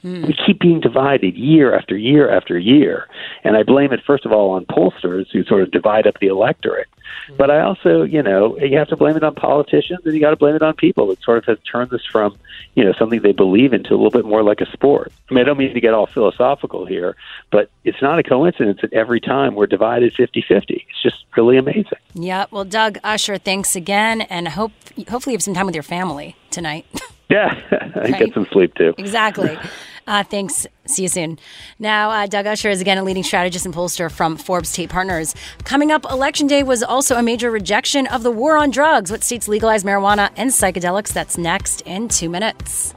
Hmm. 0.02 0.26
We 0.26 0.34
keep 0.46 0.60
being 0.60 0.80
divided 0.80 1.36
year 1.36 1.76
after 1.76 1.96
year 1.96 2.30
after 2.30 2.58
year. 2.58 3.06
And 3.44 3.56
I 3.56 3.62
blame 3.62 3.92
it, 3.92 4.00
first 4.06 4.24
of 4.24 4.32
all, 4.32 4.50
on 4.50 4.64
pollsters 4.64 5.30
who 5.30 5.44
sort 5.44 5.62
of 5.62 5.70
divide 5.70 6.06
up 6.06 6.18
the 6.20 6.28
electorate. 6.28 6.88
Hmm. 7.28 7.36
But 7.36 7.50
I 7.50 7.60
also, 7.60 8.02
you 8.02 8.22
know, 8.22 8.58
you 8.58 8.78
have 8.78 8.88
to 8.88 8.96
blame 8.96 9.16
it 9.16 9.22
on 9.22 9.34
politicians 9.34 10.00
and 10.04 10.14
you 10.14 10.20
got 10.20 10.30
to 10.30 10.36
blame 10.36 10.54
it 10.54 10.62
on 10.62 10.74
people 10.74 11.08
that 11.08 11.22
sort 11.22 11.38
of 11.38 11.44
has 11.44 11.58
turned 11.70 11.90
this 11.90 12.04
from, 12.10 12.36
you 12.74 12.84
know, 12.84 12.92
something 12.98 13.20
they 13.20 13.32
believe 13.32 13.72
in 13.72 13.82
to 13.84 13.94
a 13.94 13.96
little 13.96 14.10
bit 14.10 14.24
more 14.24 14.42
like 14.42 14.60
a 14.60 14.70
sport. 14.72 15.12
I 15.30 15.34
mean, 15.34 15.42
I 15.42 15.44
don't 15.44 15.58
mean 15.58 15.74
to 15.74 15.80
get 15.80 15.92
all 15.92 16.06
philosophical 16.06 16.86
here, 16.86 17.16
but 17.50 17.70
it's 17.84 18.00
not 18.00 18.18
a 18.18 18.22
coincidence 18.22 18.80
that 18.80 18.92
every 18.92 19.20
time 19.20 19.54
we're 19.54 19.66
divided 19.66 20.14
50 20.14 20.44
50. 20.46 20.86
It's 20.88 21.02
just 21.02 21.24
really 21.36 21.58
amazing. 21.58 21.98
Yeah. 22.14 22.46
Well, 22.50 22.64
Doug 22.64 22.98
Usher, 23.04 23.38
thanks 23.38 23.76
again, 23.76 24.22
and 24.22 24.48
hope 24.48 24.72
hopefully 25.08 25.32
you 25.32 25.36
have 25.36 25.42
some 25.42 25.54
time 25.54 25.66
with 25.66 25.74
your 25.74 25.82
family 25.82 26.36
tonight. 26.50 26.86
Yeah, 27.36 27.54
I 27.70 28.00
Right. 28.00 28.18
get 28.18 28.34
some 28.34 28.46
sleep 28.52 28.74
too. 28.74 28.94
exactly. 28.98 29.56
Uh, 30.06 30.24
thanks. 30.24 30.66
See 30.86 31.02
you 31.02 31.08
soon. 31.08 31.38
Now, 31.78 32.10
uh, 32.10 32.26
Doug 32.26 32.44
Usher 32.44 32.68
is 32.68 32.80
again 32.80 32.98
a 32.98 33.04
leading 33.04 33.22
strategist 33.22 33.64
and 33.64 33.72
pollster 33.72 34.10
from 34.10 34.36
Forbes 34.36 34.72
Tate 34.72 34.90
Partners. 34.90 35.36
Coming 35.62 35.92
up, 35.92 36.04
Election 36.10 36.48
Day 36.48 36.64
was 36.64 36.82
also 36.82 37.14
a 37.16 37.22
major 37.22 37.48
rejection 37.48 38.08
of 38.08 38.24
the 38.24 38.30
war 38.32 38.56
on 38.56 38.70
drugs. 38.70 39.12
What 39.12 39.22
states 39.22 39.46
legalize 39.46 39.84
marijuana 39.84 40.30
and 40.36 40.50
psychedelics? 40.50 41.12
That's 41.12 41.38
next 41.38 41.82
in 41.82 42.08
two 42.08 42.28
minutes. 42.28 42.92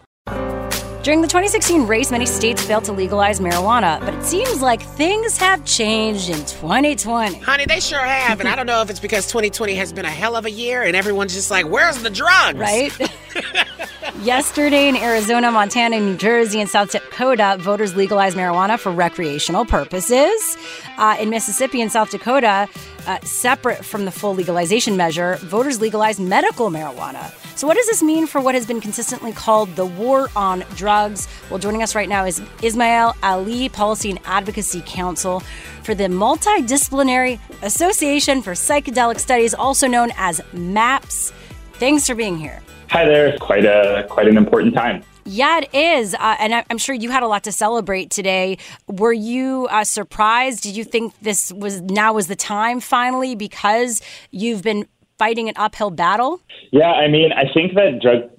During 1.03 1.21
the 1.21 1.27
2016 1.27 1.85
race, 1.85 2.09
many 2.09 2.25
states 2.25 2.65
failed 2.65 2.85
to 2.85 2.93
legalize 2.93 3.39
marijuana, 3.39 3.99
but 3.99 4.13
it 4.15 4.23
seems 4.23 4.61
like 4.61 4.81
things 4.81 5.37
have 5.37 5.63
changed 5.65 6.29
in 6.29 6.37
2020. 6.37 7.39
Honey, 7.41 7.65
they 7.65 7.81
sure 7.81 7.99
have. 7.99 8.39
And 8.39 8.49
I 8.49 8.55
don't 8.55 8.65
know 8.65 8.81
if 8.81 8.89
it's 8.89 9.01
because 9.01 9.27
2020 9.27 9.75
has 9.75 9.93
been 9.93 10.05
a 10.05 10.09
hell 10.09 10.35
of 10.35 10.45
a 10.45 10.51
year 10.51 10.81
and 10.81 10.95
everyone's 10.95 11.33
just 11.35 11.51
like, 11.51 11.67
where's 11.69 12.01
the 12.01 12.09
drugs? 12.09 12.57
Right? 12.57 12.91
Yesterday 14.23 14.87
in 14.87 14.95
Arizona, 14.95 15.51
Montana, 15.51 15.99
New 15.99 16.15
Jersey, 16.15 16.61
and 16.61 16.69
South 16.69 16.91
Dakota, 16.91 17.57
voters 17.59 17.93
legalized 17.93 18.37
marijuana 18.37 18.79
for 18.79 18.89
recreational 18.89 19.65
purposes. 19.65 20.55
Uh, 20.97 21.17
in 21.19 21.29
Mississippi 21.29 21.81
and 21.81 21.91
South 21.91 22.09
Dakota, 22.09 22.69
uh, 23.05 23.19
separate 23.23 23.83
from 23.83 24.05
the 24.05 24.11
full 24.11 24.33
legalization 24.33 24.95
measure, 24.95 25.35
voters 25.41 25.81
legalized 25.81 26.21
medical 26.21 26.69
marijuana. 26.69 27.33
So, 27.57 27.67
what 27.67 27.75
does 27.75 27.85
this 27.87 28.01
mean 28.01 28.25
for 28.25 28.39
what 28.39 28.55
has 28.55 28.65
been 28.65 28.79
consistently 28.79 29.33
called 29.33 29.75
the 29.75 29.85
war 29.85 30.29
on 30.37 30.63
drugs? 30.77 31.27
Well, 31.49 31.59
joining 31.59 31.83
us 31.83 31.93
right 31.93 32.07
now 32.07 32.23
is 32.23 32.41
Ismail 32.61 33.17
Ali, 33.23 33.67
Policy 33.67 34.09
and 34.09 34.19
Advocacy 34.23 34.83
Counsel 34.85 35.41
for 35.83 35.93
the 35.93 36.05
Multidisciplinary 36.05 37.41
Association 37.61 38.41
for 38.41 38.53
Psychedelic 38.53 39.19
Studies, 39.19 39.53
also 39.53 39.85
known 39.85 40.11
as 40.15 40.39
MAPS. 40.53 41.33
Thanks 41.73 42.07
for 42.07 42.15
being 42.15 42.37
here. 42.37 42.61
Hi 42.93 43.05
there. 43.05 43.35
Quite 43.39 43.65
a 43.65 44.05
quite 44.07 44.27
an 44.27 44.37
important 44.37 44.75
time. 44.75 45.01
Yeah, 45.25 45.61
it 45.61 45.73
is, 45.73 46.13
uh, 46.13 46.35
and 46.39 46.53
I- 46.53 46.63
I'm 46.69 46.77
sure 46.77 46.93
you 46.93 47.09
had 47.09 47.23
a 47.23 47.27
lot 47.27 47.43
to 47.45 47.51
celebrate 47.51 48.11
today. 48.11 48.59
Were 48.87 49.11
you 49.11 49.67
uh, 49.71 49.83
surprised? 49.83 50.61
Did 50.61 50.77
you 50.77 50.83
think 50.83 51.17
this 51.19 51.51
was 51.51 51.81
now 51.81 52.13
was 52.13 52.27
the 52.27 52.35
time 52.35 52.79
finally 52.79 53.33
because 53.33 53.99
you've 54.29 54.61
been 54.61 54.85
fighting 55.17 55.49
an 55.49 55.55
uphill 55.57 55.89
battle? 55.89 56.39
Yeah, 56.69 56.91
I 56.91 57.07
mean, 57.07 57.31
I 57.31 57.51
think 57.51 57.73
that 57.73 57.99
drug 57.99 58.29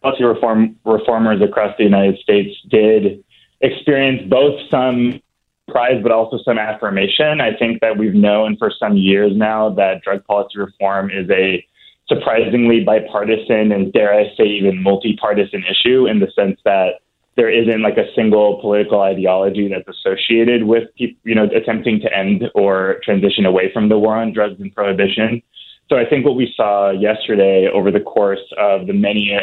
policy 0.00 0.22
reform 0.22 0.76
reformers 0.84 1.42
across 1.42 1.76
the 1.76 1.82
United 1.82 2.20
States 2.20 2.56
did 2.70 3.24
experience 3.62 4.22
both 4.30 4.60
some 4.70 5.20
surprise 5.66 6.00
but 6.04 6.12
also 6.12 6.38
some 6.44 6.56
affirmation. 6.56 7.40
I 7.40 7.52
think 7.56 7.80
that 7.80 7.98
we've 7.98 8.14
known 8.14 8.58
for 8.58 8.70
some 8.78 8.96
years 8.96 9.32
now 9.34 9.70
that 9.70 10.02
drug 10.02 10.24
policy 10.24 10.56
reform 10.56 11.10
is 11.10 11.28
a 11.30 11.66
surprisingly 12.08 12.84
bipartisan 12.84 13.70
and 13.72 13.92
dare 13.92 14.12
I 14.12 14.34
say 14.36 14.44
even 14.44 14.82
multi-partisan 14.82 15.64
issue 15.64 16.06
in 16.06 16.20
the 16.20 16.30
sense 16.34 16.58
that 16.64 17.00
there 17.36 17.50
isn't 17.50 17.82
like 17.82 17.96
a 17.96 18.12
single 18.16 18.60
political 18.60 19.00
ideology 19.00 19.68
that's 19.68 19.86
associated 19.96 20.64
with 20.64 20.88
you 20.96 21.14
know, 21.24 21.44
attempting 21.54 22.00
to 22.00 22.12
end 22.12 22.44
or 22.54 23.00
transition 23.04 23.46
away 23.46 23.70
from 23.72 23.88
the 23.88 23.98
war 23.98 24.16
on 24.16 24.32
drugs 24.32 24.60
and 24.60 24.74
prohibition. 24.74 25.40
So 25.88 25.96
I 25.96 26.04
think 26.04 26.24
what 26.24 26.34
we 26.34 26.52
saw 26.56 26.90
yesterday 26.90 27.68
over 27.72 27.92
the 27.92 28.00
course 28.00 28.42
of 28.58 28.88
the 28.88 28.92
many 28.92 29.38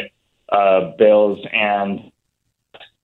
uh, 0.52 0.92
bills 0.98 1.38
and 1.52 2.12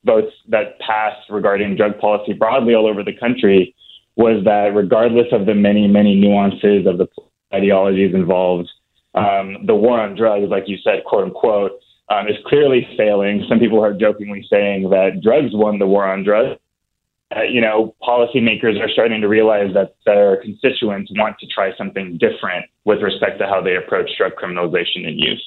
votes 0.05 0.33
that 0.49 0.79
passed 0.81 1.31
regarding 1.31 1.77
drug 1.77 1.99
policy 1.99 2.33
broadly 2.33 2.75
all 2.75 2.87
over 2.87 3.03
the 3.03 3.17
country 3.19 3.75
was 4.17 4.45
that 4.45 4.75
regardless 4.75 5.29
of 5.33 5.47
the 5.47 5.55
many, 5.55 5.89
many 5.89 6.15
nuances 6.15 6.87
of 6.87 6.99
the 6.99 7.07
ideologies 7.55 8.15
involved, 8.15 8.69
um, 9.15 9.67
the 9.67 9.75
war 9.75 10.01
on 10.01 10.17
drugs, 10.17 10.49
like 10.49 10.65
you 10.67 10.79
said, 10.83 11.05
quote 11.05 11.25
unquote, 11.25 11.73
um, 12.09 12.29
is 12.29 12.37
clearly 12.47 12.87
failing. 12.97 13.45
Some 13.49 13.59
people 13.59 13.83
are 13.83 13.93
jokingly 13.93 14.47
saying 14.51 14.91
that 14.91 15.21
drugs 15.23 15.51
won 15.53 15.79
the 15.79 15.87
war 15.87 16.07
on 16.07 16.25
drugs. 16.25 16.59
Uh, 17.35 17.43
you 17.43 17.61
know, 17.61 17.95
policymakers 18.03 18.79
are 18.81 18.91
starting 18.91 19.21
to 19.21 19.29
realize 19.29 19.73
that 19.73 19.95
their 20.05 20.37
constituents 20.43 21.11
want 21.17 21.39
to 21.39 21.47
try 21.47 21.75
something 21.79 22.19
different 22.19 22.67
with 22.85 23.01
respect 23.01 23.39
to 23.39 23.47
how 23.47 23.61
they 23.63 23.77
approach 23.77 24.11
drug 24.19 24.33
criminalization 24.33 25.07
and 25.07 25.19
use. 25.19 25.43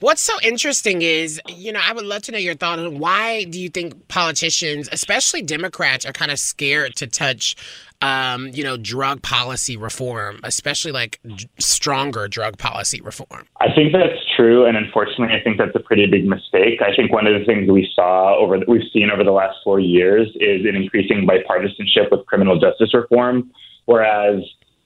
What's 0.00 0.22
so 0.22 0.34
interesting 0.42 1.02
is, 1.02 1.40
you 1.48 1.72
know, 1.72 1.80
I 1.82 1.92
would 1.92 2.04
love 2.04 2.22
to 2.22 2.32
know 2.32 2.38
your 2.38 2.54
thought 2.54 2.78
on 2.78 2.98
why 2.98 3.44
do 3.44 3.60
you 3.60 3.68
think 3.68 4.08
politicians, 4.08 4.88
especially 4.92 5.42
Democrats, 5.42 6.04
are 6.06 6.12
kind 6.12 6.30
of 6.30 6.38
scared 6.38 6.96
to 6.96 7.06
touch, 7.06 7.56
um, 8.00 8.48
you 8.48 8.64
know, 8.64 8.76
drug 8.76 9.22
policy 9.22 9.76
reform, 9.76 10.40
especially 10.44 10.92
like 10.92 11.20
d- 11.24 11.48
stronger 11.58 12.28
drug 12.28 12.58
policy 12.58 13.00
reform? 13.00 13.46
I 13.60 13.72
think 13.74 13.92
that's 13.92 14.18
true, 14.36 14.66
and 14.66 14.76
unfortunately, 14.76 15.34
I 15.34 15.42
think 15.42 15.58
that's 15.58 15.74
a 15.74 15.80
pretty 15.80 16.06
big 16.06 16.26
mistake. 16.26 16.80
I 16.82 16.94
think 16.94 17.12
one 17.12 17.26
of 17.26 17.38
the 17.38 17.44
things 17.44 17.70
we 17.70 17.88
saw 17.94 18.36
over 18.36 18.58
we've 18.66 18.88
seen 18.92 19.10
over 19.10 19.24
the 19.24 19.32
last 19.32 19.56
four 19.64 19.80
years 19.80 20.28
is 20.36 20.66
an 20.66 20.76
increasing 20.76 21.26
bipartisanship 21.26 22.10
with 22.10 22.26
criminal 22.26 22.58
justice 22.58 22.92
reform, 22.94 23.50
whereas 23.86 24.42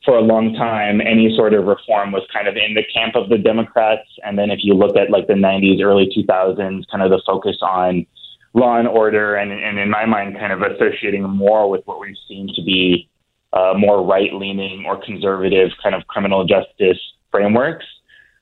for 0.06 0.16
a 0.16 0.22
long 0.22 0.54
time, 0.54 1.00
any 1.00 1.34
sort 1.36 1.52
of 1.52 1.66
reform 1.66 2.12
was 2.12 2.22
kind 2.32 2.46
of 2.46 2.56
in 2.56 2.74
the 2.74 2.84
camp 2.94 3.16
of 3.16 3.28
the 3.28 3.36
Democrats. 3.36 4.08
And 4.24 4.38
then 4.38 4.50
if 4.50 4.60
you 4.62 4.72
look 4.72 4.96
at 4.96 5.10
like 5.10 5.26
the 5.26 5.34
90s, 5.34 5.82
early 5.82 6.08
2000s, 6.16 6.84
kind 6.90 7.02
of 7.02 7.10
the 7.10 7.20
focus 7.26 7.56
on 7.60 8.06
law 8.54 8.78
and 8.78 8.88
order, 8.88 9.34
and, 9.34 9.52
and 9.52 9.78
in 9.78 9.90
my 9.90 10.06
mind, 10.06 10.36
kind 10.38 10.52
of 10.52 10.62
associating 10.62 11.24
more 11.24 11.68
with 11.68 11.82
what 11.86 12.00
we've 12.00 12.16
seen 12.28 12.48
to 12.54 12.62
be 12.62 13.10
uh, 13.52 13.74
more 13.76 14.06
right 14.06 14.32
leaning 14.32 14.84
or 14.86 15.02
conservative 15.04 15.70
kind 15.82 15.94
of 15.94 16.06
criminal 16.06 16.46
justice 16.46 16.98
frameworks. 17.32 17.84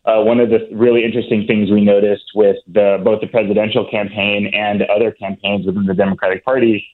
Uh, 0.04 0.20
one 0.20 0.38
of 0.38 0.50
the 0.50 0.68
really 0.70 1.02
interesting 1.02 1.46
things 1.46 1.70
we 1.70 1.82
noticed 1.82 2.30
with 2.34 2.56
the, 2.68 3.00
both 3.02 3.22
the 3.22 3.26
presidential 3.26 3.88
campaign 3.90 4.50
and 4.52 4.82
other 4.82 5.10
campaigns 5.10 5.64
within 5.64 5.86
the 5.86 5.94
Democratic 5.94 6.44
Party 6.44 6.84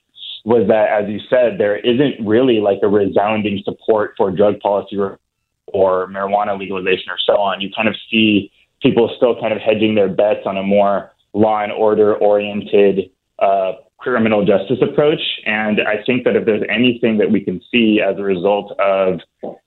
was 0.43 0.67
that, 0.67 0.89
as 0.89 1.09
you 1.09 1.19
said, 1.29 1.57
there 1.57 1.77
isn't 1.77 2.25
really 2.25 2.59
like 2.59 2.79
a 2.83 2.87
resounding 2.87 3.61
support 3.63 4.13
for 4.17 4.31
drug 4.31 4.59
policy 4.59 4.97
or, 4.97 5.19
or 5.67 6.07
marijuana 6.07 6.57
legalization 6.57 7.09
or 7.09 7.17
so 7.25 7.33
on. 7.33 7.61
You 7.61 7.69
kind 7.75 7.87
of 7.87 7.95
see 8.09 8.51
people 8.81 9.13
still 9.17 9.39
kind 9.39 9.53
of 9.53 9.59
hedging 9.59 9.95
their 9.95 10.09
bets 10.09 10.41
on 10.45 10.57
a 10.57 10.63
more 10.63 11.11
law 11.33 11.61
and 11.61 11.71
order 11.71 12.15
oriented 12.15 13.11
uh, 13.39 13.73
criminal 13.97 14.43
justice 14.45 14.79
approach. 14.81 15.21
And 15.45 15.79
I 15.81 16.03
think 16.03 16.23
that 16.23 16.35
if 16.35 16.45
there's 16.45 16.63
anything 16.69 17.17
that 17.19 17.31
we 17.31 17.41
can 17.41 17.61
see 17.71 18.01
as 18.01 18.17
a 18.17 18.23
result 18.23 18.71
of 18.79 19.19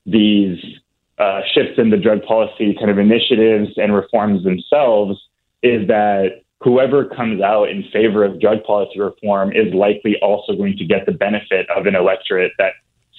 these 0.05 0.59
uh, 1.17 1.41
shifts 1.53 1.79
in 1.79 1.89
the 1.89 1.97
drug 1.97 2.23
policy 2.23 2.75
kind 2.77 2.91
of 2.91 2.99
initiatives 2.99 3.71
and 3.77 3.95
reforms 3.95 4.43
themselves, 4.43 5.17
is 5.63 5.87
that 5.87 6.41
whoever 6.61 7.05
comes 7.05 7.41
out 7.41 7.69
in 7.69 7.83
favor 7.91 8.23
of 8.23 8.39
drug 8.39 8.63
policy 8.63 8.99
reform 8.99 9.51
is 9.51 9.73
likely 9.73 10.15
also 10.21 10.55
going 10.55 10.77
to 10.77 10.85
get 10.85 11.05
the 11.05 11.11
benefit 11.11 11.69
of 11.69 11.85
an 11.85 11.95
electorate 11.95 12.51
that 12.57 12.73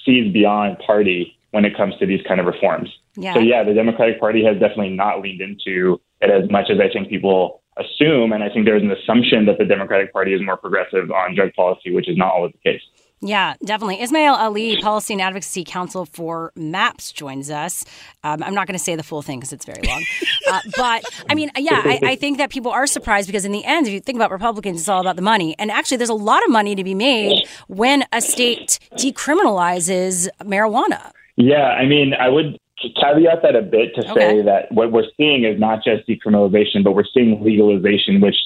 sees 0.05 0.31
beyond 0.33 0.77
party 0.79 1.37
when 1.51 1.65
it 1.65 1.75
comes 1.75 1.95
to 1.97 2.05
these 2.05 2.21
kind 2.27 2.39
of 2.39 2.45
reforms. 2.45 2.89
Yeah. 3.15 3.33
So 3.33 3.39
yeah, 3.39 3.63
the 3.63 3.73
Democratic 3.73 4.19
Party 4.19 4.43
has 4.43 4.59
definitely 4.59 4.89
not 4.89 5.21
leaned 5.21 5.41
into 5.41 5.99
it 6.21 6.29
as 6.29 6.49
much 6.49 6.69
as 6.69 6.79
I 6.79 6.91
think 6.91 7.09
people 7.09 7.61
assume, 7.77 8.33
and 8.33 8.43
I 8.43 8.49
think 8.49 8.65
there's 8.65 8.81
an 8.81 8.91
assumption 8.91 9.45
that 9.45 9.57
the 9.57 9.65
Democratic 9.65 10.11
Party 10.11 10.33
is 10.33 10.41
more 10.41 10.57
progressive 10.57 11.11
on 11.11 11.35
drug 11.35 11.53
policy, 11.53 11.93
which 11.93 12.09
is 12.09 12.17
not 12.17 12.33
always 12.33 12.53
the 12.53 12.71
case. 12.71 12.81
Yeah, 13.21 13.55
definitely. 13.63 14.01
Ismail 14.01 14.35
Ali, 14.35 14.79
Policy 14.79 15.13
and 15.13 15.21
Advocacy 15.21 15.63
Counsel 15.63 16.05
for 16.05 16.51
MAPS, 16.55 17.11
joins 17.11 17.49
us. 17.49 17.83
Um, 18.23 18.43
I'm 18.43 18.53
not 18.53 18.67
going 18.67 18.77
to 18.77 18.83
say 18.83 18.95
the 18.95 19.03
full 19.03 19.23
thing 19.23 19.39
because 19.39 19.53
it's 19.53 19.65
very 19.65 19.81
long. 19.87 20.03
uh, 20.51 20.61
but 20.77 21.03
I 21.29 21.33
mean, 21.33 21.49
yeah, 21.57 21.81
I, 21.83 21.99
I, 22.03 22.15
think 22.15 22.37
that 22.37 22.51
people 22.51 22.71
are 22.71 22.85
surprised 22.85 23.27
because 23.27 23.43
in 23.43 23.51
the 23.51 23.65
end, 23.65 23.87
if 23.87 23.93
you 23.93 23.99
think 23.99 24.17
about 24.17 24.29
Republicans, 24.29 24.79
it's 24.79 24.89
all 24.89 25.01
about 25.01 25.15
the 25.15 25.23
money. 25.23 25.55
And 25.57 25.71
actually, 25.71 25.97
there's 25.97 26.09
a 26.09 26.13
lot 26.13 26.43
of 26.43 26.51
money 26.51 26.75
to 26.75 26.83
be 26.83 26.93
made 26.93 27.47
when 27.67 28.03
a 28.11 28.21
state 28.21 28.77
decriminalizes 28.93 30.27
marijuana. 30.43 31.11
Yeah, 31.37 31.69
I 31.69 31.85
mean, 31.85 32.13
I 32.13 32.29
would 32.29 32.57
caveat 32.99 33.41
that 33.41 33.55
a 33.55 33.61
bit 33.61 33.95
to 33.95 34.11
Okay. 34.11 34.19
say 34.19 34.41
that 34.43 34.71
what 34.71 34.91
we're 34.91 35.09
seeing 35.17 35.43
is 35.43 35.59
not 35.59 35.83
just 35.83 36.07
decriminalization, 36.07 36.83
but 36.83 36.93
we're 36.93 37.05
seeing 37.13 37.43
legalization, 37.43 38.21
which, 38.21 38.37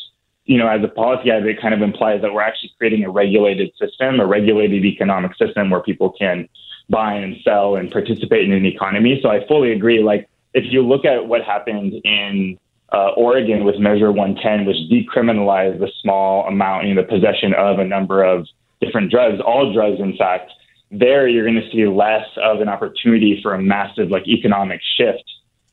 you 0.45 0.57
know, 0.57 0.67
as 0.67 0.83
a 0.83 0.87
policy 0.87 1.29
it 1.29 1.61
kind 1.61 1.73
of 1.73 1.81
implies 1.81 2.21
that 2.21 2.33
we're 2.33 2.41
actually 2.41 2.71
creating 2.77 3.03
a 3.03 3.09
regulated 3.09 3.71
system, 3.79 4.19
a 4.19 4.25
regulated 4.25 4.83
economic 4.85 5.35
system 5.37 5.69
where 5.69 5.81
people 5.81 6.11
can 6.11 6.47
buy 6.89 7.13
and 7.13 7.37
sell 7.43 7.75
and 7.75 7.91
participate 7.91 8.43
in 8.43 8.51
an 8.51 8.65
economy. 8.65 9.19
So 9.21 9.29
I 9.29 9.45
fully 9.47 9.71
agree. 9.71 10.03
Like, 10.03 10.27
if 10.53 10.65
you 10.71 10.81
look 10.81 11.05
at 11.05 11.27
what 11.27 11.43
happened 11.43 11.93
in 12.03 12.59
uh, 12.91 13.11
Oregon 13.15 13.63
with 13.63 13.79
Measure 13.79 14.11
110, 14.11 14.65
which 14.65 14.75
decriminalized 14.91 15.79
the 15.79 15.89
small 16.01 16.45
amount, 16.47 16.87
you 16.87 16.93
know, 16.93 17.01
the 17.01 17.07
possession 17.07 17.53
of 17.53 17.79
a 17.79 17.85
number 17.85 18.23
of 18.23 18.45
different 18.81 19.11
drugs, 19.11 19.39
all 19.39 19.71
drugs, 19.73 19.99
in 19.99 20.17
fact, 20.17 20.51
there 20.91 21.27
you're 21.27 21.45
going 21.45 21.55
to 21.55 21.71
see 21.71 21.87
less 21.87 22.27
of 22.43 22.59
an 22.59 22.67
opportunity 22.67 23.39
for 23.41 23.53
a 23.53 23.61
massive 23.61 24.09
like 24.09 24.27
economic 24.27 24.81
shift 24.97 25.23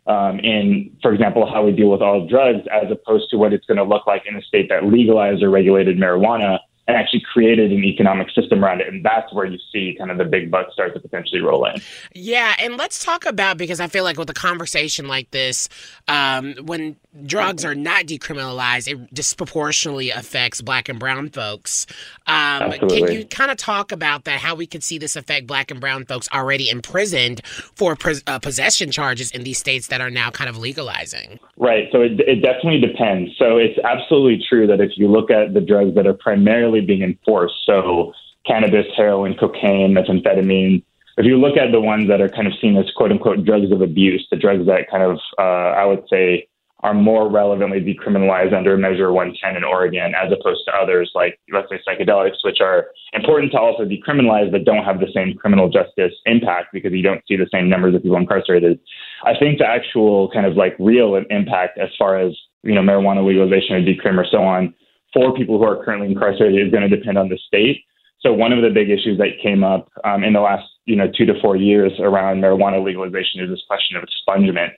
um, 0.09 0.39
in, 0.41 0.97
for 1.03 1.13
example, 1.13 1.47
how 1.47 1.65
we 1.65 1.73
deal 1.73 1.91
with 1.91 2.01
all 2.01 2.27
drugs, 2.27 2.67
as 2.73 2.91
opposed 2.91 3.29
to 3.31 3.37
what 3.37 3.53
it's 3.53 3.67
going 3.67 3.77
to 3.77 3.85
look 3.85 4.07
like 4.07 4.25
in 4.27 4.37
a 4.37 4.43
state 4.43 4.69
that 4.71 4.85
legalized 4.85 5.43
or 5.43 5.51
regulated 5.51 5.99
marijuana 5.99 6.59
and 6.89 6.97
actually 6.97 7.23
created 7.33 7.71
an 7.71 7.85
economic 7.85 8.29
system 8.31 8.65
around 8.65 8.81
it. 8.81 8.89
And 8.89 9.05
that's 9.05 9.33
where 9.33 9.45
you 9.45 9.59
see 9.71 9.95
kind 9.99 10.11
of 10.11 10.17
the 10.17 10.25
big 10.25 10.51
bucks 10.51 10.73
start 10.73 10.95
to 10.95 11.01
potentially 11.01 11.43
roll 11.43 11.67
in. 11.67 11.81
Yeah, 12.15 12.55
and 12.59 12.79
let's 12.79 13.05
talk 13.05 13.27
about 13.27 13.59
because 13.59 13.79
I 13.79 13.89
feel 13.89 14.05
like 14.05 14.17
with 14.17 14.31
a 14.31 14.35
conversation 14.35 15.07
like 15.07 15.31
this, 15.31 15.69
um, 16.09 16.55
when 16.65 16.97
drugs 17.25 17.65
are 17.65 17.75
not 17.75 18.07
decriminalized, 18.07 18.89
it 18.91 19.13
disproportionately 19.15 20.11
affects 20.11 20.63
black 20.63 20.89
and 20.89 20.99
brown 20.99 21.29
folks. 21.29 21.87
Um, 22.27 22.73
can 22.73 23.13
you 23.13 23.27
kind 23.27 23.51
of 23.51 23.59
talk 23.59 23.93
about 23.93 24.25
that? 24.25 24.41
How 24.41 24.55
we 24.55 24.67
could 24.67 24.83
see 24.83 24.99
this 24.99 25.15
affect 25.15 25.47
black 25.47 25.71
and 25.71 25.81
brown 25.81 26.07
folks 26.07 26.29
already 26.33 26.71
imprisoned 26.71 27.45
for 27.47 27.97
uh, 28.27 28.39
possession 28.39 28.91
charges 28.91 29.31
in 29.31 29.45
these 29.45 29.59
states 29.59 29.89
that 29.89 30.01
are 30.01 30.11
now 30.11 30.31
kind 30.31 30.49
of 30.49 30.57
legalizing? 30.57 31.39
Right. 31.59 31.89
So 31.93 32.01
it, 32.01 32.21
it 32.21 32.37
definitely 32.37 32.81
depends. 32.81 33.33
So 33.39 33.59
it's 33.59 33.79
absolutely 33.85 34.45
true 34.49 34.67
that 34.67 34.81
if 34.81 34.93
you 34.97 35.09
look 35.09 35.31
at 35.31 35.55
the 35.55 35.61
drugs 35.61 35.95
that 35.95 36.07
are 36.07 36.15
primarily 36.15 36.78
being 36.87 37.03
enforced, 37.03 37.57
so 37.65 38.13
cannabis, 38.47 38.87
heroin, 38.97 39.35
cocaine, 39.35 39.95
methamphetamine, 39.95 40.83
if 41.19 41.27
you 41.27 41.37
look 41.37 41.57
at 41.57 41.73
the 41.73 41.81
ones 41.81 42.07
that 42.09 42.21
are 42.21 42.29
kind 42.29 42.47
of 42.47 42.53
seen 42.61 42.77
as 42.77 42.87
quote 42.97 43.11
unquote 43.11 43.45
drugs 43.45 43.73
of 43.73 43.83
abuse, 43.83 44.25
the 44.31 44.37
drugs 44.37 44.67
that 44.67 44.89
kind 44.89 45.03
of, 45.03 45.19
uh, 45.37 45.75
I 45.75 45.85
would 45.85 46.05
say, 46.09 46.49
are 46.85 46.95
more 46.95 47.29
relevantly 47.29 47.81
decriminalized 47.81 48.55
under 48.57 48.77
Measure 48.77 49.13
110 49.13 49.57
in 49.57 49.65
Oregon, 49.65 50.15
as 50.15 50.31
opposed 50.31 50.65
to 50.67 50.73
others 50.73 51.11
like, 51.17 51.37
let's 51.53 51.69
say, 51.69 51.81
psychedelics, 51.83 52.45
which 52.45 52.61
are 52.61 52.87
important 53.15 53.51
to 53.51 53.59
also 53.59 53.85
decriminalize, 53.85 54.53
but 54.53 54.65
don't 54.65 54.85
have 54.85 55.01
the 55.01 55.09
same 55.13 55.35
criminal 55.35 55.69
justice 55.69 56.13
impact 56.25 56.69
because 56.73 56.93
you 56.93 57.03
don't 57.03 57.21
see 57.27 57.35
the 57.35 57.49
same 57.53 57.69
numbers 57.69 57.97
of 57.97 58.03
people 58.05 58.17
incarcerated. 58.17 58.79
I 59.25 59.37
think 59.37 59.59
the 59.59 59.67
actual 59.67 60.31
kind 60.31 60.47
of 60.47 60.57
like 60.57 60.77
real 60.79 61.17
impact 61.17 61.79
as 61.79 61.89
far 61.99 62.17
as, 62.17 62.33
you 62.63 62.77
know, 62.77 62.83
marijuana 62.83 63.27
legalization 63.27 63.75
or 63.75 63.83
decrim 63.83 64.17
or 64.17 64.27
so 64.31 64.39
on 64.39 64.73
for 65.13 65.35
people 65.35 65.59
who 65.59 65.65
are 65.65 65.85
currently 65.85 66.09
incarcerated 66.09 66.67
is 66.67 66.73
going 66.73 66.89
to 66.89 66.95
depend 66.95 67.19
on 67.19 67.29
the 67.29 67.39
state. 67.47 67.85
So 68.21 68.33
one 68.33 68.53
of 68.53 68.63
the 68.63 68.71
big 68.71 68.91
issues 68.91 69.19
that 69.19 69.39
came 69.43 69.63
up 69.63 69.89
um, 70.05 70.25
in 70.25 70.33
the 70.33 70.41
last, 70.41 70.67
you 70.87 70.97
know, 70.97 71.07
two 71.17 71.25
to 71.27 71.41
four 71.41 71.57
years 71.57 71.93
around 72.01 72.43
marijuana 72.43 72.85
legalization 72.85 73.43
is 73.43 73.49
this 73.49 73.63
question 73.69 73.97
of 73.97 74.05
expungement. 74.05 74.71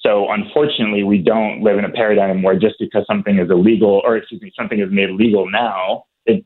So 0.00 0.30
unfortunately, 0.30 1.02
we 1.02 1.18
don't 1.18 1.62
live 1.62 1.78
in 1.78 1.84
a 1.84 1.90
paradigm 1.90 2.42
where 2.42 2.58
just 2.58 2.76
because 2.78 3.04
something 3.06 3.38
is 3.38 3.50
illegal, 3.50 4.00
or 4.04 4.16
excuse 4.16 4.42
me, 4.42 4.52
something 4.56 4.80
is 4.80 4.88
made 4.90 5.10
legal 5.10 5.50
now, 5.50 6.04
it 6.26 6.44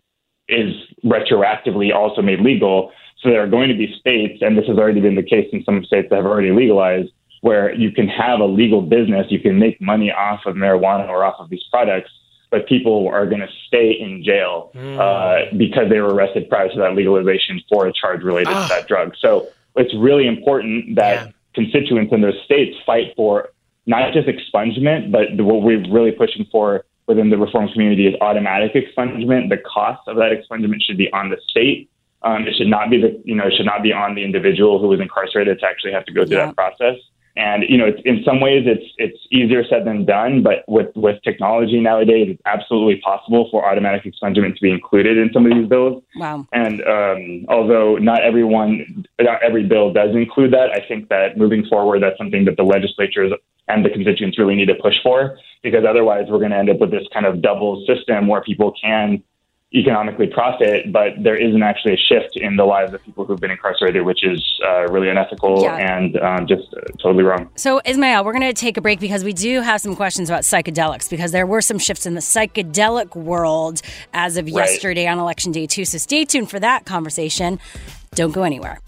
is 0.48 0.74
retroactively 1.04 1.94
also 1.94 2.22
made 2.22 2.40
legal. 2.40 2.90
So 3.22 3.30
there 3.30 3.42
are 3.42 3.48
going 3.48 3.68
to 3.68 3.76
be 3.76 3.94
states, 3.98 4.38
and 4.40 4.56
this 4.56 4.66
has 4.66 4.78
already 4.78 5.00
been 5.00 5.14
the 5.14 5.22
case 5.22 5.48
in 5.52 5.62
some 5.64 5.84
states 5.84 6.08
that 6.10 6.16
have 6.16 6.26
already 6.26 6.50
legalized, 6.50 7.10
where 7.42 7.74
you 7.74 7.90
can 7.92 8.08
have 8.08 8.40
a 8.40 8.44
legal 8.44 8.82
business, 8.82 9.26
you 9.28 9.40
can 9.40 9.58
make 9.58 9.80
money 9.80 10.10
off 10.10 10.40
of 10.46 10.54
marijuana 10.54 11.08
or 11.08 11.24
off 11.24 11.36
of 11.38 11.50
these 11.50 11.62
products, 11.70 12.10
but 12.52 12.68
people 12.68 13.08
are 13.08 13.26
going 13.26 13.40
to 13.40 13.48
stay 13.66 13.90
in 13.98 14.22
jail 14.22 14.70
uh, 14.76 15.46
because 15.56 15.88
they 15.88 15.98
were 16.00 16.14
arrested 16.14 16.48
prior 16.50 16.68
to 16.68 16.78
that 16.78 16.94
legalization 16.94 17.60
for 17.68 17.86
a 17.86 17.92
charge 17.92 18.22
related 18.22 18.52
Ah. 18.54 18.68
to 18.68 18.74
that 18.74 18.86
drug. 18.86 19.14
So 19.18 19.48
it's 19.74 19.92
really 19.96 20.26
important 20.28 20.94
that 20.96 21.32
constituents 21.54 22.12
in 22.12 22.20
those 22.20 22.38
states 22.44 22.76
fight 22.86 23.14
for 23.16 23.48
not 23.86 24.12
just 24.12 24.28
expungement, 24.28 25.10
but 25.10 25.24
what 25.42 25.62
we're 25.62 25.82
really 25.90 26.12
pushing 26.12 26.44
for 26.52 26.84
within 27.08 27.30
the 27.30 27.38
reform 27.38 27.68
community 27.72 28.06
is 28.06 28.14
automatic 28.20 28.74
expungement. 28.74 29.48
The 29.48 29.56
cost 29.58 30.02
of 30.06 30.16
that 30.16 30.30
expungement 30.30 30.82
should 30.86 30.98
be 30.98 31.10
on 31.12 31.30
the 31.30 31.38
state. 31.48 31.88
Um, 32.22 32.46
it 32.46 32.54
should 32.56 32.68
not 32.68 32.90
be 32.90 33.00
the 33.00 33.20
you 33.24 33.34
know 33.34 33.46
it 33.46 33.54
should 33.56 33.66
not 33.66 33.82
be 33.82 33.92
on 33.92 34.14
the 34.14 34.22
individual 34.22 34.78
who 34.78 34.88
was 34.88 35.00
incarcerated 35.00 35.58
to 35.60 35.66
actually 35.66 35.92
have 35.92 36.04
to 36.04 36.12
go 36.12 36.24
through 36.24 36.36
Yeah. 36.36 36.46
that 36.46 36.54
process. 36.56 36.96
And 37.34 37.64
you 37.66 37.78
know, 37.78 37.86
it's, 37.86 38.00
in 38.04 38.22
some 38.24 38.40
ways, 38.40 38.64
it's 38.66 38.84
it's 38.98 39.18
easier 39.30 39.64
said 39.64 39.86
than 39.86 40.04
done. 40.04 40.42
But 40.42 40.64
with 40.68 40.94
with 40.94 41.22
technology 41.22 41.80
nowadays, 41.80 42.28
it's 42.30 42.42
absolutely 42.44 43.00
possible 43.00 43.48
for 43.50 43.64
automatic 43.64 44.04
expungement 44.04 44.56
to 44.56 44.60
be 44.60 44.70
included 44.70 45.16
in 45.16 45.30
some 45.32 45.46
of 45.46 45.52
these 45.52 45.66
bills. 45.66 46.02
Wow. 46.16 46.46
And 46.52 46.82
um, 46.82 47.46
although 47.48 47.96
not 47.96 48.22
everyone, 48.22 49.06
not 49.18 49.42
every 49.42 49.64
bill 49.66 49.92
does 49.92 50.14
include 50.14 50.52
that, 50.52 50.70
I 50.72 50.86
think 50.86 51.08
that 51.08 51.38
moving 51.38 51.64
forward, 51.66 52.02
that's 52.02 52.18
something 52.18 52.44
that 52.44 52.58
the 52.58 52.64
legislatures 52.64 53.32
and 53.68 53.84
the 53.84 53.90
constituents 53.90 54.38
really 54.38 54.54
need 54.54 54.68
to 54.68 54.74
push 54.74 54.96
for, 55.02 55.38
because 55.62 55.84
otherwise 55.88 56.26
we're 56.28 56.38
going 56.38 56.50
to 56.50 56.58
end 56.58 56.68
up 56.68 56.80
with 56.80 56.90
this 56.90 57.06
kind 57.14 57.24
of 57.24 57.40
double 57.40 57.82
system 57.86 58.26
where 58.26 58.42
people 58.42 58.74
can 58.82 59.22
economically 59.74 60.26
profit, 60.26 60.92
but 60.92 61.12
there 61.22 61.36
isn't 61.36 61.62
actually 61.62 61.94
a 61.94 61.96
shift 61.96 62.36
in 62.36 62.56
the 62.56 62.64
lives 62.64 62.92
of 62.92 63.02
people 63.02 63.24
who've 63.24 63.40
been 63.40 63.50
incarcerated, 63.50 64.04
which 64.04 64.22
is 64.22 64.60
uh, 64.66 64.82
really 64.88 65.08
unethical 65.08 65.62
Yeah. 65.62 65.76
and 65.76 66.16
um, 66.18 66.46
just 66.46 66.72
uh, 66.74 66.80
totally 67.02 67.24
wrong. 67.24 67.48
So, 67.56 67.80
Ismail, 67.86 68.24
we're 68.24 68.32
going 68.34 68.42
to 68.42 68.52
take 68.52 68.76
a 68.76 68.82
break 68.82 69.00
because 69.00 69.24
we 69.24 69.32
do 69.32 69.62
have 69.62 69.80
some 69.80 69.96
questions 69.96 70.28
about 70.28 70.42
psychedelics 70.42 71.08
because 71.08 71.32
there 71.32 71.46
were 71.46 71.62
some 71.62 71.78
shifts 71.78 72.04
in 72.04 72.14
the 72.14 72.20
psychedelic 72.20 73.16
world 73.16 73.80
as 74.12 74.36
of 74.36 74.44
Right. 74.44 74.54
yesterday 74.68 75.06
on 75.06 75.18
election 75.18 75.52
day, 75.52 75.66
too. 75.66 75.84
So, 75.86 75.96
stay 75.98 76.24
tuned 76.26 76.50
for 76.50 76.60
that 76.60 76.84
conversation. 76.84 77.58
Don't 78.14 78.32
go 78.32 78.42
anywhere. 78.42 78.78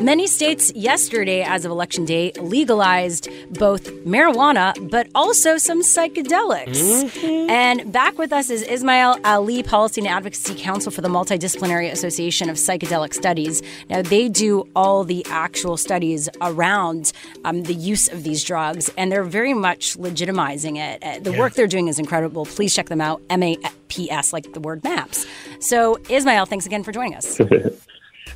Many 0.00 0.26
states 0.28 0.72
yesterday, 0.74 1.42
as 1.42 1.66
of 1.66 1.70
election 1.70 2.06
day, 2.06 2.32
legalized 2.40 3.28
both 3.58 3.84
marijuana 4.06 4.72
but 4.90 5.06
also 5.14 5.58
some 5.58 5.82
psychedelics. 5.82 7.14
And 7.50 7.92
back 7.92 8.16
with 8.16 8.32
us 8.32 8.48
is 8.48 8.62
Ismail 8.62 9.18
Ali, 9.24 9.62
Policy 9.62 10.00
and 10.00 10.08
Advocacy 10.08 10.54
Counsel 10.54 10.90
for 10.90 11.02
the 11.02 11.08
Multidisciplinary 11.10 11.92
Association 11.92 12.48
of 12.48 12.56
Psychedelic 12.56 13.12
Studies. 13.12 13.62
Now, 13.90 14.00
they 14.00 14.30
do 14.30 14.66
all 14.74 15.04
the 15.04 15.24
actual 15.28 15.76
studies 15.76 16.30
around 16.40 17.12
um, 17.44 17.64
the 17.64 17.74
use 17.74 18.08
of 18.08 18.22
these 18.24 18.42
drugs, 18.42 18.90
and 18.96 19.12
they're 19.12 19.22
very 19.22 19.52
much 19.52 19.98
legitimizing 19.98 20.78
it. 20.78 21.04
Uh, 21.04 21.20
The 21.20 21.38
work 21.38 21.52
they're 21.52 21.66
doing 21.66 21.88
is 21.88 21.98
incredible. 21.98 22.46
Please 22.46 22.74
check 22.74 22.88
them 22.88 23.02
out. 23.02 23.20
M 23.28 23.42
A 23.42 23.58
P 23.88 24.10
S, 24.10 24.32
like 24.32 24.50
the 24.54 24.60
word 24.60 24.82
maps. 24.82 25.26
So, 25.58 25.98
Ismail, 26.08 26.46
thanks 26.46 26.64
again 26.64 26.82
for 26.84 26.90
joining 26.92 27.14
us. 27.16 27.38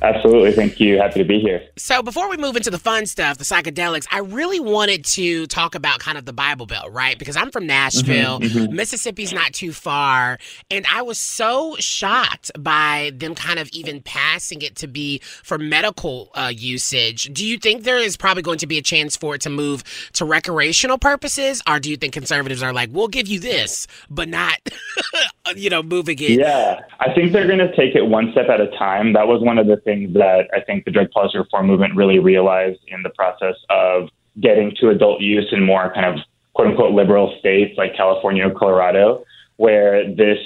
Absolutely. 0.01 0.51
Thank 0.51 0.79
you. 0.79 0.97
Happy 0.97 1.19
to 1.19 1.25
be 1.25 1.39
here. 1.39 1.63
So 1.77 2.01
before 2.01 2.29
we 2.29 2.37
move 2.37 2.55
into 2.55 2.69
the 2.69 2.79
fun 2.79 3.05
stuff, 3.05 3.37
the 3.37 3.43
psychedelics, 3.43 4.05
I 4.11 4.19
really 4.19 4.59
wanted 4.59 5.05
to 5.05 5.47
talk 5.47 5.75
about 5.75 5.99
kind 5.99 6.17
of 6.17 6.25
the 6.25 6.33
Bible 6.33 6.65
Belt, 6.65 6.91
right? 6.91 7.17
Because 7.17 7.35
I'm 7.35 7.51
from 7.51 7.65
Nashville, 7.65 8.39
Mississippi's 8.39 9.33
not 9.33 9.53
too 9.53 9.73
far, 9.73 10.37
and 10.69 10.85
I 10.91 11.01
was 11.01 11.17
so 11.17 11.75
shocked 11.79 12.51
by 12.57 13.11
them 13.15 13.35
kind 13.35 13.59
of 13.59 13.69
even 13.69 14.01
passing 14.01 14.61
it 14.61 14.75
to 14.77 14.87
be 14.87 15.19
for 15.43 15.57
medical 15.57 16.31
uh, 16.35 16.51
usage. 16.53 17.33
Do 17.33 17.45
you 17.45 17.57
think 17.57 17.83
there 17.83 17.97
is 17.97 18.17
probably 18.17 18.43
going 18.43 18.59
to 18.59 18.67
be 18.67 18.77
a 18.77 18.81
chance 18.81 19.15
for 19.15 19.35
it 19.35 19.41
to 19.41 19.49
move 19.49 19.83
to 20.13 20.25
recreational 20.25 20.97
purposes, 20.97 21.61
or 21.67 21.79
do 21.79 21.89
you 21.89 21.97
think 21.97 22.13
conservatives 22.13 22.61
are 22.61 22.73
like, 22.73 22.89
we'll 22.91 23.07
give 23.07 23.27
you 23.27 23.39
this, 23.39 23.87
but 24.09 24.29
not, 24.29 24.57
you 25.55 25.69
know, 25.69 25.83
moving 25.83 26.17
it? 26.19 26.31
Yeah, 26.31 26.81
I 26.99 27.13
think 27.13 27.33
they're 27.33 27.47
going 27.47 27.59
to 27.59 27.75
take 27.75 27.95
it 27.95 28.03
one 28.03 28.31
step 28.31 28.47
at 28.49 28.61
a 28.61 28.67
time. 28.77 29.13
That 29.13 29.27
was 29.27 29.41
one 29.41 29.57
of 29.57 29.67
the 29.67 29.77
things 29.77 30.13
that 30.13 30.47
I 30.53 30.61
think 30.61 30.85
the 30.85 30.91
drug 30.91 31.11
policy 31.11 31.37
reform 31.37 31.67
movement 31.67 31.95
really 31.95 32.19
realized 32.19 32.79
in 32.87 33.03
the 33.03 33.09
process 33.09 33.55
of 33.69 34.09
getting 34.41 34.75
to 34.79 34.89
adult 34.89 35.21
use 35.21 35.47
in 35.51 35.63
more 35.63 35.93
kind 35.93 36.05
of 36.05 36.23
quote 36.53 36.69
unquote 36.69 36.93
liberal 36.93 37.35
states 37.39 37.77
like 37.77 37.95
California 37.95 38.47
or 38.47 38.51
Colorado, 38.51 39.25
where 39.57 40.07
this 40.15 40.39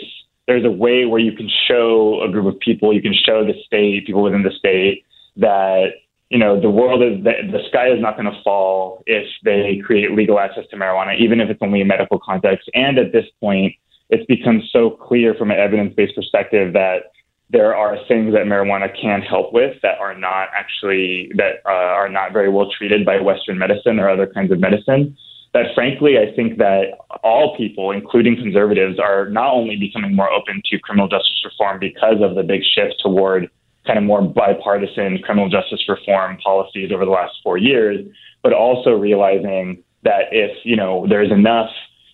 there's 0.48 0.66
a 0.66 0.72
way 0.72 1.06
where 1.06 1.20
you 1.20 1.32
can 1.32 1.50
show 1.68 2.22
a 2.28 2.32
group 2.32 2.48
of 2.48 2.60
people, 2.60 2.92
you 2.92 3.04
can 3.04 3.14
show 3.14 3.46
the 3.46 3.54
state, 3.66 4.08
people 4.08 4.24
within 4.24 4.42
the 4.42 4.52
state, 4.58 5.06
that 5.38 5.90
you 6.30 6.40
know 6.40 6.60
the 6.60 6.70
world 6.70 7.04
is 7.04 7.24
the, 7.24 7.34
the 7.52 7.64
sky 7.70 7.90
is 7.90 8.02
not 8.02 8.18
going 8.18 8.32
to 8.32 8.42
fall 8.44 9.04
if 9.06 9.28
they 9.44 9.80
create 9.86 10.12
legal 10.12 10.40
access 10.40 10.66
to 10.72 10.76
marijuana, 10.76 11.16
even 11.20 11.40
if 11.40 11.50
it's 11.50 11.62
only 11.62 11.82
a 11.82 11.86
medical 11.86 12.20
context. 12.20 12.70
And 12.74 12.98
at 12.98 13.12
this 13.12 13.26
point, 13.40 13.76
it's 14.10 14.26
become 14.26 14.62
so 14.72 14.92
clear 14.92 15.36
from 15.36 15.52
an 15.52 15.58
evidence-based 15.58 16.16
perspective 16.16 16.74
that 16.74 17.12
there 17.52 17.76
are 17.76 17.98
things 18.08 18.34
that 18.34 18.46
marijuana 18.46 18.90
can 19.00 19.22
help 19.22 19.54
with 19.54 19.76
that 19.82 19.98
are 20.00 20.16
not 20.18 20.50
actually 20.56 21.32
that 21.36 21.62
uh, 21.66 21.70
are 21.70 22.10
not 22.10 22.32
very 22.32 22.50
well 22.50 22.70
treated 22.78 23.06
by 23.06 23.20
Western 23.20 23.58
medicine 23.58 24.00
or 24.00 24.10
other 24.10 24.28
kinds 24.28 24.52
of 24.52 24.60
medicine. 24.60 25.18
That 25.54 25.74
frankly, 25.74 26.18
I 26.20 26.36
think 26.36 26.60
that 26.60 26.94
all 27.24 27.58
people, 27.58 27.90
including 27.90 28.36
conservatives, 28.36 29.00
are 29.00 29.30
not 29.30 29.52
only 29.52 29.78
becoming 29.78 30.16
more 30.16 30.30
open 30.30 30.62
to 30.66 30.80
criminal 30.80 31.08
justice 31.08 31.42
reform 31.44 31.80
because 31.80 32.22
of 32.22 32.36
the 32.36 32.44
big 32.44 32.62
shift 32.64 32.96
toward 33.02 33.50
kind 33.88 33.98
of 33.98 34.06
more 34.06 34.22
bipartisan 34.22 35.18
criminal 35.24 35.50
justice 35.50 35.82
reform 35.90 36.38
policies 36.38 36.92
over 36.92 37.04
the 37.04 37.12
last 37.12 37.34
four 37.42 37.58
years, 37.58 38.06
but 38.44 38.54
also 38.54 38.92
realizing 38.92 39.84
that 40.04 40.26
if 40.32 40.52
you 40.64 40.76
know 40.76 41.08
there's 41.10 41.32
enough 41.32 41.70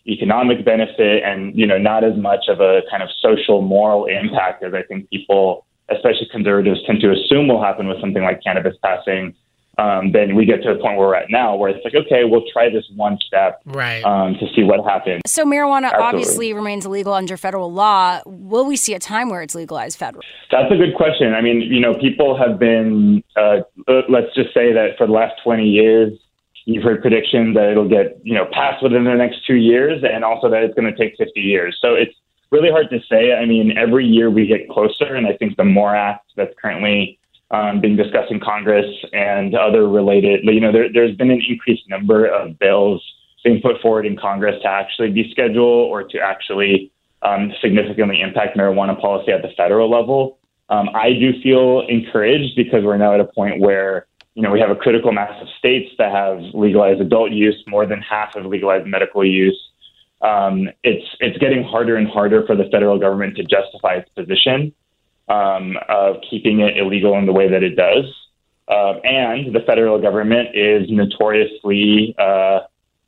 economic 0.07 0.63
benefit 0.63 1.23
and 1.23 1.57
you 1.57 1.65
know 1.65 1.77
not 1.77 2.03
as 2.03 2.15
much 2.17 2.45
of 2.47 2.59
a 2.61 2.81
kind 2.89 3.01
of 3.01 3.09
social 3.19 3.61
moral 3.61 4.05
impact 4.05 4.63
as 4.63 4.73
I 4.73 4.83
think 4.83 5.09
people, 5.09 5.65
especially 5.89 6.27
conservatives, 6.31 6.79
tend 6.85 7.01
to 7.01 7.11
assume 7.11 7.47
will 7.47 7.63
happen 7.63 7.87
with 7.87 7.99
something 7.99 8.23
like 8.23 8.43
cannabis 8.43 8.75
passing. 8.83 9.35
Um, 9.77 10.13
then 10.13 10.35
we 10.35 10.45
get 10.45 10.63
to 10.63 10.73
the 10.73 10.79
point 10.79 10.97
where 10.97 11.09
we're 11.09 11.15
at 11.15 11.29
now, 11.29 11.55
where 11.57 11.69
it's 11.69 11.83
like, 11.83 11.95
okay, 11.95 12.23
we'll 12.23 12.45
try 12.53 12.69
this 12.69 12.85
one 12.95 13.17
step 13.25 13.61
right. 13.65 14.01
um, 14.05 14.35
to 14.35 14.45
see 14.55 14.63
what 14.63 14.85
happens. 14.85 15.21
So 15.25 15.43
marijuana 15.43 15.87
Absolutely. 15.87 16.05
obviously 16.05 16.53
remains 16.53 16.85
illegal 16.85 17.11
under 17.11 17.35
federal 17.35 17.73
law. 17.73 18.21
Will 18.25 18.65
we 18.65 18.77
see 18.77 18.93
a 18.93 18.99
time 18.99 19.27
where 19.27 19.41
it's 19.41 19.53
legalized 19.53 19.99
federally? 19.99 20.21
That's 20.49 20.71
a 20.71 20.77
good 20.77 20.95
question. 20.95 21.33
I 21.33 21.41
mean, 21.41 21.59
you 21.59 21.81
know, 21.81 21.93
people 21.93 22.37
have 22.37 22.57
been, 22.57 23.21
uh, 23.35 23.63
let's 24.07 24.33
just 24.33 24.53
say 24.53 24.71
that 24.71 24.91
for 24.97 25.07
the 25.07 25.13
last 25.13 25.33
20 25.43 25.65
years, 25.65 26.17
you've 26.65 26.83
heard 26.83 27.01
predictions 27.01 27.55
that 27.55 27.69
it'll 27.69 27.87
get, 27.87 28.19
you 28.23 28.33
know, 28.33 28.45
passed 28.51 28.83
within 28.83 29.03
the 29.03 29.13
next 29.13 29.45
two 29.45 29.55
years 29.55 30.03
and 30.03 30.23
also 30.23 30.49
that 30.49 30.63
it's 30.63 30.73
going 30.73 30.91
to 30.91 30.97
take 30.97 31.15
50 31.17 31.39
years. 31.39 31.77
So 31.79 31.93
it's 31.93 32.15
really 32.51 32.71
hard 32.71 32.89
to 32.89 32.99
say. 33.09 33.33
I 33.33 33.45
mean, 33.45 33.77
every 33.77 34.05
year 34.05 34.29
we 34.29 34.47
get 34.47 34.67
closer, 34.69 35.15
and 35.15 35.27
I 35.27 35.33
think 35.33 35.57
the 35.57 35.63
MORE 35.63 35.95
Act 35.95 36.31
that's 36.35 36.53
currently 36.61 37.19
um, 37.51 37.81
being 37.81 37.95
discussed 37.95 38.31
in 38.31 38.39
Congress 38.39 38.87
and 39.13 39.55
other 39.55 39.87
related, 39.87 40.43
you 40.43 40.59
know, 40.59 40.71
there, 40.71 40.91
there's 40.91 41.15
been 41.15 41.29
an 41.29 41.41
increased 41.47 41.87
number 41.89 42.25
of 42.25 42.57
bills 42.57 43.03
being 43.43 43.61
put 43.61 43.79
forward 43.79 44.07
in 44.07 44.17
Congress 44.17 44.59
to 44.63 44.67
actually 44.67 45.11
be 45.11 45.29
scheduled 45.29 45.91
or 45.91 46.03
to 46.03 46.19
actually 46.19 46.91
um, 47.21 47.53
significantly 47.61 48.21
impact 48.21 48.57
marijuana 48.57 48.99
policy 48.99 49.31
at 49.31 49.43
the 49.43 49.49
federal 49.55 49.89
level. 49.89 50.39
Um, 50.69 50.89
I 50.95 51.13
do 51.13 51.39
feel 51.43 51.85
encouraged 51.87 52.55
because 52.55 52.83
we're 52.83 52.97
now 52.97 53.13
at 53.13 53.19
a 53.19 53.25
point 53.25 53.59
where 53.61 54.07
you 54.35 54.41
know 54.41 54.51
we 54.51 54.59
have 54.59 54.69
a 54.69 54.75
critical 54.75 55.11
mass 55.11 55.33
of 55.41 55.47
states 55.57 55.91
that 55.97 56.11
have 56.11 56.39
legalized 56.53 57.01
adult 57.01 57.31
use, 57.31 57.55
more 57.67 57.85
than 57.85 58.01
half 58.01 58.35
have 58.35 58.45
legalized 58.45 58.85
medical 58.85 59.25
use. 59.25 59.59
Um, 60.21 60.69
it's 60.83 61.05
it's 61.19 61.37
getting 61.39 61.63
harder 61.63 61.95
and 61.95 62.07
harder 62.07 62.45
for 62.45 62.55
the 62.55 62.65
federal 62.65 62.99
government 62.99 63.37
to 63.37 63.43
justify 63.43 63.95
its 63.95 64.09
position 64.09 64.73
um, 65.29 65.77
of 65.89 66.17
keeping 66.29 66.59
it 66.59 66.77
illegal 66.77 67.17
in 67.17 67.25
the 67.25 67.33
way 67.33 67.49
that 67.49 67.63
it 67.63 67.75
does. 67.75 68.05
Uh, 68.67 68.99
and 69.03 69.55
the 69.55 69.61
federal 69.61 70.01
government 70.01 70.49
is 70.53 70.89
notoriously 70.89 72.15
uh, 72.17 72.61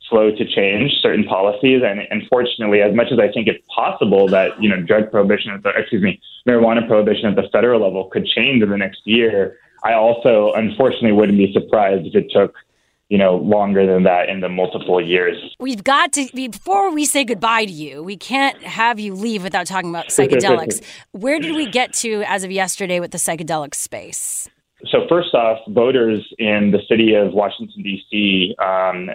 slow 0.08 0.30
to 0.30 0.44
change 0.46 0.92
certain 1.02 1.24
policies. 1.24 1.82
And 1.84 2.00
unfortunately, 2.10 2.80
as 2.80 2.94
much 2.94 3.08
as 3.12 3.18
I 3.18 3.30
think 3.32 3.48
it's 3.48 3.64
possible 3.74 4.28
that 4.28 4.60
you 4.62 4.68
know 4.68 4.80
drug 4.80 5.10
prohibition, 5.10 5.60
the, 5.62 5.70
excuse 5.76 6.02
me, 6.02 6.20
marijuana 6.46 6.86
prohibition 6.86 7.26
at 7.26 7.36
the 7.36 7.48
federal 7.52 7.82
level 7.82 8.04
could 8.04 8.26
change 8.26 8.62
in 8.62 8.70
the 8.70 8.78
next 8.78 9.02
year, 9.04 9.58
I 9.84 9.94
also 9.94 10.52
unfortunately 10.54 11.12
wouldn't 11.12 11.38
be 11.38 11.52
surprised 11.52 12.06
if 12.06 12.14
it 12.14 12.30
took 12.30 12.54
you 13.08 13.16
know, 13.16 13.36
longer 13.36 13.86
than 13.86 14.02
that 14.02 14.28
in 14.28 14.40
the 14.40 14.48
multiple 14.48 15.00
years. 15.00 15.36
We've 15.58 15.82
got 15.82 16.12
to, 16.12 16.28
before 16.34 16.92
we 16.92 17.06
say 17.06 17.24
goodbye 17.24 17.64
to 17.64 17.72
you, 17.72 18.02
we 18.02 18.18
can't 18.18 18.62
have 18.62 19.00
you 19.00 19.14
leave 19.14 19.42
without 19.42 19.66
talking 19.66 19.88
about 19.88 20.08
psychedelics. 20.08 20.84
Where 21.12 21.40
did 21.40 21.56
we 21.56 21.70
get 21.70 21.94
to 21.94 22.22
as 22.26 22.44
of 22.44 22.50
yesterday 22.50 23.00
with 23.00 23.12
the 23.12 23.18
psychedelic 23.18 23.74
space? 23.74 24.48
So, 24.86 25.06
first 25.08 25.34
off, 25.34 25.58
voters 25.68 26.24
in 26.38 26.70
the 26.70 26.80
city 26.88 27.14
of 27.14 27.32
Washington, 27.32 27.82
D.C. 27.82 28.54
Um, 28.62 29.10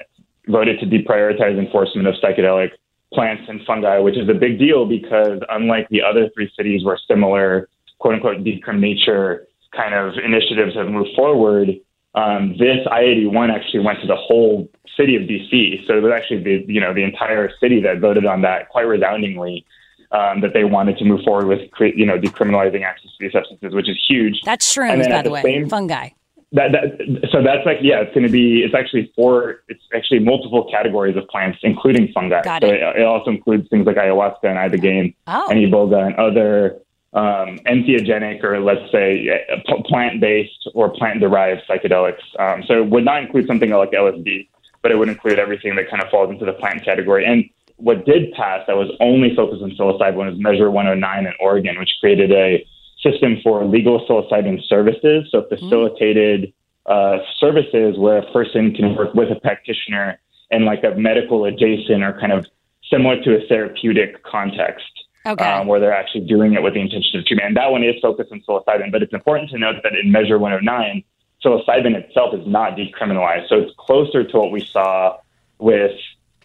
voted 0.47 0.79
to 0.79 0.85
deprioritize 0.85 1.57
enforcement 1.57 2.07
of 2.07 2.15
psychedelic 2.15 2.71
plants 3.13 3.43
and 3.47 3.61
fungi, 3.65 3.99
which 3.99 4.17
is 4.17 4.27
a 4.27 4.33
big 4.33 4.59
deal 4.59 4.85
because 4.85 5.39
unlike 5.49 5.87
the 5.89 6.01
other 6.01 6.29
three 6.33 6.51
cities 6.57 6.83
where 6.83 6.97
similar 7.07 7.69
quote 7.99 8.15
unquote 8.15 8.43
decrim 8.43 8.79
nature 8.79 9.47
kind 9.75 9.93
of 9.93 10.13
initiatives 10.23 10.75
have 10.75 10.87
moved 10.87 11.09
forward, 11.15 11.69
um, 12.15 12.55
this 12.57 12.85
I-81 12.89 13.53
actually 13.53 13.79
went 13.81 14.01
to 14.01 14.07
the 14.07 14.15
whole 14.15 14.69
city 14.97 15.15
of 15.15 15.23
DC. 15.23 15.85
So 15.87 15.97
it 15.97 16.03
was 16.03 16.11
actually 16.13 16.43
the 16.43 16.65
you 16.67 16.79
know 16.79 16.93
the 16.93 17.03
entire 17.03 17.51
city 17.59 17.81
that 17.81 17.99
voted 17.99 18.25
on 18.25 18.41
that 18.41 18.69
quite 18.69 18.83
resoundingly. 18.83 19.65
Um, 20.11 20.41
that 20.41 20.53
they 20.53 20.63
wanted 20.63 20.99
to 20.99 21.05
move 21.05 21.21
forward 21.23 21.47
with, 21.47 21.61
you 21.79 22.05
know, 22.05 22.19
decriminalizing 22.19 22.83
access 22.83 23.09
to 23.09 23.17
these 23.19 23.31
substances, 23.31 23.73
which 23.73 23.89
is 23.89 23.97
huge. 24.07 24.41
That's 24.45 24.71
shrooms, 24.71 25.09
by 25.09 25.23
the, 25.23 25.29
the 25.29 25.31
way, 25.31 25.41
same, 25.41 25.67
fungi. 25.67 26.09
That, 26.51 26.71
that, 26.71 27.29
so 27.31 27.41
that's 27.41 27.65
like 27.65 27.77
yeah, 27.81 28.01
it's 28.01 28.13
going 28.13 28.27
to 28.27 28.31
be 28.31 28.61
it's 28.61 28.75
actually 28.75 29.11
four 29.15 29.63
it's 29.69 29.81
actually 29.95 30.19
multiple 30.19 30.69
categories 30.69 31.17
of 31.17 31.27
plants, 31.29 31.57
including 31.63 32.11
fungi. 32.13 32.43
Got 32.43 32.61
so 32.61 32.67
it. 32.67 32.75
it, 32.75 32.97
it 32.97 33.05
also 33.05 33.31
includes 33.31 33.67
things 33.69 33.87
like 33.87 33.95
ayahuasca 33.95 34.43
and 34.43 34.59
ibogaine 34.59 35.15
oh. 35.25 35.49
and 35.49 35.57
iboga 35.59 36.05
and 36.05 36.15
other 36.17 36.79
um, 37.13 37.59
entheogenic 37.67 38.43
or 38.43 38.59
let's 38.59 38.91
say 38.91 39.45
plant-based 39.85 40.69
or 40.73 40.89
plant-derived 40.89 41.61
psychedelics. 41.69 42.21
Um, 42.39 42.63
so 42.67 42.81
it 42.81 42.89
would 42.89 43.05
not 43.05 43.21
include 43.21 43.47
something 43.47 43.69
like 43.69 43.91
LSD, 43.91 44.47
but 44.81 44.91
it 44.91 44.97
would 44.97 45.09
include 45.09 45.39
everything 45.39 45.75
that 45.75 45.89
kind 45.89 46.01
of 46.01 46.09
falls 46.09 46.31
into 46.31 46.45
the 46.45 46.53
plant 46.53 46.83
category. 46.83 47.25
And 47.25 47.49
what 47.77 48.05
did 48.05 48.31
pass 48.33 48.65
that 48.67 48.75
was 48.75 48.89
only 48.99 49.35
focused 49.35 49.61
on 49.61 49.71
psilocybin 49.71 50.31
was 50.31 50.39
Measure 50.39 50.71
109 50.71 51.25
in 51.25 51.33
Oregon, 51.39 51.77
which 51.79 51.91
created 51.99 52.31
a 52.31 52.65
system 53.01 53.37
for 53.43 53.63
legal 53.65 54.05
psilocybin 54.07 54.63
services. 54.67 55.27
So 55.29 55.45
facilitated 55.49 56.53
uh, 56.85 57.19
services 57.39 57.97
where 57.97 58.17
a 58.17 58.31
person 58.31 58.73
can 58.73 58.95
work 58.95 59.13
with 59.13 59.31
a 59.31 59.35
practitioner 59.35 60.19
in 60.51 60.65
like 60.65 60.83
a 60.83 60.95
medical 60.95 61.45
adjacent 61.45 62.03
or 62.03 62.17
kind 62.19 62.31
of 62.31 62.45
similar 62.89 63.21
to 63.23 63.37
a 63.37 63.47
therapeutic 63.47 64.23
context 64.23 65.02
okay. 65.25 65.43
um, 65.43 65.67
where 65.67 65.79
they're 65.79 65.93
actually 65.93 66.25
doing 66.25 66.53
it 66.53 66.63
with 66.63 66.73
the 66.73 66.79
intention 66.79 67.19
of 67.19 67.25
treatment. 67.25 67.47
And 67.47 67.57
that 67.57 67.71
one 67.71 67.83
is 67.83 67.95
focused 68.01 68.31
on 68.31 68.41
psilocybin, 68.47 68.91
but 68.91 69.01
it's 69.03 69.13
important 69.13 69.49
to 69.51 69.57
note 69.57 69.77
that 69.83 69.93
in 69.95 70.11
Measure 70.11 70.37
109, 70.39 71.03
psilocybin 71.43 71.95
itself 71.95 72.33
is 72.33 72.45
not 72.47 72.77
decriminalized. 72.77 73.49
So 73.49 73.55
it's 73.55 73.73
closer 73.77 74.23
to 74.23 74.37
what 74.37 74.51
we 74.51 74.63
saw 74.63 75.17
with 75.59 75.97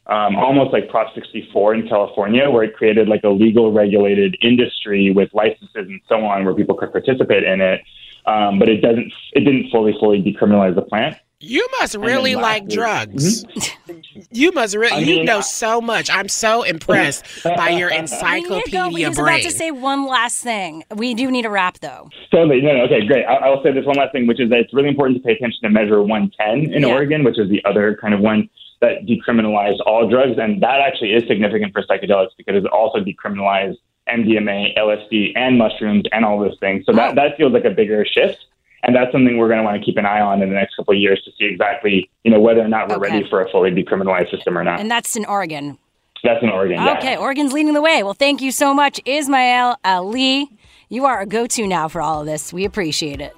um, 0.06 0.36
almost 0.36 0.72
like 0.72 0.88
Prop 0.88 1.14
64 1.14 1.74
in 1.74 1.88
California, 1.88 2.48
where 2.50 2.62
it 2.62 2.74
created 2.74 3.08
like 3.08 3.24
a 3.24 3.28
legal 3.28 3.72
regulated 3.72 4.36
industry 4.42 5.10
with 5.10 5.28
licenses 5.34 5.68
and 5.74 6.00
so 6.08 6.24
on, 6.24 6.44
where 6.44 6.54
people 6.54 6.76
could 6.76 6.92
participate 6.92 7.44
in 7.44 7.60
it. 7.60 7.82
Um, 8.24 8.58
but 8.58 8.68
it 8.68 8.80
doesn't, 8.80 9.12
it 9.32 9.40
didn't 9.40 9.70
fully, 9.70 9.94
fully 9.98 10.22
decriminalize 10.22 10.74
the 10.74 10.82
plant. 10.82 11.16
You 11.40 11.68
must 11.78 11.94
really 11.94 12.34
like 12.34 12.64
lastly- 12.64 12.74
drugs. 12.76 13.44
Mm-hmm. 13.44 14.20
You 14.32 14.50
must 14.52 14.74
really. 14.74 14.92
I 14.92 14.98
you 14.98 15.22
know 15.24 15.38
I- 15.38 15.42
so 15.42 15.80
much. 15.80 16.10
I'm 16.10 16.28
so 16.28 16.64
impressed 16.64 17.24
by 17.44 17.68
your 17.70 17.88
We 17.90 17.94
need 17.94 18.00
encyclopedia 18.00 18.62
to 18.64 18.70
go. 18.70 18.88
He 18.96 19.06
was 19.06 19.16
brain. 19.16 19.28
about 19.40 19.42
to 19.50 19.56
say 19.56 19.70
one 19.70 20.06
last 20.06 20.42
thing. 20.42 20.82
We 20.96 21.14
do 21.14 21.30
need 21.30 21.46
a 21.46 21.50
wrap, 21.50 21.78
though. 21.78 22.10
Totally. 22.32 22.60
No, 22.60 22.76
no, 22.76 22.82
okay, 22.84 23.06
great. 23.06 23.24
I, 23.24 23.34
I 23.36 23.48
will 23.50 23.62
say 23.62 23.72
this 23.72 23.84
one 23.86 23.96
last 23.96 24.12
thing, 24.12 24.26
which 24.26 24.40
is 24.40 24.50
that 24.50 24.58
it's 24.58 24.74
really 24.74 24.88
important 24.88 25.18
to 25.18 25.24
pay 25.24 25.34
attention 25.34 25.60
to 25.62 25.70
Measure 25.70 26.02
110 26.02 26.74
in 26.74 26.82
Yeah. 26.82 26.88
Oregon, 26.92 27.22
which 27.22 27.38
is 27.38 27.48
the 27.48 27.64
other 27.64 27.96
kind 28.00 28.14
of 28.14 28.20
one 28.20 28.50
that 28.80 29.06
decriminalized 29.06 29.78
all 29.86 30.08
drugs. 30.08 30.38
And 30.38 30.60
that 30.62 30.80
actually 30.80 31.12
is 31.12 31.22
significant 31.28 31.72
for 31.72 31.82
psychedelics 31.82 32.30
because 32.36 32.56
it 32.56 32.66
also 32.66 32.98
decriminalized 32.98 33.76
MDMA, 34.08 34.76
LSD, 34.76 35.32
and 35.36 35.56
mushrooms 35.56 36.04
and 36.10 36.24
all 36.24 36.40
those 36.40 36.56
things. 36.58 36.84
So 36.84 36.92
that, 36.94 37.14
that 37.14 37.36
feels 37.36 37.52
like 37.52 37.64
a 37.64 37.70
bigger 37.70 38.04
shift. 38.04 38.44
And 38.84 38.94
that's 38.94 39.10
something 39.12 39.36
we're 39.38 39.48
going 39.48 39.58
to 39.58 39.64
want 39.64 39.78
to 39.80 39.84
keep 39.84 39.96
an 39.96 40.06
eye 40.06 40.20
on 40.20 40.40
in 40.40 40.48
the 40.50 40.54
next 40.54 40.76
couple 40.76 40.94
of 40.94 41.00
years 41.00 41.20
to 41.24 41.30
see 41.38 41.44
exactly, 41.46 42.08
you 42.24 42.30
know, 42.30 42.40
whether 42.40 42.60
or 42.60 42.68
not 42.68 42.88
we're 42.88 42.96
Okay. 42.96 43.12
ready 43.16 43.28
for 43.28 43.42
a 43.42 43.50
fully 43.50 43.70
decriminalized 43.70 44.30
system 44.30 44.56
or 44.56 44.62
not. 44.64 44.78
And 44.80 44.90
that's 44.90 45.16
in 45.16 45.24
Oregon. 45.24 45.78
That's 46.24 46.42
in 46.42 46.50
Oregon. 46.50 46.76
yeah. 46.82 46.96
Okay, 46.98 47.16
Oregon's 47.16 47.52
leading 47.52 47.74
the 47.74 47.82
way. 47.82 48.02
Well, 48.02 48.14
thank 48.14 48.40
you 48.40 48.50
so 48.52 48.72
much, 48.74 49.00
Ismail 49.04 49.76
Ali. 49.84 50.48
You 50.88 51.04
are 51.06 51.20
a 51.20 51.26
go 51.26 51.46
to 51.46 51.66
now 51.66 51.88
for 51.88 52.00
all 52.00 52.20
of 52.20 52.26
this. 52.26 52.52
We 52.52 52.64
appreciate 52.64 53.20
it. 53.20 53.34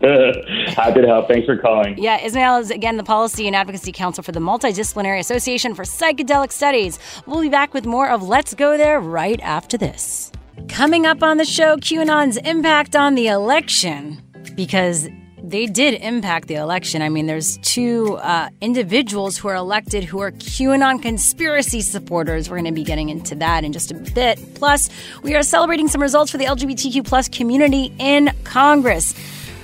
Happy 0.74 1.00
to 1.02 1.06
help. 1.06 1.28
Thanks 1.28 1.46
for 1.46 1.56
calling. 1.56 1.96
Yeah, 1.98 2.24
Ismail 2.24 2.56
is 2.58 2.70
again 2.70 2.96
the 2.96 3.04
Policy 3.04 3.46
and 3.46 3.54
Advocacy 3.56 3.92
Counsel 3.92 4.22
for 4.22 4.32
the 4.32 4.40
Multidisciplinary 4.40 5.18
Association 5.18 5.74
for 5.74 5.84
Psychedelic 5.84 6.52
Studies. 6.52 6.98
We'll 7.26 7.42
be 7.42 7.48
back 7.48 7.74
with 7.74 7.84
more 7.86 8.08
of 8.08 8.22
Let's 8.22 8.54
Go 8.54 8.76
There 8.76 9.00
right 9.00 9.40
after 9.42 9.76
this. 9.76 10.30
Coming 10.68 11.06
up 11.06 11.22
on 11.22 11.36
the 11.36 11.44
show, 11.44 11.76
QAnon's 11.76 12.36
impact 12.38 12.96
on 12.96 13.14
the 13.14 13.28
election. 13.28 14.22
Because 14.54 15.08
they 15.42 15.66
did 15.66 15.94
impact 16.02 16.48
the 16.48 16.54
election. 16.54 17.02
I 17.02 17.08
mean, 17.08 17.26
there's 17.26 17.58
two 17.58 18.16
uh, 18.16 18.50
individuals 18.60 19.38
who 19.38 19.48
are 19.48 19.54
elected 19.54 20.04
who 20.04 20.20
are 20.20 20.32
QAnon 20.32 21.00
conspiracy 21.00 21.80
supporters. 21.80 22.50
We're 22.50 22.56
going 22.56 22.66
to 22.66 22.72
be 22.72 22.84
getting 22.84 23.08
into 23.08 23.34
that 23.36 23.64
in 23.64 23.72
just 23.72 23.90
a 23.90 23.94
bit. 23.94 24.40
Plus, 24.54 24.90
we 25.22 25.34
are 25.34 25.42
celebrating 25.42 25.88
some 25.88 26.02
results 26.02 26.30
for 26.30 26.38
the 26.38 26.44
LGBTQ 26.44 27.06
plus 27.06 27.28
community 27.28 27.92
in 27.98 28.30
Congress. 28.44 29.14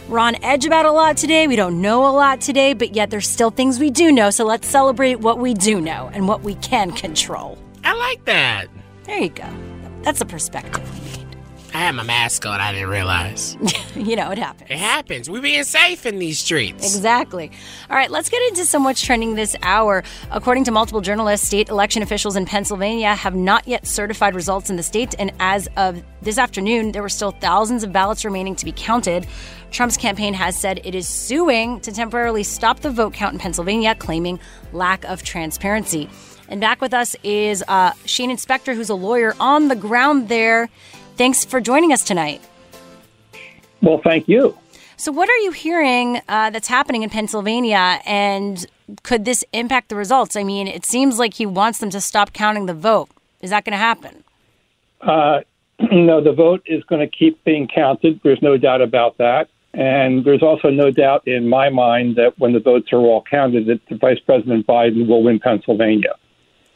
We're 0.09 0.19
on 0.19 0.43
edge 0.45 0.67
about 0.67 0.85
a 0.85 0.93
lot 0.93 1.17
today. 1.17 1.49
We 1.49 1.57
don't 1.57 1.81
know 1.81 2.07
a 2.07 2.13
lot 2.13 2.41
today, 2.41 2.75
but 2.75 2.95
yet 2.95 3.11
there's 3.11 3.29
still 3.29 3.51
things 3.51 3.79
we 3.79 3.91
do 3.91 4.13
know. 4.13 4.31
So 4.31 4.45
let's 4.45 4.69
celebrate 4.69 5.17
what 5.17 5.39
we 5.39 5.55
do 5.55 5.81
know 5.81 6.11
and 6.13 6.29
what 6.29 6.43
we 6.43 6.57
can 6.57 6.93
control. 6.93 7.59
I 7.85 7.95
like 7.95 8.25
that. 8.27 8.67
There 9.05 9.19
you 9.19 9.31
go. 9.31 9.49
That's 10.03 10.21
a 10.21 10.27
perspective. 10.27 11.04
I 11.75 11.79
had 11.79 11.97
my 11.97 12.05
mask 12.05 12.47
on. 12.47 12.61
I 12.61 12.71
didn't 12.71 12.89
realize. 12.89 13.57
you 13.97 14.15
know, 14.15 14.31
it 14.31 14.39
happens. 14.39 14.71
It 14.71 14.79
happens. 14.79 15.29
We're 15.29 15.43
being 15.43 15.65
safe 15.65 16.07
in 16.07 16.21
these 16.21 16.39
streets. 16.39 16.85
Exactly. 16.85 17.51
All 17.91 17.97
right, 17.97 18.13
let's 18.13 18.29
get 18.29 18.41
into 18.49 18.65
some 18.65 18.85
what's 18.85 19.03
trending 19.03 19.35
this 19.35 19.57
hour. 19.61 20.05
According 20.31 20.63
to 20.65 20.71
multiple 20.71 21.01
journalists, 21.01 21.49
state 21.49 21.69
election 21.71 22.01
officials 22.01 22.37
in 22.37 22.47
Pennsylvania 22.47 23.17
have 23.17 23.35
not 23.35 23.67
yet 23.67 23.89
certified 23.89 24.37
results 24.37 24.71
in 24.71 24.77
the 24.77 24.85
state. 24.85 25.17
And 25.19 25.33
as 25.41 25.69
of 25.77 26.01
this 26.23 26.39
afternoon, 26.39 26.93
there 26.93 27.03
were 27.03 27.09
still 27.09 27.33
thousands 27.33 27.83
of 27.83 27.93
ballots 27.93 28.25
remaining 28.25 28.55
to 28.55 28.65
be 28.65 28.73
counted. 28.77 29.27
Trump's 29.73 29.97
campaign 29.97 30.33
has 30.33 30.57
said 30.57 30.81
it 30.85 30.95
is 30.95 31.09
suing 31.09 31.81
to 31.81 31.91
temporarily 31.91 32.45
stop 32.45 32.81
the 32.81 32.91
vote 32.91 33.15
count 33.15 33.33
in 33.33 33.41
Pennsylvania, 33.41 33.97
claiming 33.97 34.39
lack 34.73 35.05
of 35.07 35.25
transparency. 35.25 36.09
And 36.49 36.61
back 36.61 36.81
with 36.81 36.95
us 36.95 37.17
is 37.25 37.65
uh, 37.67 37.93
Shanin 38.05 38.39
Specter, 38.39 38.75
who's 38.75 38.91
a 38.91 38.95
lawyer 38.95 39.35
on 39.41 39.67
the 39.67 39.75
ground 39.75 40.29
there. 40.29 40.69
Thanks 41.17 41.45
for 41.45 41.61
joining 41.61 41.93
us 41.93 42.03
tonight. 42.03 42.41
Well, 43.81 44.01
thank 44.03 44.29
you. 44.29 44.57
So, 44.97 45.13
what 45.13 45.29
are 45.29 45.37
you 45.39 45.53
hearing 45.53 46.21
uh, 46.29 46.51
that's 46.51 46.69
happening 46.69 47.03
in 47.03 47.11
Pennsylvania, 47.11 48.01
and 48.07 48.65
could 49.03 49.25
this 49.25 49.45
impact 49.53 49.89
the 49.89 49.97
results? 49.97 50.37
I 50.37 50.45
mean, 50.45 50.67
it 50.67 50.85
seems 50.85 51.19
like 51.19 51.35
he 51.35 51.47
wants 51.47 51.79
them 51.79 51.91
to 51.91 52.01
stop 52.01 52.33
counting 52.33 52.67
the 52.67 52.75
vote. 52.75 53.09
Is 53.41 53.51
that 53.51 53.65
going 53.65 53.73
to 53.73 53.79
happen? 53.79 54.25
Uh, 55.01 55.41
no, 55.93 56.23
the 56.23 56.33
vote 56.33 56.63
is 56.67 56.83
going 56.85 57.01
to 57.01 57.17
keep 57.17 57.43
being 57.45 57.69
counted. 57.69 58.21
There's 58.23 58.43
no 58.43 58.57
doubt 58.57 58.81
about 58.83 59.19
that. 59.19 59.49
And 59.75 60.25
there's 60.25 60.43
also 60.43 60.71
no 60.71 60.93
doubt 60.93 61.27
in 61.27 61.49
my 61.49 61.69
mind 61.69 62.15
that 62.17 62.39
when 62.39 62.53
the 62.53 62.61
votes 62.61 62.93
are 62.93 62.99
all 62.99 63.25
counted, 63.29 63.67
that 63.67 63.99
Vice 63.99 64.21
President 64.21 64.67
Biden 64.67 65.09
will 65.09 65.25
win 65.25 65.41
Pennsylvania. 65.41 66.15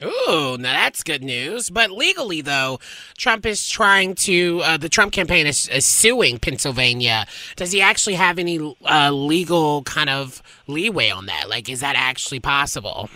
Ooh, 0.03 0.57
now 0.59 0.73
that's 0.73 1.03
good 1.03 1.25
news. 1.25 1.71
But 1.71 1.91
legally, 1.91 2.41
though, 2.41 2.79
Trump 3.17 3.45
is 3.45 3.69
trying 3.69 4.15
to, 4.17 4.61
uh, 4.65 4.77
the 4.77 4.89
Trump 4.89 5.13
campaign 5.13 5.47
is, 5.47 5.69
is, 5.69 5.85
suing 5.85 6.39
Pennsylvania. 6.39 7.27
Does 7.57 7.73
he 7.73 7.81
actually 7.81 8.15
have 8.15 8.39
any 8.39 8.77
uh, 8.85 9.11
legal 9.11 9.83
kind 9.83 10.09
of 10.09 10.43
leeway 10.69 11.11
on 11.11 11.27
that? 11.27 11.49
Like, 11.49 11.69
is 11.69 11.81
that 11.81 11.97
actually 11.97 12.39
possible? 12.41 13.11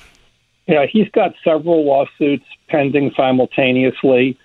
Yeah, 0.66 0.86
he's 0.86 1.08
got 1.10 1.34
several 1.44 1.84
lawsuits 1.84 2.46
pending 2.68 3.12
simultaneously. 3.16 4.36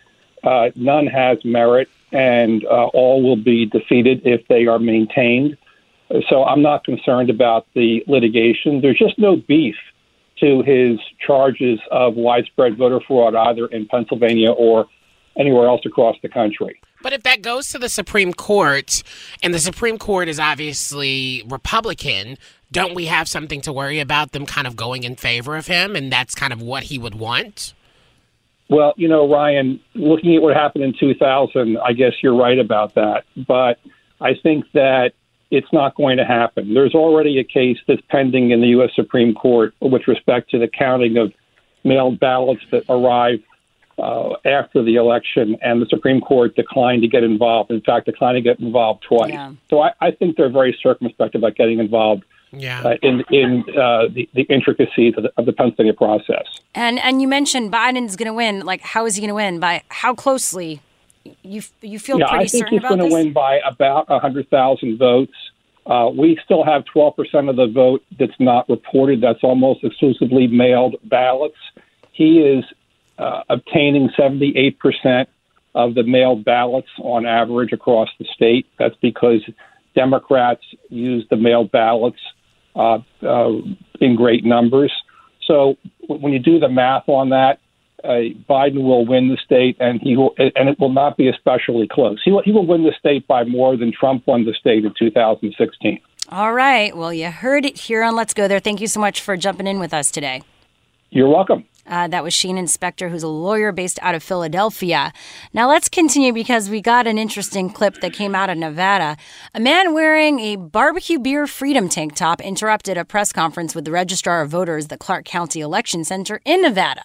Uh, 0.43 0.69
none 0.75 1.07
has 1.07 1.43
merit, 1.43 1.89
and 2.11 2.63
uh, 2.65 2.85
all 2.93 3.23
will 3.23 3.35
be 3.35 3.65
defeated 3.65 4.21
if 4.25 4.47
they 4.47 4.67
are 4.67 4.79
maintained. 4.79 5.57
So 6.29 6.43
I'm 6.43 6.61
not 6.61 6.83
concerned 6.83 7.29
about 7.29 7.65
the 7.73 8.03
litigation. 8.07 8.81
There's 8.81 8.99
just 8.99 9.17
no 9.17 9.37
beef 9.37 9.75
to 10.39 10.61
his 10.61 10.99
charges 11.25 11.79
of 11.91 12.15
widespread 12.15 12.77
voter 12.77 12.99
fraud 13.07 13.35
either 13.35 13.67
in 13.67 13.87
Pennsylvania 13.87 14.51
or 14.51 14.85
anywhere 15.37 15.67
else 15.67 15.81
across 15.85 16.15
the 16.21 16.29
country. 16.29 16.79
But 17.03 17.13
if 17.13 17.23
that 17.23 17.41
goes 17.41 17.69
to 17.69 17.79
the 17.79 17.89
Supreme 17.89 18.33
Court, 18.33 19.03
and 19.43 19.53
the 19.53 19.59
Supreme 19.59 19.97
Court 19.97 20.27
is 20.27 20.39
obviously 20.39 21.43
Republican, 21.47 22.37
don't 22.71 22.95
we 22.95 23.05
have 23.05 23.27
something 23.27 23.61
to 23.61 23.71
worry 23.71 23.99
about 23.99 24.31
them 24.31 24.45
kind 24.45 24.67
of 24.67 24.75
going 24.75 25.03
in 25.03 25.15
favor 25.15 25.55
of 25.55 25.67
him? 25.67 25.95
And 25.95 26.11
that's 26.11 26.33
kind 26.33 26.51
of 26.51 26.61
what 26.61 26.83
he 26.83 26.97
would 26.97 27.15
want? 27.15 27.73
Well, 28.69 28.93
you 28.97 29.07
know, 29.07 29.31
Ryan, 29.31 29.79
looking 29.93 30.35
at 30.35 30.41
what 30.41 30.55
happened 30.55 30.83
in 30.83 30.93
2000, 30.99 31.77
I 31.77 31.93
guess 31.93 32.13
you're 32.21 32.35
right 32.35 32.59
about 32.59 32.95
that. 32.95 33.23
But 33.47 33.79
I 34.19 34.33
think 34.33 34.65
that 34.73 35.11
it's 35.51 35.71
not 35.71 35.95
going 35.95 36.17
to 36.17 36.25
happen. 36.25 36.73
There's 36.73 36.93
already 36.93 37.39
a 37.39 37.43
case 37.43 37.77
that's 37.87 38.01
pending 38.09 38.51
in 38.51 38.61
the 38.61 38.67
U.S. 38.67 38.91
Supreme 38.95 39.33
Court 39.33 39.73
with 39.79 40.07
respect 40.07 40.49
to 40.51 40.59
the 40.59 40.67
counting 40.67 41.17
of 41.17 41.33
mailed 41.83 42.19
ballots 42.19 42.61
that 42.71 42.83
arrive 42.89 43.39
uh, 43.97 44.35
after 44.45 44.83
the 44.83 44.95
election, 44.95 45.57
and 45.61 45.81
the 45.81 45.87
Supreme 45.87 46.21
Court 46.21 46.55
declined 46.55 47.01
to 47.01 47.07
get 47.07 47.23
involved. 47.23 47.71
In 47.71 47.81
fact, 47.81 48.05
declined 48.05 48.35
to 48.35 48.41
get 48.41 48.59
involved 48.59 49.03
twice. 49.03 49.31
Yeah. 49.31 49.53
So 49.69 49.81
I, 49.81 49.93
I 50.01 50.11
think 50.11 50.37
they're 50.37 50.51
very 50.51 50.77
circumspect 50.81 51.33
about 51.35 51.55
getting 51.55 51.79
involved 51.79 52.23
yeah. 52.51 52.81
Uh, 52.81 52.95
in 53.01 53.23
in 53.29 53.63
uh, 53.77 54.07
the, 54.07 54.29
the 54.33 54.43
intricacies 54.43 55.15
of 55.17 55.23
the, 55.23 55.33
of 55.37 55.45
the 55.45 55.51
Pennsylvania 55.51 55.93
process. 55.93 56.45
And 56.73 56.97
and 56.99 57.21
you 57.21 57.27
mentioned 57.27 57.73
Biden's 57.73 58.15
going 58.15 58.27
to 58.27 58.33
win. 58.33 58.61
Like, 58.61 58.81
how 58.81 59.05
is 59.05 59.15
he 59.15 59.21
going 59.21 59.29
to 59.29 59.35
win? 59.35 59.59
By 59.59 59.83
how 59.89 60.13
closely? 60.13 60.81
You 61.43 61.61
you 61.81 61.99
feel 61.99 62.19
yeah, 62.19 62.29
pretty 62.29 62.45
I 62.45 62.47
think 62.47 62.67
he's 62.67 62.81
going 62.81 62.99
to 62.99 63.07
win 63.07 63.33
by 63.33 63.59
about 63.65 64.07
hundred 64.09 64.49
thousand 64.49 64.97
votes. 64.97 65.33
Uh, 65.85 66.09
we 66.09 66.37
still 66.43 66.65
have 66.65 66.83
12% 66.93 67.49
of 67.49 67.55
the 67.55 67.67
vote 67.67 68.03
that's 68.19 68.37
not 68.39 68.67
reported. 68.67 69.21
That's 69.21 69.41
almost 69.41 69.85
exclusively 69.85 70.45
mailed 70.45 70.97
ballots. 71.05 71.55
He 72.11 72.39
is 72.41 72.65
uh, 73.17 73.43
obtaining 73.47 74.09
78% 74.09 75.27
of 75.75 75.95
the 75.95 76.03
mailed 76.03 76.43
ballots 76.43 76.89
on 76.99 77.25
average 77.25 77.71
across 77.71 78.09
the 78.19 78.25
state. 78.35 78.67
That's 78.77 78.97
because 79.01 79.41
Democrats 79.95 80.63
use 80.89 81.25
the 81.29 81.37
mailed 81.37 81.71
ballots 81.71 82.19
uh, 82.75 82.99
uh, 83.21 83.53
in 84.01 84.15
great 84.15 84.43
numbers. 84.43 84.91
So 85.45 85.77
when 86.07 86.33
you 86.33 86.39
do 86.39 86.59
the 86.59 86.69
math 86.69 87.07
on 87.07 87.29
that, 87.29 87.59
uh, 88.03 88.33
Biden 88.49 88.83
will 88.83 89.05
win 89.05 89.29
the 89.29 89.37
state, 89.43 89.77
and 89.79 89.99
he 90.01 90.15
will, 90.15 90.33
and 90.37 90.69
it 90.69 90.79
will 90.79 90.91
not 90.91 91.17
be 91.17 91.27
especially 91.27 91.87
close. 91.87 92.21
He 92.23 92.31
will, 92.31 92.41
he 92.43 92.51
will 92.51 92.65
win 92.65 92.83
the 92.83 92.93
state 92.97 93.27
by 93.27 93.43
more 93.43 93.75
than 93.75 93.91
Trump 93.91 94.25
won 94.27 94.45
the 94.45 94.53
state 94.53 94.85
in 94.85 94.93
2016. 94.97 95.99
All 96.29 96.53
right. 96.53 96.95
Well, 96.95 97.13
you 97.13 97.31
heard 97.31 97.65
it 97.65 97.77
here 97.77 98.03
on 98.03 98.15
Let's 98.15 98.33
Go 98.33 98.47
There. 98.47 98.59
Thank 98.59 98.81
you 98.81 98.87
so 98.87 98.99
much 98.99 99.21
for 99.21 99.37
jumping 99.37 99.65
in 99.65 99.79
with 99.79 99.93
us 99.93 100.11
today. 100.11 100.41
You're 101.09 101.29
welcome. 101.29 101.65
Uh, 101.87 102.07
that 102.09 102.21
was 102.21 102.33
Shanin 102.33 102.67
Specter, 102.67 103.07
who's 103.07 103.23
a 103.23 103.29
lawyer 103.29 103.71
based 103.71 103.97
out 104.01 104.13
of 104.13 104.21
Philadelphia. 104.21 105.13
Now 105.53 105.69
let's 105.69 105.87
continue 105.87 106.33
because 106.33 106.69
we 106.69 106.81
got 106.81 107.07
an 107.07 107.17
interesting 107.17 107.69
clip 107.69 108.01
that 108.01 108.11
came 108.11 108.35
out 108.35 108.49
of 108.49 108.57
Nevada. 108.57 109.15
A 109.55 109.59
man 109.61 109.93
wearing 109.93 110.39
a 110.41 110.57
barbecue 110.57 111.17
beer 111.17 111.47
freedom 111.47 111.87
tank 111.87 112.15
top 112.15 112.41
interrupted 112.41 112.97
a 112.97 113.05
press 113.05 113.31
conference 113.31 113.73
with 113.73 113.85
the 113.85 113.91
registrar 113.91 114.41
of 114.41 114.49
voters 114.49 114.85
at 114.85 114.89
the 114.89 114.97
Clark 114.97 115.23
County 115.23 115.61
Election 115.61 116.03
Center 116.03 116.41
in 116.43 116.61
Nevada. 116.61 117.03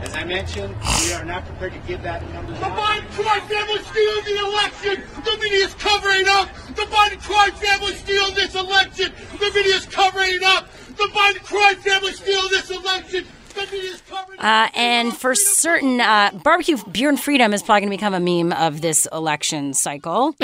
As 0.00 0.14
I 0.14 0.24
mentioned, 0.24 0.76
we 1.04 1.12
are 1.12 1.24
not 1.24 1.44
prepared 1.44 1.72
to 1.72 1.80
give 1.80 2.02
that 2.02 2.22
number. 2.32 2.52
The 2.52 2.70
Biden 2.70 3.10
crime 3.18 3.42
family 3.48 3.82
stealing 3.82 4.24
the 4.24 4.38
election. 4.46 5.02
The 5.24 5.36
media 5.42 5.64
is 5.66 5.74
covering 5.74 6.28
up. 6.28 6.48
The 6.68 6.86
Biden 6.86 7.20
crime 7.20 7.52
family 7.52 7.94
stealing 7.94 8.34
this 8.34 8.54
election. 8.54 9.12
The 9.38 9.50
media 9.54 9.74
is 9.74 9.86
covering 9.86 10.38
up. 10.44 10.68
The 10.86 11.08
Biden 11.12 11.42
crime 11.42 11.76
family 11.76 12.12
stealing 12.12 12.50
this 12.50 12.70
election. 12.70 13.26
Uh, 14.38 14.68
and 14.74 15.16
for 15.16 15.34
certain, 15.34 16.00
uh, 16.00 16.30
barbecue 16.44 16.76
beer 16.92 17.08
and 17.08 17.20
freedom 17.20 17.52
is 17.52 17.62
probably 17.62 17.80
going 17.80 17.90
to 17.90 17.96
become 17.96 18.14
a 18.14 18.20
meme 18.20 18.52
of 18.52 18.80
this 18.80 19.06
election 19.12 19.74
cycle. 19.74 20.34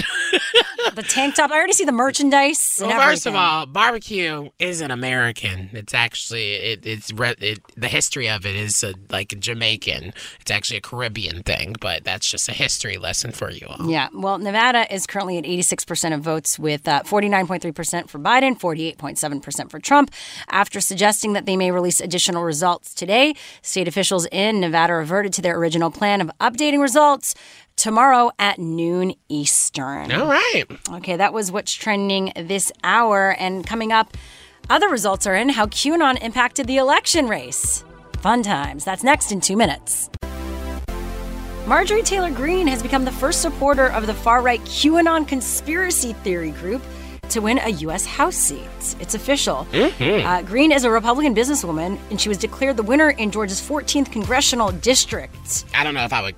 the 0.94 1.02
tank 1.02 1.34
top. 1.34 1.50
I 1.50 1.56
already 1.56 1.72
see 1.72 1.84
the 1.84 1.92
merchandise. 1.92 2.78
Well, 2.80 2.90
first 3.08 3.26
of 3.26 3.34
all, 3.34 3.66
barbecue 3.66 4.50
isn't 4.58 4.90
American. 4.90 5.70
It's 5.72 5.94
actually 5.94 6.52
it, 6.54 6.86
it's 6.86 7.12
it, 7.16 7.60
the 7.76 7.88
history 7.88 8.28
of 8.28 8.44
it 8.46 8.56
is 8.56 8.82
a, 8.82 8.94
like 9.10 9.38
Jamaican. 9.38 10.12
It's 10.40 10.50
actually 10.50 10.78
a 10.78 10.82
Caribbean 10.82 11.42
thing, 11.42 11.76
but 11.80 12.04
that's 12.04 12.30
just 12.30 12.48
a 12.48 12.52
history 12.52 12.96
lesson 12.98 13.32
for 13.32 13.50
you 13.50 13.66
all. 13.68 13.90
Yeah. 13.90 14.08
Well, 14.12 14.38
Nevada 14.38 14.92
is 14.92 15.06
currently 15.06 15.38
at 15.38 15.44
86% 15.44 16.14
of 16.14 16.20
votes, 16.20 16.58
with 16.58 16.86
uh, 16.88 17.02
49.3% 17.04 18.08
for 18.08 18.18
Biden, 18.18 18.58
48.7% 18.58 19.70
for 19.70 19.78
Trump. 19.78 20.10
After 20.48 20.80
suggesting 20.80 21.32
that 21.34 21.46
they 21.46 21.56
may 21.56 21.70
release 21.70 22.00
additional 22.00 22.44
results 22.44 22.94
today, 23.04 23.34
state 23.60 23.86
officials 23.86 24.26
in 24.32 24.60
Nevada 24.60 24.94
reverted 24.94 25.32
to 25.34 25.42
their 25.42 25.56
original 25.58 25.90
plan 25.90 26.22
of 26.22 26.30
updating 26.40 26.80
results 26.80 27.34
tomorrow 27.76 28.30
at 28.38 28.58
noon 28.58 29.12
Eastern. 29.28 30.10
All 30.10 30.26
right. 30.26 30.64
Okay, 30.90 31.16
that 31.16 31.34
was 31.34 31.52
what's 31.52 31.72
trending 31.72 32.32
this 32.34 32.72
hour. 32.82 33.36
And 33.38 33.66
coming 33.66 33.92
up, 33.92 34.16
other 34.70 34.88
results 34.88 35.26
are 35.26 35.34
in 35.34 35.50
how 35.50 35.66
QAnon 35.66 36.22
impacted 36.22 36.66
the 36.66 36.78
election 36.78 37.28
race. 37.28 37.84
Fun 38.20 38.42
times. 38.42 38.84
That's 38.84 39.04
next 39.04 39.32
in 39.32 39.40
two 39.40 39.56
minutes. 39.56 40.08
Marjorie 41.66 42.02
Taylor 42.02 42.30
Greene 42.30 42.66
has 42.66 42.82
become 42.82 43.04
the 43.04 43.12
first 43.12 43.42
supporter 43.42 43.88
of 43.88 44.06
the 44.06 44.14
far 44.14 44.40
right 44.40 44.60
QAnon 44.62 45.28
conspiracy 45.28 46.12
theory 46.12 46.52
group 46.52 46.82
to 47.30 47.40
win 47.40 47.58
a 47.58 47.70
U.S. 47.70 48.06
House 48.06 48.36
seat. 48.36 48.96
It's 49.00 49.14
official. 49.14 49.66
Mm-hmm. 49.72 50.26
Uh, 50.26 50.42
Greene 50.42 50.72
is 50.72 50.84
a 50.84 50.90
Republican 50.90 51.34
businesswoman, 51.34 51.98
and 52.10 52.20
she 52.20 52.28
was 52.28 52.38
declared 52.38 52.76
the 52.76 52.82
winner 52.82 53.10
in 53.10 53.30
Georgia's 53.30 53.60
14th 53.60 54.10
congressional 54.10 54.72
district. 54.72 55.64
I 55.74 55.84
don't 55.84 55.94
know 55.94 56.04
if 56.04 56.12
I 56.12 56.22
would 56.22 56.34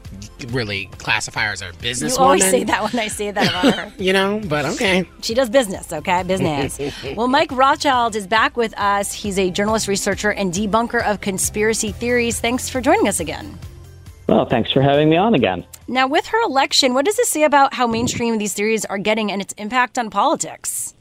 really 0.53 0.87
classify 0.99 1.47
her 1.47 1.53
as 1.53 1.62
a 1.62 1.70
businesswoman. 1.72 2.11
You 2.11 2.16
always 2.16 2.45
say 2.45 2.64
that 2.64 2.93
when 2.93 3.03
I 3.03 3.09
say 3.09 3.30
that 3.30 3.49
about 3.49 3.74
her. 3.74 3.93
you 4.03 4.12
know, 4.12 4.41
but 4.47 4.64
okay. 4.66 5.09
She 5.22 5.34
does 5.34 5.51
business, 5.51 5.93
okay? 5.93 6.22
Business. 6.22 6.78
well, 7.16 7.28
Mike 7.28 7.53
Rothschild 7.53 8.16
is 8.16 8.26
back 8.26 8.57
with 8.57 8.78
us. 8.78 9.12
He's 9.12 9.39
a 9.39 9.51
journalist, 9.51 9.89
researcher, 9.89 10.32
and 10.32 10.53
debunker 10.53 11.05
of 11.05 11.20
conspiracy 11.20 11.93
theories. 11.93 12.41
Thanks 12.41 12.68
for 12.68 12.80
joining 12.80 13.09
us 13.09 13.20
again. 13.20 13.59
Well, 14.29 14.47
thanks 14.47 14.72
for 14.72 14.83
having 14.83 15.09
me 15.09 15.16
on 15.16 15.35
again. 15.35 15.64
Now, 15.87 16.09
with 16.09 16.27
her 16.27 16.43
election, 16.43 16.95
what 16.95 17.05
does 17.05 17.16
this 17.16 17.29
say 17.29 17.45
about 17.45 17.74
how 17.74 17.87
mainstream 17.87 18.39
these 18.39 18.55
theories 18.55 18.85
are 18.85 18.99
getting 18.99 19.31
and 19.31 19.41
its 19.41 19.55
impact 19.55 19.99
on 19.99 20.11
politics? 20.11 20.95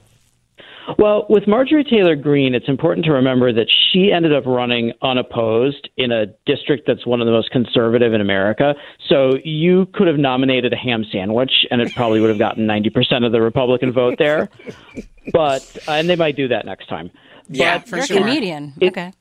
Well, 0.99 1.25
with 1.29 1.47
Marjorie 1.47 1.83
Taylor 1.83 2.15
Greene, 2.15 2.53
it's 2.53 2.69
important 2.69 3.05
to 3.07 3.11
remember 3.11 3.51
that 3.51 3.67
she 3.91 4.11
ended 4.11 4.33
up 4.33 4.45
running 4.45 4.93
unopposed 5.01 5.89
in 5.97 6.11
a 6.11 6.27
district 6.45 6.85
that's 6.85 7.07
one 7.07 7.21
of 7.21 7.25
the 7.25 7.31
most 7.31 7.49
conservative 7.49 8.13
in 8.13 8.21
America. 8.21 8.75
So 9.09 9.31
you 9.43 9.87
could 9.93 10.07
have 10.07 10.17
nominated 10.17 10.73
a 10.73 10.75
ham 10.75 11.03
sandwich, 11.11 11.51
and 11.71 11.81
it 11.81 11.93
probably 11.95 12.19
would 12.19 12.29
have 12.29 12.37
gotten 12.37 12.67
90% 12.67 13.25
of 13.25 13.31
the 13.31 13.41
Republican 13.41 13.91
vote 13.91 14.19
there. 14.19 14.49
But, 15.33 15.77
uh, 15.87 15.93
and 15.93 16.07
they 16.07 16.15
might 16.15 16.35
do 16.35 16.47
that 16.49 16.65
next 16.65 16.87
time. 16.87 17.09
Yeah, 17.49 17.79
but 17.79 17.89
for 17.89 18.01
sure. 18.03 18.17
a 18.17 18.19
comedian. 18.19 18.73
okay. 18.81 19.11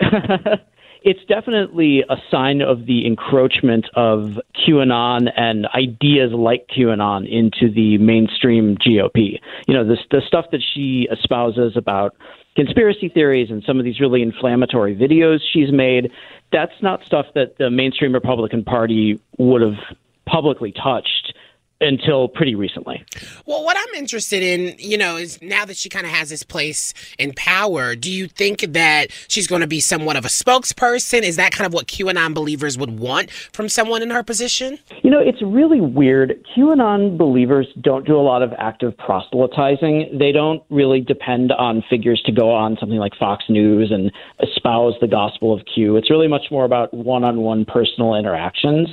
it's 1.04 1.20
definitely 1.28 2.02
a 2.08 2.16
sign 2.30 2.62
of 2.62 2.86
the 2.86 3.06
encroachment 3.06 3.86
of 3.94 4.40
QAnon 4.56 5.30
and 5.36 5.66
ideas 5.66 6.32
like 6.32 6.66
QAnon 6.74 7.28
into 7.30 7.72
the 7.72 7.98
mainstream 7.98 8.76
GOP. 8.78 9.38
You 9.68 9.74
know, 9.74 9.84
the, 9.84 9.98
the 10.10 10.22
stuff 10.26 10.46
that 10.52 10.62
she 10.74 11.06
espouses 11.12 11.76
about 11.76 12.16
conspiracy 12.56 13.10
theories 13.10 13.50
and 13.50 13.62
some 13.66 13.78
of 13.78 13.84
these 13.84 14.00
really 14.00 14.22
inflammatory 14.22 14.96
videos 14.96 15.40
she's 15.52 15.70
made, 15.70 16.10
that's 16.50 16.80
not 16.80 17.04
stuff 17.04 17.26
that 17.34 17.58
the 17.58 17.70
mainstream 17.70 18.14
Republican 18.14 18.64
Party 18.64 19.20
would 19.36 19.60
have 19.60 19.96
publicly 20.26 20.72
touched 20.72 21.34
until 21.84 22.28
pretty 22.28 22.54
recently. 22.54 23.04
Well, 23.46 23.64
what 23.64 23.76
I'm 23.76 23.94
interested 23.94 24.42
in, 24.42 24.76
you 24.78 24.98
know, 24.98 25.16
is 25.16 25.40
now 25.42 25.64
that 25.64 25.76
she 25.76 25.88
kind 25.88 26.06
of 26.06 26.12
has 26.12 26.30
this 26.30 26.42
place 26.42 26.94
in 27.18 27.32
power, 27.36 27.94
do 27.94 28.10
you 28.10 28.26
think 28.26 28.60
that 28.72 29.08
she's 29.28 29.46
going 29.46 29.60
to 29.60 29.66
be 29.66 29.80
somewhat 29.80 30.16
of 30.16 30.24
a 30.24 30.28
spokesperson? 30.28 31.22
Is 31.22 31.36
that 31.36 31.52
kind 31.52 31.66
of 31.66 31.74
what 31.74 31.86
QAnon 31.86 32.34
believers 32.34 32.78
would 32.78 32.98
want 32.98 33.30
from 33.30 33.68
someone 33.68 34.02
in 34.02 34.10
her 34.10 34.22
position? 34.22 34.78
You 35.02 35.10
know, 35.10 35.20
it's 35.20 35.42
really 35.42 35.80
weird. 35.80 36.44
QAnon 36.56 37.18
believers 37.18 37.66
don't 37.80 38.06
do 38.06 38.16
a 38.16 38.22
lot 38.22 38.42
of 38.42 38.52
active 38.58 38.96
proselytizing. 38.96 40.16
They 40.18 40.32
don't 40.32 40.62
really 40.70 41.00
depend 41.00 41.52
on 41.52 41.82
figures 41.90 42.22
to 42.26 42.32
go 42.32 42.50
on 42.50 42.76
something 42.80 42.98
like 42.98 43.12
Fox 43.18 43.44
News 43.48 43.90
and 43.92 44.10
espouse 44.42 44.94
the 45.00 45.08
gospel 45.08 45.52
of 45.52 45.60
Q. 45.72 45.96
It's 45.96 46.10
really 46.10 46.28
much 46.28 46.46
more 46.50 46.64
about 46.64 46.92
one-on-one 46.94 47.66
personal 47.66 48.14
interactions. 48.14 48.88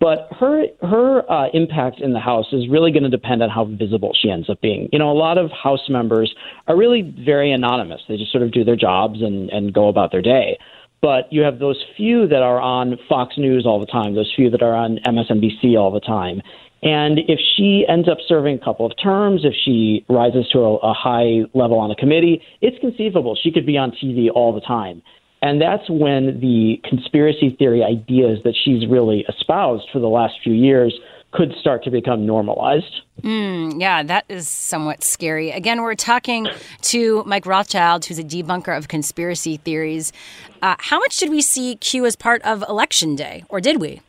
But 0.00 0.28
her 0.40 0.64
her 0.82 1.30
uh, 1.30 1.48
impact 1.54 2.00
in 2.00 2.12
the 2.12 2.18
House 2.18 2.31
is 2.52 2.68
really 2.68 2.90
going 2.90 3.02
to 3.02 3.08
depend 3.08 3.42
on 3.42 3.50
how 3.50 3.64
visible 3.64 4.12
she 4.20 4.30
ends 4.30 4.48
up 4.48 4.60
being. 4.60 4.88
You 4.92 4.98
know, 4.98 5.10
a 5.10 5.14
lot 5.14 5.38
of 5.38 5.50
House 5.50 5.88
members 5.88 6.34
are 6.68 6.76
really 6.76 7.02
very 7.02 7.52
anonymous. 7.52 8.00
They 8.08 8.16
just 8.16 8.32
sort 8.32 8.44
of 8.44 8.52
do 8.52 8.64
their 8.64 8.76
jobs 8.76 9.22
and, 9.22 9.50
and 9.50 9.72
go 9.72 9.88
about 9.88 10.12
their 10.12 10.22
day. 10.22 10.58
But 11.00 11.32
you 11.32 11.42
have 11.42 11.58
those 11.58 11.82
few 11.96 12.28
that 12.28 12.42
are 12.42 12.60
on 12.60 12.96
Fox 13.08 13.36
News 13.36 13.66
all 13.66 13.80
the 13.80 13.86
time, 13.86 14.14
those 14.14 14.32
few 14.34 14.50
that 14.50 14.62
are 14.62 14.74
on 14.74 14.98
MSNBC 15.06 15.76
all 15.76 15.90
the 15.90 16.00
time. 16.00 16.40
And 16.82 17.20
if 17.28 17.38
she 17.56 17.84
ends 17.88 18.08
up 18.08 18.18
serving 18.26 18.56
a 18.56 18.64
couple 18.64 18.86
of 18.86 18.92
terms, 19.02 19.42
if 19.44 19.54
she 19.64 20.04
rises 20.08 20.48
to 20.52 20.60
a, 20.60 20.76
a 20.76 20.92
high 20.92 21.42
level 21.54 21.78
on 21.78 21.90
a 21.90 21.96
committee, 21.96 22.42
it's 22.60 22.78
conceivable 22.80 23.36
she 23.40 23.52
could 23.52 23.66
be 23.66 23.78
on 23.78 23.92
TV 23.92 24.28
all 24.32 24.52
the 24.52 24.60
time. 24.60 25.02
And 25.42 25.60
that's 25.60 25.90
when 25.90 26.40
the 26.40 26.80
conspiracy 26.88 27.56
theory 27.58 27.82
ideas 27.82 28.38
that 28.44 28.54
she's 28.64 28.88
really 28.88 29.24
espoused 29.28 29.88
for 29.92 29.98
the 29.98 30.08
last 30.08 30.34
few 30.42 30.52
years 30.52 30.96
could 31.32 31.54
start 31.58 31.82
to 31.84 31.90
become 31.90 32.26
normalized. 32.26 33.02
Mm, 33.22 33.80
yeah, 33.80 34.02
that 34.02 34.24
is 34.28 34.48
somewhat 34.48 35.02
scary. 35.02 35.50
Again, 35.50 35.82
we're 35.82 35.94
talking 35.94 36.46
to 36.82 37.24
Mike 37.24 37.46
Rothschild, 37.46 38.04
who's 38.04 38.18
a 38.18 38.24
debunker 38.24 38.76
of 38.76 38.88
conspiracy 38.88 39.56
theories. 39.56 40.12
Uh, 40.60 40.76
how 40.78 40.98
much 40.98 41.18
did 41.18 41.30
we 41.30 41.40
see 41.40 41.76
Q 41.76 42.06
as 42.06 42.16
part 42.16 42.42
of 42.42 42.62
Election 42.68 43.16
Day, 43.16 43.44
or 43.48 43.60
did 43.60 43.80
we? 43.80 44.00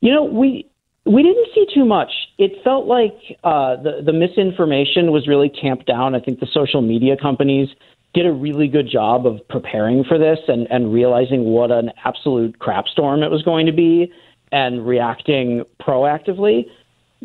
You 0.00 0.12
know, 0.12 0.24
we 0.24 0.66
we 1.04 1.22
didn't 1.22 1.48
see 1.54 1.66
too 1.74 1.84
much. 1.84 2.10
It 2.38 2.52
felt 2.62 2.86
like 2.86 3.16
uh, 3.42 3.76
the 3.76 4.02
the 4.04 4.12
misinformation 4.12 5.10
was 5.12 5.26
really 5.26 5.50
tamped 5.60 5.86
down. 5.86 6.14
I 6.14 6.20
think 6.20 6.40
the 6.40 6.48
social 6.52 6.80
media 6.80 7.16
companies 7.16 7.68
did 8.14 8.26
a 8.26 8.32
really 8.32 8.68
good 8.68 8.88
job 8.88 9.26
of 9.26 9.46
preparing 9.48 10.04
for 10.04 10.18
this 10.18 10.38
and, 10.46 10.68
and 10.70 10.92
realizing 10.92 11.46
what 11.46 11.72
an 11.72 11.90
absolute 12.04 12.58
crap 12.60 12.86
storm 12.86 13.24
it 13.24 13.30
was 13.30 13.42
going 13.42 13.66
to 13.66 13.72
be 13.72 14.12
and 14.52 14.86
reacting 14.86 15.64
proactively. 15.80 16.66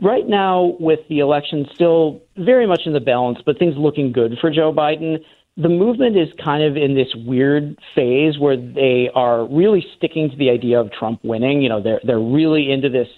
Right 0.02 0.28
now, 0.28 0.78
with 0.80 1.00
the 1.10 1.20
election 1.20 1.68
still 1.74 2.22
very 2.38 2.66
much 2.66 2.82
in 2.86 2.94
the 2.94 3.02
balance, 3.02 3.40
but 3.46 3.60
things 3.60 3.76
looking 3.78 4.12
good 4.12 4.38
for 4.40 4.50
Joe 4.50 4.72
Biden, 4.72 5.18
the 5.58 5.68
movement 5.68 6.16
is 6.18 6.30
kind 6.44 6.64
of 6.64 6.78
in 6.78 6.96
this 6.96 7.14
weird 7.16 7.78
phase 7.94 8.40
where 8.40 8.56
they 8.56 9.10
are 9.14 9.46
really 9.46 9.86
sticking 9.98 10.30
to 10.30 10.38
the 10.38 10.50
idea 10.50 10.80
of 10.80 10.92
Trump 10.92 11.20
winning. 11.24 11.62
You 11.62 11.70
know, 11.70 11.82
they're 11.82 12.00
they're 12.04 12.20
really 12.20 12.72
into 12.72 12.90
this 12.90 13.10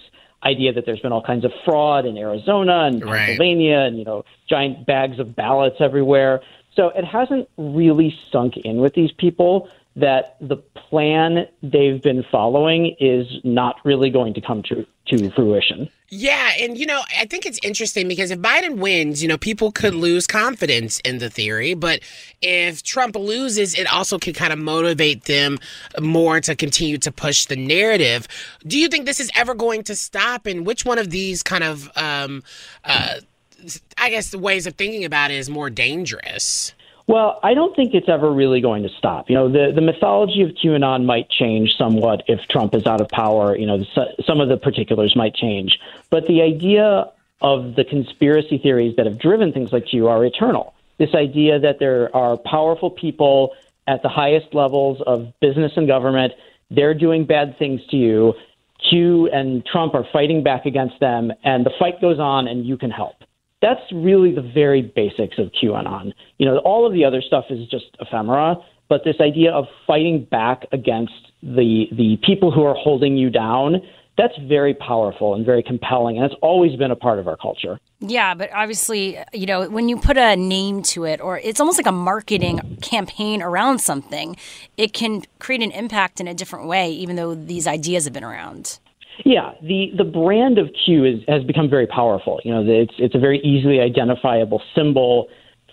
idea 0.43 0.73
that 0.73 0.87
there's 0.87 0.99
been 0.99 1.11
all 1.11 1.21
kinds 1.21 1.45
of 1.45 1.51
fraud 1.63 2.07
in 2.07 2.17
Arizona 2.17 2.85
and 2.85 3.03
Right. 3.03 3.27
Pennsylvania 3.27 3.79
and 3.79 3.99
you 3.99 4.05
know 4.05 4.25
giant 4.49 4.87
bags 4.87 5.19
of 5.19 5.35
ballots 5.35 5.77
everywhere. 5.79 6.41
So 6.75 6.87
it 6.89 7.05
hasn't 7.05 7.47
really 7.57 8.17
sunk 8.31 8.57
in 8.57 8.77
with 8.77 8.93
these 8.93 9.11
people 9.11 9.69
that 9.95 10.37
the 10.39 10.55
plan 10.55 11.47
they've 11.61 12.01
been 12.01 12.23
following 12.31 12.95
is 12.99 13.27
not 13.43 13.75
really 13.83 14.09
going 14.09 14.33
to 14.33 14.41
come 14.41 14.63
to 14.63 14.85
to 15.07 15.31
fruition. 15.31 15.89
Yeah, 16.09 16.51
and 16.59 16.77
you 16.77 16.85
know, 16.85 17.01
I 17.17 17.25
think 17.25 17.45
it's 17.45 17.59
interesting 17.63 18.07
because 18.07 18.31
if 18.31 18.39
Biden 18.39 18.77
wins, 18.77 19.21
you 19.21 19.27
know, 19.27 19.37
people 19.37 19.71
could 19.71 19.95
lose 19.95 20.27
confidence 20.27 20.99
in 21.01 21.17
the 21.17 21.29
theory, 21.29 21.73
but 21.73 22.01
if 22.41 22.83
Trump 22.83 23.15
loses, 23.15 23.77
it 23.77 23.91
also 23.91 24.19
could 24.19 24.35
kind 24.35 24.53
of 24.53 24.59
motivate 24.59 25.25
them 25.25 25.57
more 25.99 26.39
to 26.41 26.55
continue 26.55 26.97
to 26.99 27.11
push 27.11 27.45
the 27.45 27.55
narrative. 27.55 28.27
Do 28.67 28.77
you 28.77 28.89
think 28.89 29.05
this 29.05 29.19
is 29.19 29.31
ever 29.35 29.53
going 29.53 29.83
to 29.83 29.95
stop? 29.95 30.45
And 30.45 30.65
which 30.65 30.85
one 30.85 30.99
of 30.99 31.09
these 31.09 31.43
kind 31.43 31.63
of, 31.63 31.89
um, 31.95 32.43
uh, 32.83 33.15
I 33.97 34.09
guess, 34.09 34.29
the 34.29 34.39
ways 34.39 34.67
of 34.67 34.75
thinking 34.75 35.05
about 35.05 35.31
it 35.31 35.37
is 35.37 35.49
more 35.49 35.69
dangerous? 35.69 36.73
Well, 37.07 37.39
I 37.43 37.53
don't 37.53 37.75
think 37.75 37.93
it's 37.93 38.09
ever 38.09 38.31
really 38.31 38.61
going 38.61 38.83
to 38.83 38.89
stop. 38.97 39.29
You 39.29 39.35
know, 39.35 39.49
the, 39.51 39.71
the 39.73 39.81
mythology 39.81 40.43
of 40.43 40.51
QAnon 40.51 41.05
might 41.05 41.29
change 41.29 41.75
somewhat 41.77 42.23
if 42.27 42.39
Trump 42.49 42.75
is 42.75 42.85
out 42.85 43.01
of 43.01 43.09
power. 43.09 43.57
You 43.57 43.65
know, 43.65 43.83
some 44.25 44.39
of 44.39 44.49
the 44.49 44.57
particulars 44.57 45.15
might 45.15 45.33
change. 45.33 45.79
But 46.09 46.27
the 46.27 46.41
idea 46.41 47.11
of 47.41 47.75
the 47.75 47.83
conspiracy 47.83 48.59
theories 48.59 48.95
that 48.97 49.05
have 49.07 49.17
driven 49.17 49.51
things 49.51 49.73
like 49.73 49.87
Q 49.87 50.07
are 50.07 50.23
eternal. 50.23 50.73
This 50.99 51.15
idea 51.15 51.59
that 51.59 51.79
there 51.79 52.15
are 52.15 52.37
powerful 52.37 52.91
people 52.91 53.55
at 53.87 54.03
the 54.03 54.09
highest 54.09 54.53
levels 54.53 55.01
of 55.05 55.33
business 55.41 55.71
and 55.75 55.87
government, 55.87 56.33
they're 56.69 56.93
doing 56.93 57.25
bad 57.25 57.57
things 57.57 57.81
to 57.89 57.97
you. 57.97 58.33
Q 58.89 59.27
and 59.31 59.65
Trump 59.65 59.95
are 59.95 60.05
fighting 60.13 60.43
back 60.43 60.65
against 60.65 60.99
them, 60.99 61.31
and 61.43 61.65
the 61.65 61.71
fight 61.79 61.99
goes 61.99 62.19
on, 62.19 62.47
and 62.47 62.65
you 62.65 62.77
can 62.77 62.91
help 62.91 63.15
that's 63.61 63.81
really 63.93 64.33
the 64.33 64.41
very 64.41 64.81
basics 64.81 65.37
of 65.37 65.51
QAnon. 65.51 66.13
You 66.37 66.45
know, 66.47 66.57
all 66.59 66.87
of 66.87 66.93
the 66.93 67.05
other 67.05 67.21
stuff 67.21 67.45
is 67.49 67.67
just 67.69 67.85
ephemera, 67.99 68.55
but 68.89 69.03
this 69.05 69.17
idea 69.21 69.51
of 69.51 69.65
fighting 69.87 70.25
back 70.29 70.65
against 70.71 71.13
the 71.41 71.85
the 71.91 72.17
people 72.25 72.51
who 72.51 72.63
are 72.63 72.75
holding 72.75 73.17
you 73.17 73.29
down, 73.29 73.81
that's 74.17 74.37
very 74.47 74.73
powerful 74.73 75.33
and 75.33 75.45
very 75.45 75.63
compelling, 75.63 76.17
and 76.17 76.25
it's 76.25 76.35
always 76.41 76.75
been 76.75 76.91
a 76.91 76.95
part 76.95 77.17
of 77.17 77.27
our 77.27 77.37
culture. 77.37 77.79
Yeah, 77.99 78.33
but 78.33 78.51
obviously, 78.51 79.17
you 79.31 79.45
know, 79.45 79.69
when 79.69 79.87
you 79.87 79.97
put 79.97 80.17
a 80.17 80.35
name 80.35 80.81
to 80.83 81.05
it, 81.05 81.21
or 81.21 81.39
it's 81.39 81.59
almost 81.59 81.77
like 81.77 81.87
a 81.87 81.91
marketing 81.91 82.77
campaign 82.81 83.41
around 83.41 83.79
something, 83.79 84.35
it 84.75 84.93
can 84.93 85.23
create 85.39 85.61
an 85.61 85.71
impact 85.71 86.19
in 86.19 86.27
a 86.27 86.33
different 86.33 86.67
way, 86.67 86.91
even 86.91 87.15
though 87.15 87.33
these 87.33 87.67
ideas 87.67 88.03
have 88.03 88.13
been 88.13 88.23
around. 88.23 88.79
Yeah, 89.25 89.53
the, 89.61 89.91
the 89.95 90.03
brand 90.03 90.57
of 90.57 90.69
Q 90.85 91.05
is, 91.05 91.19
has 91.27 91.43
become 91.43 91.69
very 91.69 91.87
powerful. 91.87 92.39
You 92.43 92.53
know, 92.53 92.63
it's 92.65 92.93
it's 92.97 93.15
a 93.15 93.19
very 93.19 93.39
easily 93.39 93.79
identifiable 93.79 94.61
symbol 94.75 95.27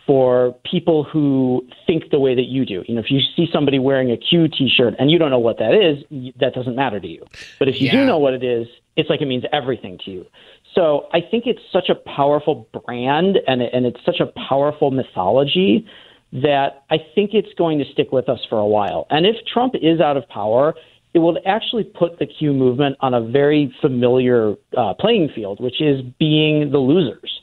for 0.07 0.57
people 0.65 1.05
who 1.05 1.67
think 1.87 2.11
the 2.11 2.19
way 2.19 2.35
that 2.35 2.47
you 2.47 2.65
do. 2.65 2.83
You 2.89 2.95
know, 2.95 3.01
if 3.01 3.11
you 3.11 3.21
see 3.37 3.47
somebody 3.53 3.79
wearing 3.79 4.11
a 4.11 4.17
Q 4.17 4.49
T-shirt 4.49 4.95
and 4.99 5.11
you 5.11 5.19
don't 5.19 5.31
know 5.31 5.39
what 5.39 5.59
that 5.59 5.75
is, 5.75 6.33
that 6.41 6.55
doesn't 6.55 6.75
matter 6.75 6.99
to 6.99 7.07
you. 7.07 7.27
But 7.59 7.69
if 7.69 7.81
you 7.81 7.91
do 7.91 8.07
know 8.07 8.19
what 8.19 8.33
it 8.33 8.43
is, 8.43 8.67
it's 8.97 9.11
like 9.11 9.21
it 9.21 9.27
means 9.27 9.45
everything 9.53 9.99
to 10.07 10.11
you. 10.11 10.27
So 10.75 11.09
I 11.13 11.21
think 11.21 11.45
it's 11.47 11.61
such 11.73 11.91
a 11.91 11.95
powerful 11.95 12.69
brand 12.73 13.39
and 13.47 13.61
and 13.63 13.87
it's 13.87 14.01
such 14.05 14.21
a 14.21 14.27
powerful 14.49 14.91
mythology 14.91 15.87
that 16.33 16.85
I 16.91 16.99
think 17.15 17.31
it's 17.33 17.53
going 17.57 17.79
to 17.79 17.85
stick 17.93 18.13
with 18.13 18.29
us 18.29 18.41
for 18.49 18.59
a 18.59 18.67
while. 18.67 19.07
And 19.11 19.27
if 19.27 19.37
Trump 19.53 19.75
is 19.81 20.01
out 20.01 20.17
of 20.17 20.29
power, 20.29 20.75
it 21.15 21.21
will 21.21 21.39
actually 21.47 21.85
put 21.85 22.19
the 22.19 22.27
Q 22.27 22.53
movement 22.53 22.97
on 23.01 23.15
a 23.15 23.21
very 23.21 23.75
familiar 23.81 24.55
uh, 24.77 24.95
playing 24.95 25.31
field, 25.35 25.61
which 25.61 25.81
is 25.81 26.01
being 26.19 26.71
the 26.71 26.79
losers. 26.79 27.41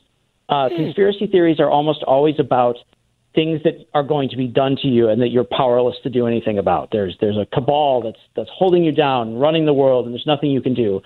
Uh, 0.48 0.68
Conspiracy 0.68 1.26
theories 1.26 1.58
are 1.58 1.68
almost 1.68 2.02
always 2.04 2.36
about 2.38 2.76
things 3.34 3.60
that 3.64 3.74
are 3.92 4.02
going 4.02 4.28
to 4.30 4.36
be 4.36 4.46
done 4.46 4.76
to 4.82 4.88
you 4.88 5.08
and 5.08 5.20
that 5.20 5.28
you're 5.28 5.44
powerless 5.44 5.96
to 6.02 6.10
do 6.10 6.26
anything 6.26 6.58
about. 6.58 6.88
There's 6.92 7.16
there's 7.20 7.36
a 7.36 7.46
cabal 7.52 8.02
that's 8.02 8.18
that's 8.34 8.50
holding 8.52 8.84
you 8.84 8.92
down, 8.92 9.36
running 9.36 9.66
the 9.66 9.74
world, 9.74 10.06
and 10.06 10.14
there's 10.14 10.26
nothing 10.26 10.50
you 10.50 10.62
can 10.62 10.74
do. 10.74 11.00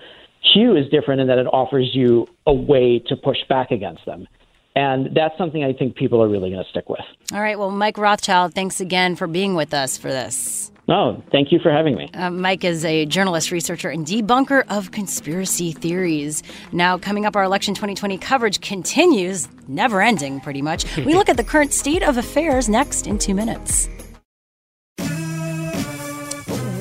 Q 0.53 0.75
is 0.75 0.89
different 0.89 1.21
in 1.21 1.27
that 1.27 1.37
it 1.37 1.47
offers 1.47 1.89
you 1.93 2.27
a 2.47 2.53
way 2.53 2.99
to 3.07 3.15
push 3.15 3.37
back 3.47 3.71
against 3.71 4.05
them. 4.05 4.27
And 4.75 5.13
that's 5.13 5.37
something 5.37 5.63
I 5.63 5.73
think 5.73 5.95
people 5.95 6.23
are 6.23 6.29
really 6.29 6.49
going 6.49 6.63
to 6.63 6.69
stick 6.69 6.87
with. 6.87 7.01
All 7.33 7.41
right. 7.41 7.59
Well, 7.59 7.71
Mike 7.71 7.97
Rothschild, 7.97 8.53
thanks 8.53 8.79
again 8.79 9.17
for 9.17 9.27
being 9.27 9.53
with 9.53 9.73
us 9.73 9.97
for 9.97 10.07
this. 10.07 10.71
No, 10.91 11.23
thank 11.31 11.53
you 11.53 11.59
for 11.59 11.71
having 11.71 11.95
me. 11.95 12.09
Uh, 12.13 12.29
Mike 12.29 12.65
is 12.65 12.83
a 12.83 13.05
journalist, 13.05 13.49
researcher, 13.49 13.89
and 13.89 14.05
debunker 14.05 14.65
of 14.67 14.91
conspiracy 14.91 15.71
theories. 15.71 16.43
Now, 16.73 16.97
coming 16.97 17.25
up, 17.25 17.37
our 17.37 17.43
election 17.43 17.73
2020 17.73 18.17
coverage 18.17 18.59
continues, 18.59 19.47
never 19.69 20.01
ending, 20.01 20.41
pretty 20.41 20.61
much. 20.61 20.83
We 21.11 21.15
look 21.15 21.29
at 21.29 21.37
the 21.37 21.45
current 21.45 21.71
state 21.71 22.03
of 22.03 22.17
affairs 22.17 22.67
next 22.67 23.07
in 23.07 23.17
two 23.17 23.33
minutes. 23.33 23.87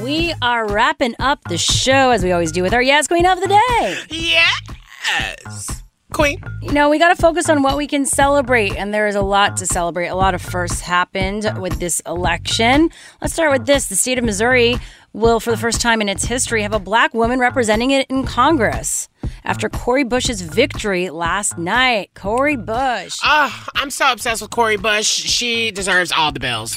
We 0.03 0.35
are 0.43 0.67
wrapping 0.67 1.15
up 1.21 1.45
the 1.45 1.57
show 1.57 2.11
as 2.11 2.25
we 2.25 2.33
always 2.33 2.51
do 2.51 2.63
with 2.63 2.75
our 2.75 2.83
Yes 2.83 3.07
Queen 3.07 3.27
of 3.27 3.41
the 3.41 3.47
Day. 3.47 3.97
Yes. 4.11 5.85
Queen. 6.11 6.43
You 6.63 6.73
know, 6.73 6.89
we 6.91 6.99
got 6.99 7.15
to 7.15 7.21
focus 7.21 7.49
on 7.49 7.63
what 7.63 7.77
we 7.77 7.87
can 7.87 8.05
celebrate, 8.05 8.77
and 8.77 8.93
there 8.93 9.09
is 9.09 9.15
a 9.15 9.23
lot 9.23 9.57
to 9.59 9.67
celebrate. 9.67 10.09
A 10.09 10.15
lot 10.15 10.35
of 10.35 10.43
firsts 10.43 10.81
happened 10.81 11.51
with 11.61 11.81
this 11.81 12.01
election. 12.07 12.91
Let's 13.21 13.33
start 13.33 13.53
with 13.53 13.67
this. 13.67 13.89
The 13.89 13.97
state 13.97 14.19
of 14.19 14.25
Missouri 14.25 14.77
will, 15.13 15.41
for 15.41 15.51
the 15.51 15.57
first 15.57 15.81
time 15.81 16.01
in 16.01 16.09
its 16.09 16.25
history, 16.25 16.63
have 16.63 16.73
a 16.73 16.79
black 16.79 17.15
woman 17.15 17.39
representing 17.41 17.91
it 17.91 18.07
in 18.11 18.25
Congress 18.25 19.09
after 19.45 19.69
Cori 19.69 20.05
Bush's 20.05 20.43
victory 20.43 21.11
last 21.11 21.59
night. 21.59 22.11
Cori 22.15 22.57
Bush. 22.57 23.19
Ah, 23.23 23.67
I'm 23.77 23.91
so 23.91 24.13
obsessed 24.13 24.43
with 24.43 24.51
Cori 24.51 24.77
Bush. 24.77 25.07
She 25.07 25.71
deserves 25.71 26.13
all 26.13 26.33
the 26.33 26.41
bills. 26.41 26.77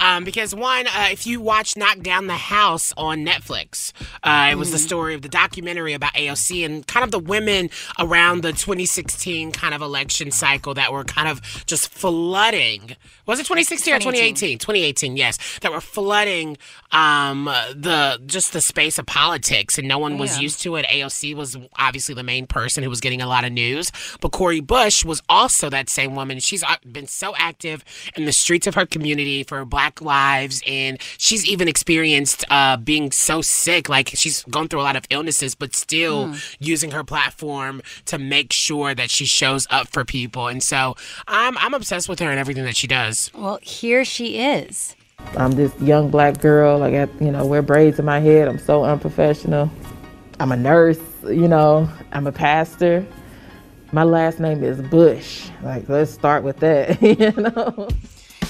Um, 0.00 0.24
because 0.24 0.54
one, 0.54 0.86
uh, 0.86 1.08
if 1.10 1.26
you 1.26 1.40
watch 1.40 1.76
Knock 1.76 2.00
Down 2.00 2.26
the 2.26 2.34
House 2.34 2.92
on 2.96 3.24
Netflix, 3.24 3.92
uh, 4.22 4.48
it 4.50 4.56
was 4.56 4.70
the 4.70 4.78
story 4.78 5.14
of 5.14 5.22
the 5.22 5.28
documentary 5.28 5.92
about 5.92 6.14
AOC 6.14 6.64
and 6.64 6.86
kind 6.86 7.04
of 7.04 7.10
the 7.10 7.18
women 7.18 7.70
around 7.98 8.42
the 8.42 8.52
2016 8.52 9.52
kind 9.52 9.74
of 9.74 9.82
election 9.82 10.30
cycle 10.30 10.74
that 10.74 10.92
were 10.92 11.04
kind 11.04 11.28
of 11.28 11.40
just 11.66 11.88
flooding. 11.88 12.96
Was 13.28 13.38
it 13.38 13.42
2016 13.44 13.94
or 13.94 13.98
2018? 13.98 14.58
2018, 14.58 15.16
yes, 15.16 15.38
that 15.60 15.70
were 15.70 15.80
flooding 15.82 16.56
um, 16.92 17.44
the 17.44 18.18
just 18.26 18.54
the 18.54 18.60
space 18.62 18.98
of 18.98 19.04
politics, 19.06 19.76
and 19.78 19.86
no 19.86 19.98
one 19.98 20.16
was 20.18 20.36
Yeah. 20.36 20.42
used 20.42 20.62
to 20.62 20.76
it. 20.76 20.86
AOC 20.86 21.34
was 21.34 21.56
obviously 21.76 22.14
the 22.14 22.22
main 22.22 22.46
person 22.46 22.82
who 22.82 22.88
was 22.88 23.00
getting 23.02 23.20
a 23.20 23.26
lot 23.26 23.44
of 23.44 23.52
news, 23.52 23.92
but 24.22 24.32
Cori 24.32 24.60
Bush 24.60 25.04
was 25.04 25.22
also 25.28 25.68
that 25.68 25.90
same 25.90 26.14
woman. 26.14 26.40
She's 26.40 26.64
been 26.90 27.06
so 27.06 27.34
active 27.36 27.84
in 28.16 28.24
the 28.24 28.32
streets 28.32 28.66
of 28.66 28.74
her 28.74 28.86
community 28.86 29.42
for 29.44 29.62
Black 29.66 30.00
lives, 30.00 30.62
and 30.66 30.98
she's 31.18 31.44
even 31.46 31.68
experienced 31.68 32.44
uh, 32.50 32.78
being 32.78 33.12
so 33.12 33.42
sick. 33.42 33.90
Like 33.90 34.08
she's 34.14 34.42
gone 34.44 34.68
through 34.68 34.80
a 34.80 34.88
lot 34.88 34.96
of 34.96 35.04
illnesses, 35.10 35.54
but 35.54 35.76
still 35.76 36.28
Hmm. 36.28 36.34
using 36.58 36.92
her 36.92 37.04
platform 37.04 37.82
to 38.06 38.16
make 38.16 38.52
sure 38.54 38.94
that 38.94 39.10
she 39.10 39.26
shows 39.26 39.66
up 39.68 39.88
for 39.88 40.04
people. 40.06 40.48
And 40.48 40.62
so 40.62 40.96
I'm 41.26 41.58
I'm 41.58 41.74
obsessed 41.74 42.08
with 42.08 42.20
her 42.20 42.30
and 42.30 42.40
everything 42.40 42.64
that 42.64 42.76
she 42.76 42.86
does. 42.86 43.17
Well, 43.34 43.58
here 43.62 44.04
she 44.04 44.38
is. 44.38 44.96
I'm 45.36 45.52
this 45.52 45.72
young 45.80 46.10
black 46.10 46.40
girl. 46.40 46.82
I 46.82 46.90
got, 46.90 47.20
you 47.20 47.30
know, 47.30 47.44
wear 47.44 47.62
braids 47.62 47.98
in 47.98 48.04
my 48.04 48.20
head. 48.20 48.48
I'm 48.48 48.58
so 48.58 48.84
unprofessional. 48.84 49.70
I'm 50.40 50.52
a 50.52 50.56
nurse, 50.56 51.00
you 51.24 51.48
know, 51.48 51.88
I'm 52.12 52.26
a 52.26 52.32
pastor. 52.32 53.04
My 53.90 54.04
last 54.04 54.38
name 54.38 54.62
is 54.62 54.80
Bush. 54.82 55.48
Like, 55.62 55.88
let's 55.88 56.12
start 56.12 56.44
with 56.44 56.58
that, 56.58 57.02
you 57.20 57.32
know? 57.32 57.88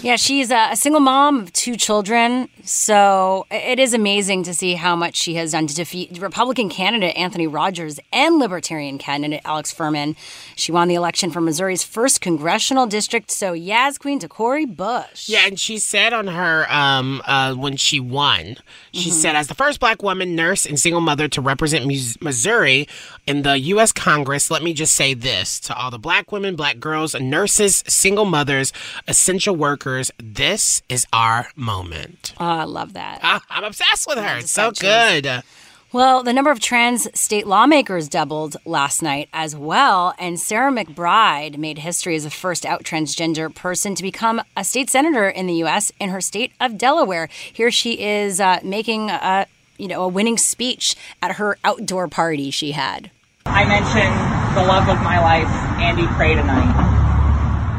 Yeah, 0.01 0.15
she's 0.15 0.53
a, 0.53 0.77
single 0.77 1.01
mom 1.01 1.41
of 1.41 1.53
two 1.53 1.77
children. 1.77 2.49
So 2.63 3.47
it 3.51 3.81
is 3.81 3.95
amazing 3.95 4.45
to 4.45 4.55
see 4.55 4.75
how 4.75 4.95
much 4.95 5.17
she 5.17 5.35
has 5.35 5.53
done 5.53 5.67
to 5.67 5.75
defeat 5.75 6.17
Republican 6.21 6.69
candidate 6.69 7.17
Anthony 7.17 7.49
Rogers 7.49 7.99
and 8.13 8.39
Libertarian 8.39 8.99
candidate 8.99 9.41
Alex 9.45 9.73
Furman. 9.73 10.15
She 10.55 10.71
won 10.71 10.87
the 10.87 10.95
election 10.95 11.33
for 11.33 11.41
Missouri's 11.41 11.83
first 11.83 12.21
congressional 12.21 12.87
district. 12.87 13.33
So 13.33 13.55
Yaz 13.55 13.99
Queen 13.99 14.21
to 14.21 14.29
Cori 14.29 14.67
Bush. 14.67 15.29
Yeah, 15.29 15.47
and 15.47 15.59
she 15.59 15.79
said 15.79 16.13
on 16.13 16.29
her 16.29 16.71
um 16.71 17.21
uh 17.27 17.55
when 17.55 17.77
she 17.77 17.99
won, 17.99 18.57
she 18.93 19.11
Mhm. 19.11 19.13
said 19.13 19.37
as 19.37 19.47
the 19.49 19.55
first 19.55 19.81
black 19.81 20.03
woman, 20.03 20.35
nurse, 20.37 20.67
and 20.67 20.79
single 20.79 21.01
mother 21.01 21.29
to 21.29 21.41
represent 21.41 21.87
Missouri 22.21 22.89
in 23.27 23.43
the 23.43 23.59
U.S. 23.59 23.93
Congress, 23.93 24.51
let 24.51 24.63
me 24.63 24.73
just 24.73 24.95
say 24.95 25.15
this 25.15 25.61
to 25.61 25.75
all 25.77 25.91
the 25.91 25.99
black 25.99 26.33
women, 26.33 26.57
black 26.57 26.79
girls, 26.81 27.15
nurses, 27.15 27.83
single 27.87 28.25
mothers, 28.25 28.73
essential 29.07 29.55
workers: 29.57 30.11
this 30.23 30.83
is 30.89 31.07
our 31.13 31.49
moment. 31.57 32.33
Oh, 32.39 32.45
I 32.47 32.65
love 32.65 32.93
that. 32.95 33.21
Ah, 33.23 33.41
I'm 33.51 33.65
obsessed 33.65 34.07
with 34.07 34.19
her. 34.19 34.39
It's 34.39 34.53
so 34.53 34.71
good. 34.71 35.43
Well, 35.91 36.23
the 36.23 36.35
number 36.35 36.51
of 36.51 36.61
trans 36.61 37.09
state 37.19 37.47
lawmakers 37.47 38.11
doubled 38.11 38.59
last 38.67 39.01
night 39.01 39.31
as 39.33 39.57
well, 39.57 40.13
and 40.19 40.39
Sarah 40.39 40.71
McBride 40.71 41.57
made 41.57 41.79
history 41.79 42.15
as 42.15 42.25
the 42.25 42.31
first 42.31 42.67
out 42.67 42.85
transgender 42.85 43.55
person 43.55 43.95
to 43.95 44.03
become 44.03 44.43
a 44.55 44.65
state 44.65 44.91
senator 44.91 45.31
in 45.31 45.47
the 45.47 45.55
U.S. 45.55 45.91
in 45.99 46.11
her 46.11 46.21
state 46.21 46.53
of 46.61 46.77
Delaware. 46.77 47.31
Here 47.31 47.71
she 47.71 48.03
is 48.03 48.39
uh, 48.39 48.61
making 48.63 49.09
a 49.09 49.47
you 49.79 49.89
know 49.89 50.03
a 50.03 50.09
winning 50.09 50.37
speech 50.37 50.95
at 51.23 51.37
her 51.37 51.57
outdoor 51.65 52.07
party 52.07 52.51
she 52.51 52.73
had. 52.73 53.11
I 53.47 53.65
mentioned 53.65 54.59
the 54.59 54.69
love 54.69 54.91
of 54.91 55.03
my 55.03 55.19
life, 55.19 55.49
Andy 55.81 56.07
Cray, 56.09 56.35
tonight. 56.35 56.75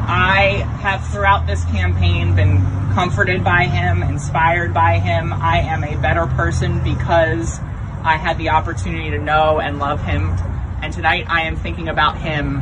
I 0.09 0.65
have 0.81 1.07
throughout 1.09 1.45
this 1.45 1.63
campaign 1.65 2.35
been 2.35 2.57
comforted 2.95 3.43
by 3.43 3.65
him, 3.65 4.01
inspired 4.01 4.73
by 4.73 4.97
him. 4.97 5.31
I 5.31 5.59
am 5.59 5.83
a 5.83 5.95
better 6.01 6.25
person 6.25 6.83
because 6.83 7.59
I 8.03 8.17
had 8.17 8.37
the 8.37 8.49
opportunity 8.49 9.09
to 9.11 9.19
know 9.19 9.59
and 9.59 9.79
love 9.79 10.01
him. 10.03 10.29
And 10.81 10.93
tonight 10.93 11.25
I 11.27 11.41
am 11.41 11.55
thinking 11.55 11.89
about 11.89 12.17
him 12.17 12.61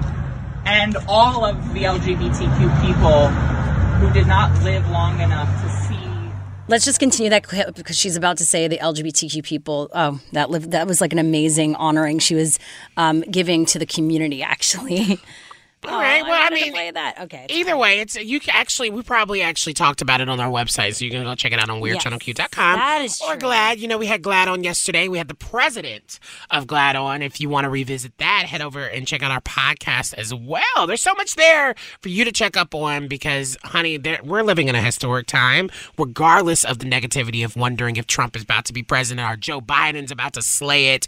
and 0.65 0.97
all 1.07 1.45
of 1.45 1.73
the 1.73 1.83
LGBTQ 1.83 2.85
people 2.85 3.27
who 3.27 4.13
did 4.13 4.27
not 4.27 4.63
live 4.63 4.87
long 4.89 5.21
enough 5.21 5.49
to 5.63 5.69
see 5.69 5.97
Let's 6.69 6.83
just 6.83 6.99
continue 6.99 7.29
that 7.29 7.43
clip 7.43 7.75
because 7.75 7.97
she's 7.97 8.17
about 8.17 8.39
to 8.39 8.45
say 8.45 8.67
the 8.67 8.77
LGBTQ 8.79 9.41
people. 9.41 9.89
Oh, 9.93 10.19
that 10.33 10.49
lived, 10.49 10.71
that 10.71 10.85
was 10.85 10.99
like 10.99 11.13
an 11.13 11.19
amazing 11.19 11.75
honoring 11.75 12.19
she 12.19 12.35
was 12.35 12.59
um, 12.97 13.21
giving 13.21 13.65
to 13.67 13.79
the 13.79 13.85
community. 13.85 14.43
Actually, 14.43 15.17
All 15.85 15.91
right. 15.91 16.23
Well, 16.23 16.33
I, 16.33 16.49
to 16.49 16.55
mean, 16.55 16.73
play 16.73 16.91
that. 16.91 17.21
Okay. 17.21 17.45
Either 17.49 17.77
way, 17.77 17.99
it's 17.99 18.15
you 18.15 18.39
can 18.39 18.55
actually 18.55 18.89
we 18.89 19.03
probably 19.03 19.41
actually 19.41 19.73
talked 19.73 20.01
about 20.01 20.21
it 20.21 20.27
on 20.27 20.39
our 20.39 20.49
website, 20.49 20.95
so 20.95 21.05
you 21.05 21.11
can 21.11 21.23
go 21.23 21.35
check 21.35 21.51
it 21.51 21.59
out 21.59 21.69
on 21.69 21.81
WeirdChannelQ.com. 21.81 22.75
that 22.77 23.01
is 23.03 23.21
Or 23.21 23.37
GLAAD. 23.37 23.77
You 23.77 23.87
know, 23.87 23.97
we 23.97 24.07
had 24.07 24.23
GLAAD 24.23 24.47
on 24.47 24.63
yesterday. 24.63 25.07
We 25.07 25.17
had 25.17 25.27
the 25.27 25.35
president 25.35 26.19
of 26.49 26.65
GLAAD 26.65 26.95
on. 26.95 27.21
If 27.21 27.39
you 27.39 27.49
want 27.49 27.65
to 27.65 27.69
revisit 27.69 28.17
that, 28.17 28.45
head 28.47 28.61
over 28.61 28.85
and 28.85 29.07
check 29.07 29.21
out 29.21 29.31
our 29.31 29.41
podcast 29.41 30.13
as 30.15 30.33
well. 30.33 30.87
There's 30.87 31.01
so 31.01 31.13
much 31.13 31.35
there 31.35 31.75
for 32.01 32.09
you 32.09 32.25
to 32.25 32.31
check 32.31 32.57
up 32.57 32.73
on 32.73 33.07
because, 33.07 33.55
honey, 33.63 33.99
we're 34.23 34.43
living 34.43 34.67
in 34.67 34.75
a 34.75 34.81
historic 34.81 35.27
time. 35.27 35.69
Regardless 35.97 36.63
of 36.63 36.79
the 36.79 36.85
negativity 36.85 37.45
of 37.45 37.55
wondering 37.55 37.97
if 37.97 38.07
Trump 38.07 38.35
is 38.35 38.43
about 38.43 38.65
to 38.65 38.73
be 38.73 38.83
president 38.83 39.29
or 39.29 39.37
Joe 39.37 39.61
Biden's 39.61 40.11
about 40.11 40.33
to 40.33 40.41
slay 40.41 40.87
it, 40.95 41.07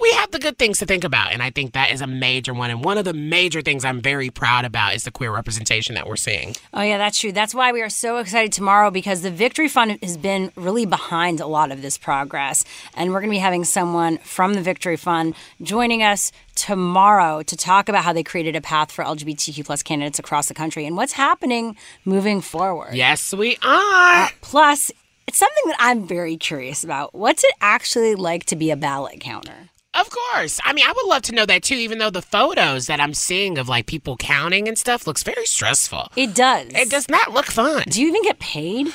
we 0.00 0.10
have 0.12 0.30
the 0.32 0.38
good 0.38 0.58
things 0.58 0.78
to 0.78 0.86
think 0.86 1.04
about, 1.04 1.32
and 1.32 1.42
I 1.42 1.50
think 1.50 1.72
that 1.72 1.90
is 1.90 2.00
a 2.00 2.06
major 2.06 2.52
one. 2.52 2.70
And 2.70 2.84
one 2.84 2.98
of 2.98 3.04
the 3.04 3.14
major 3.14 3.62
things 3.62 3.84
I'm 3.84 4.00
very 4.04 4.30
proud 4.30 4.64
about 4.64 4.94
is 4.94 5.02
the 5.04 5.10
queer 5.10 5.32
representation 5.32 5.94
that 5.94 6.06
we're 6.06 6.14
seeing. 6.14 6.54
Oh, 6.74 6.82
yeah, 6.82 6.98
that's 6.98 7.18
true. 7.18 7.32
That's 7.32 7.54
why 7.54 7.72
we 7.72 7.80
are 7.82 7.88
so 7.88 8.18
excited 8.18 8.52
tomorrow 8.52 8.90
because 8.90 9.22
the 9.22 9.30
Victory 9.30 9.66
Fund 9.66 9.98
has 10.02 10.16
been 10.18 10.52
really 10.54 10.84
behind 10.84 11.40
a 11.40 11.46
lot 11.46 11.72
of 11.72 11.82
this 11.82 11.96
progress. 11.98 12.64
And 12.94 13.10
we're 13.10 13.20
going 13.20 13.30
to 13.30 13.34
be 13.34 13.38
having 13.38 13.64
someone 13.64 14.18
from 14.18 14.54
the 14.54 14.60
Victory 14.60 14.96
Fund 14.96 15.34
joining 15.62 16.02
us 16.02 16.30
tomorrow 16.54 17.42
to 17.42 17.56
talk 17.56 17.88
about 17.88 18.04
how 18.04 18.12
they 18.12 18.22
created 18.22 18.54
a 18.54 18.60
path 18.60 18.92
for 18.92 19.02
LGBTQ 19.04 19.64
plus 19.64 19.82
candidates 19.82 20.18
across 20.18 20.48
the 20.48 20.54
country 20.54 20.84
and 20.86 20.96
what's 20.96 21.14
happening 21.14 21.76
moving 22.04 22.40
forward. 22.40 22.94
Yes, 22.94 23.32
we 23.34 23.56
are. 23.62 24.24
Uh, 24.24 24.28
plus, 24.42 24.92
it's 25.26 25.38
something 25.38 25.64
that 25.66 25.76
I'm 25.78 26.06
very 26.06 26.36
curious 26.36 26.84
about. 26.84 27.14
What's 27.14 27.42
it 27.42 27.54
actually 27.60 28.14
like 28.14 28.44
to 28.46 28.56
be 28.56 28.70
a 28.70 28.76
ballot 28.76 29.20
counter? 29.20 29.70
Of 29.98 30.10
course. 30.10 30.60
I 30.64 30.72
mean, 30.72 30.84
I 30.86 30.92
would 30.92 31.06
love 31.06 31.22
to 31.22 31.32
know 31.34 31.46
that 31.46 31.62
too, 31.62 31.76
even 31.76 31.98
though 31.98 32.10
the 32.10 32.22
photos 32.22 32.86
that 32.86 33.00
I'm 33.00 33.14
seeing 33.14 33.58
of 33.58 33.68
like 33.68 33.86
people 33.86 34.16
counting 34.16 34.66
and 34.68 34.76
stuff 34.78 35.06
looks 35.06 35.22
very 35.22 35.46
stressful. 35.46 36.08
It 36.16 36.34
does. 36.34 36.68
It 36.74 36.90
does 36.90 37.08
not 37.08 37.32
look 37.32 37.46
fun. 37.46 37.84
Do 37.88 38.00
you 38.02 38.08
even 38.08 38.22
get 38.22 38.38
paid? 38.38 38.88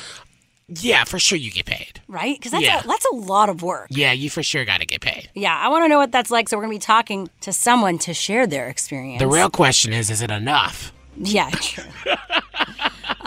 Yeah, 0.68 1.04
for 1.06 1.18
sure 1.18 1.38
you 1.38 1.50
get 1.52 1.66
paid. 1.66 2.00
Right? 2.08 2.38
Because 2.38 2.52
that's, 2.52 2.64
Yeah. 2.64 2.82
a, 2.84 2.88
that's 2.88 3.06
a 3.12 3.16
lot 3.16 3.50
of 3.50 3.64
work. 3.64 3.88
Yeah, 3.90 4.12
you 4.12 4.30
for 4.30 4.44
sure 4.44 4.66
got 4.66 4.82
to 4.82 4.86
get 4.86 5.02
paid. 5.02 5.30
Yeah, 5.34 5.58
I 5.58 5.68
want 5.70 5.84
to 5.86 5.88
know 5.90 5.98
what 5.98 6.12
that's 6.12 6.30
like. 6.30 6.48
So 6.48 6.58
we're 6.58 6.64
going 6.66 6.78
to 6.78 6.80
be 6.80 6.86
talking 6.86 7.30
to 7.42 7.52
someone 7.54 7.98
to 8.00 8.14
share 8.14 8.46
their 8.46 8.68
experience. 8.68 9.20
The 9.20 9.28
real 9.28 9.50
question 9.50 9.94
is 9.94 10.10
is 10.12 10.22
it 10.22 10.30
enough? 10.30 10.94
Yeah, 11.18 11.50
true. 11.50 11.84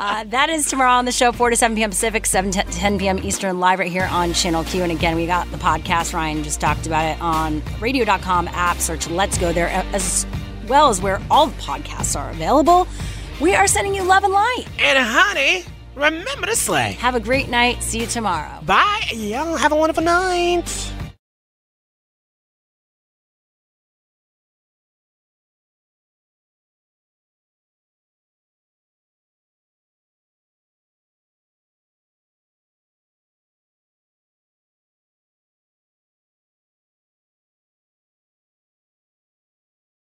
uh, 0.02 0.24
that 0.24 0.50
is 0.50 0.66
tomorrow 0.66 0.90
on 0.90 1.04
the 1.04 1.12
show, 1.12 1.30
4 1.30 1.50
to 1.50 1.56
7 1.56 1.76
p.m. 1.76 1.90
Pacific, 1.90 2.26
7 2.26 2.50
to 2.50 2.64
10 2.64 2.98
p.m. 2.98 3.18
Eastern, 3.20 3.60
live 3.60 3.78
right 3.78 3.90
here 3.90 4.08
on 4.10 4.32
Channel 4.32 4.64
Q. 4.64 4.82
And 4.82 4.90
again, 4.90 5.14
we 5.14 5.26
got 5.26 5.48
the 5.52 5.58
podcast. 5.58 6.12
Ryan 6.12 6.42
just 6.42 6.60
talked 6.60 6.88
about 6.88 7.04
it 7.04 7.20
on 7.22 7.62
radio.com 7.80 8.48
app. 8.48 8.78
Search 8.78 9.08
Let's 9.08 9.38
Go 9.38 9.52
there, 9.52 9.68
as 9.68 10.26
well 10.66 10.88
as 10.88 11.00
where 11.00 11.22
all 11.30 11.46
the 11.46 11.62
podcasts 11.62 12.18
are 12.18 12.30
available. 12.30 12.88
We 13.40 13.54
are 13.54 13.68
sending 13.68 13.94
you 13.94 14.02
love 14.02 14.24
and 14.24 14.32
light. 14.32 14.64
And 14.80 14.98
honey, 14.98 15.64
remember 15.94 16.46
to 16.46 16.56
slay. 16.56 16.92
Have 16.94 17.14
a 17.14 17.20
great 17.20 17.48
night. 17.48 17.80
See 17.84 18.00
you 18.00 18.06
tomorrow. 18.08 18.60
Bye, 18.62 19.02
y'all. 19.12 19.54
Have 19.54 19.70
a 19.70 19.76
wonderful 19.76 20.02
night. 20.02 20.92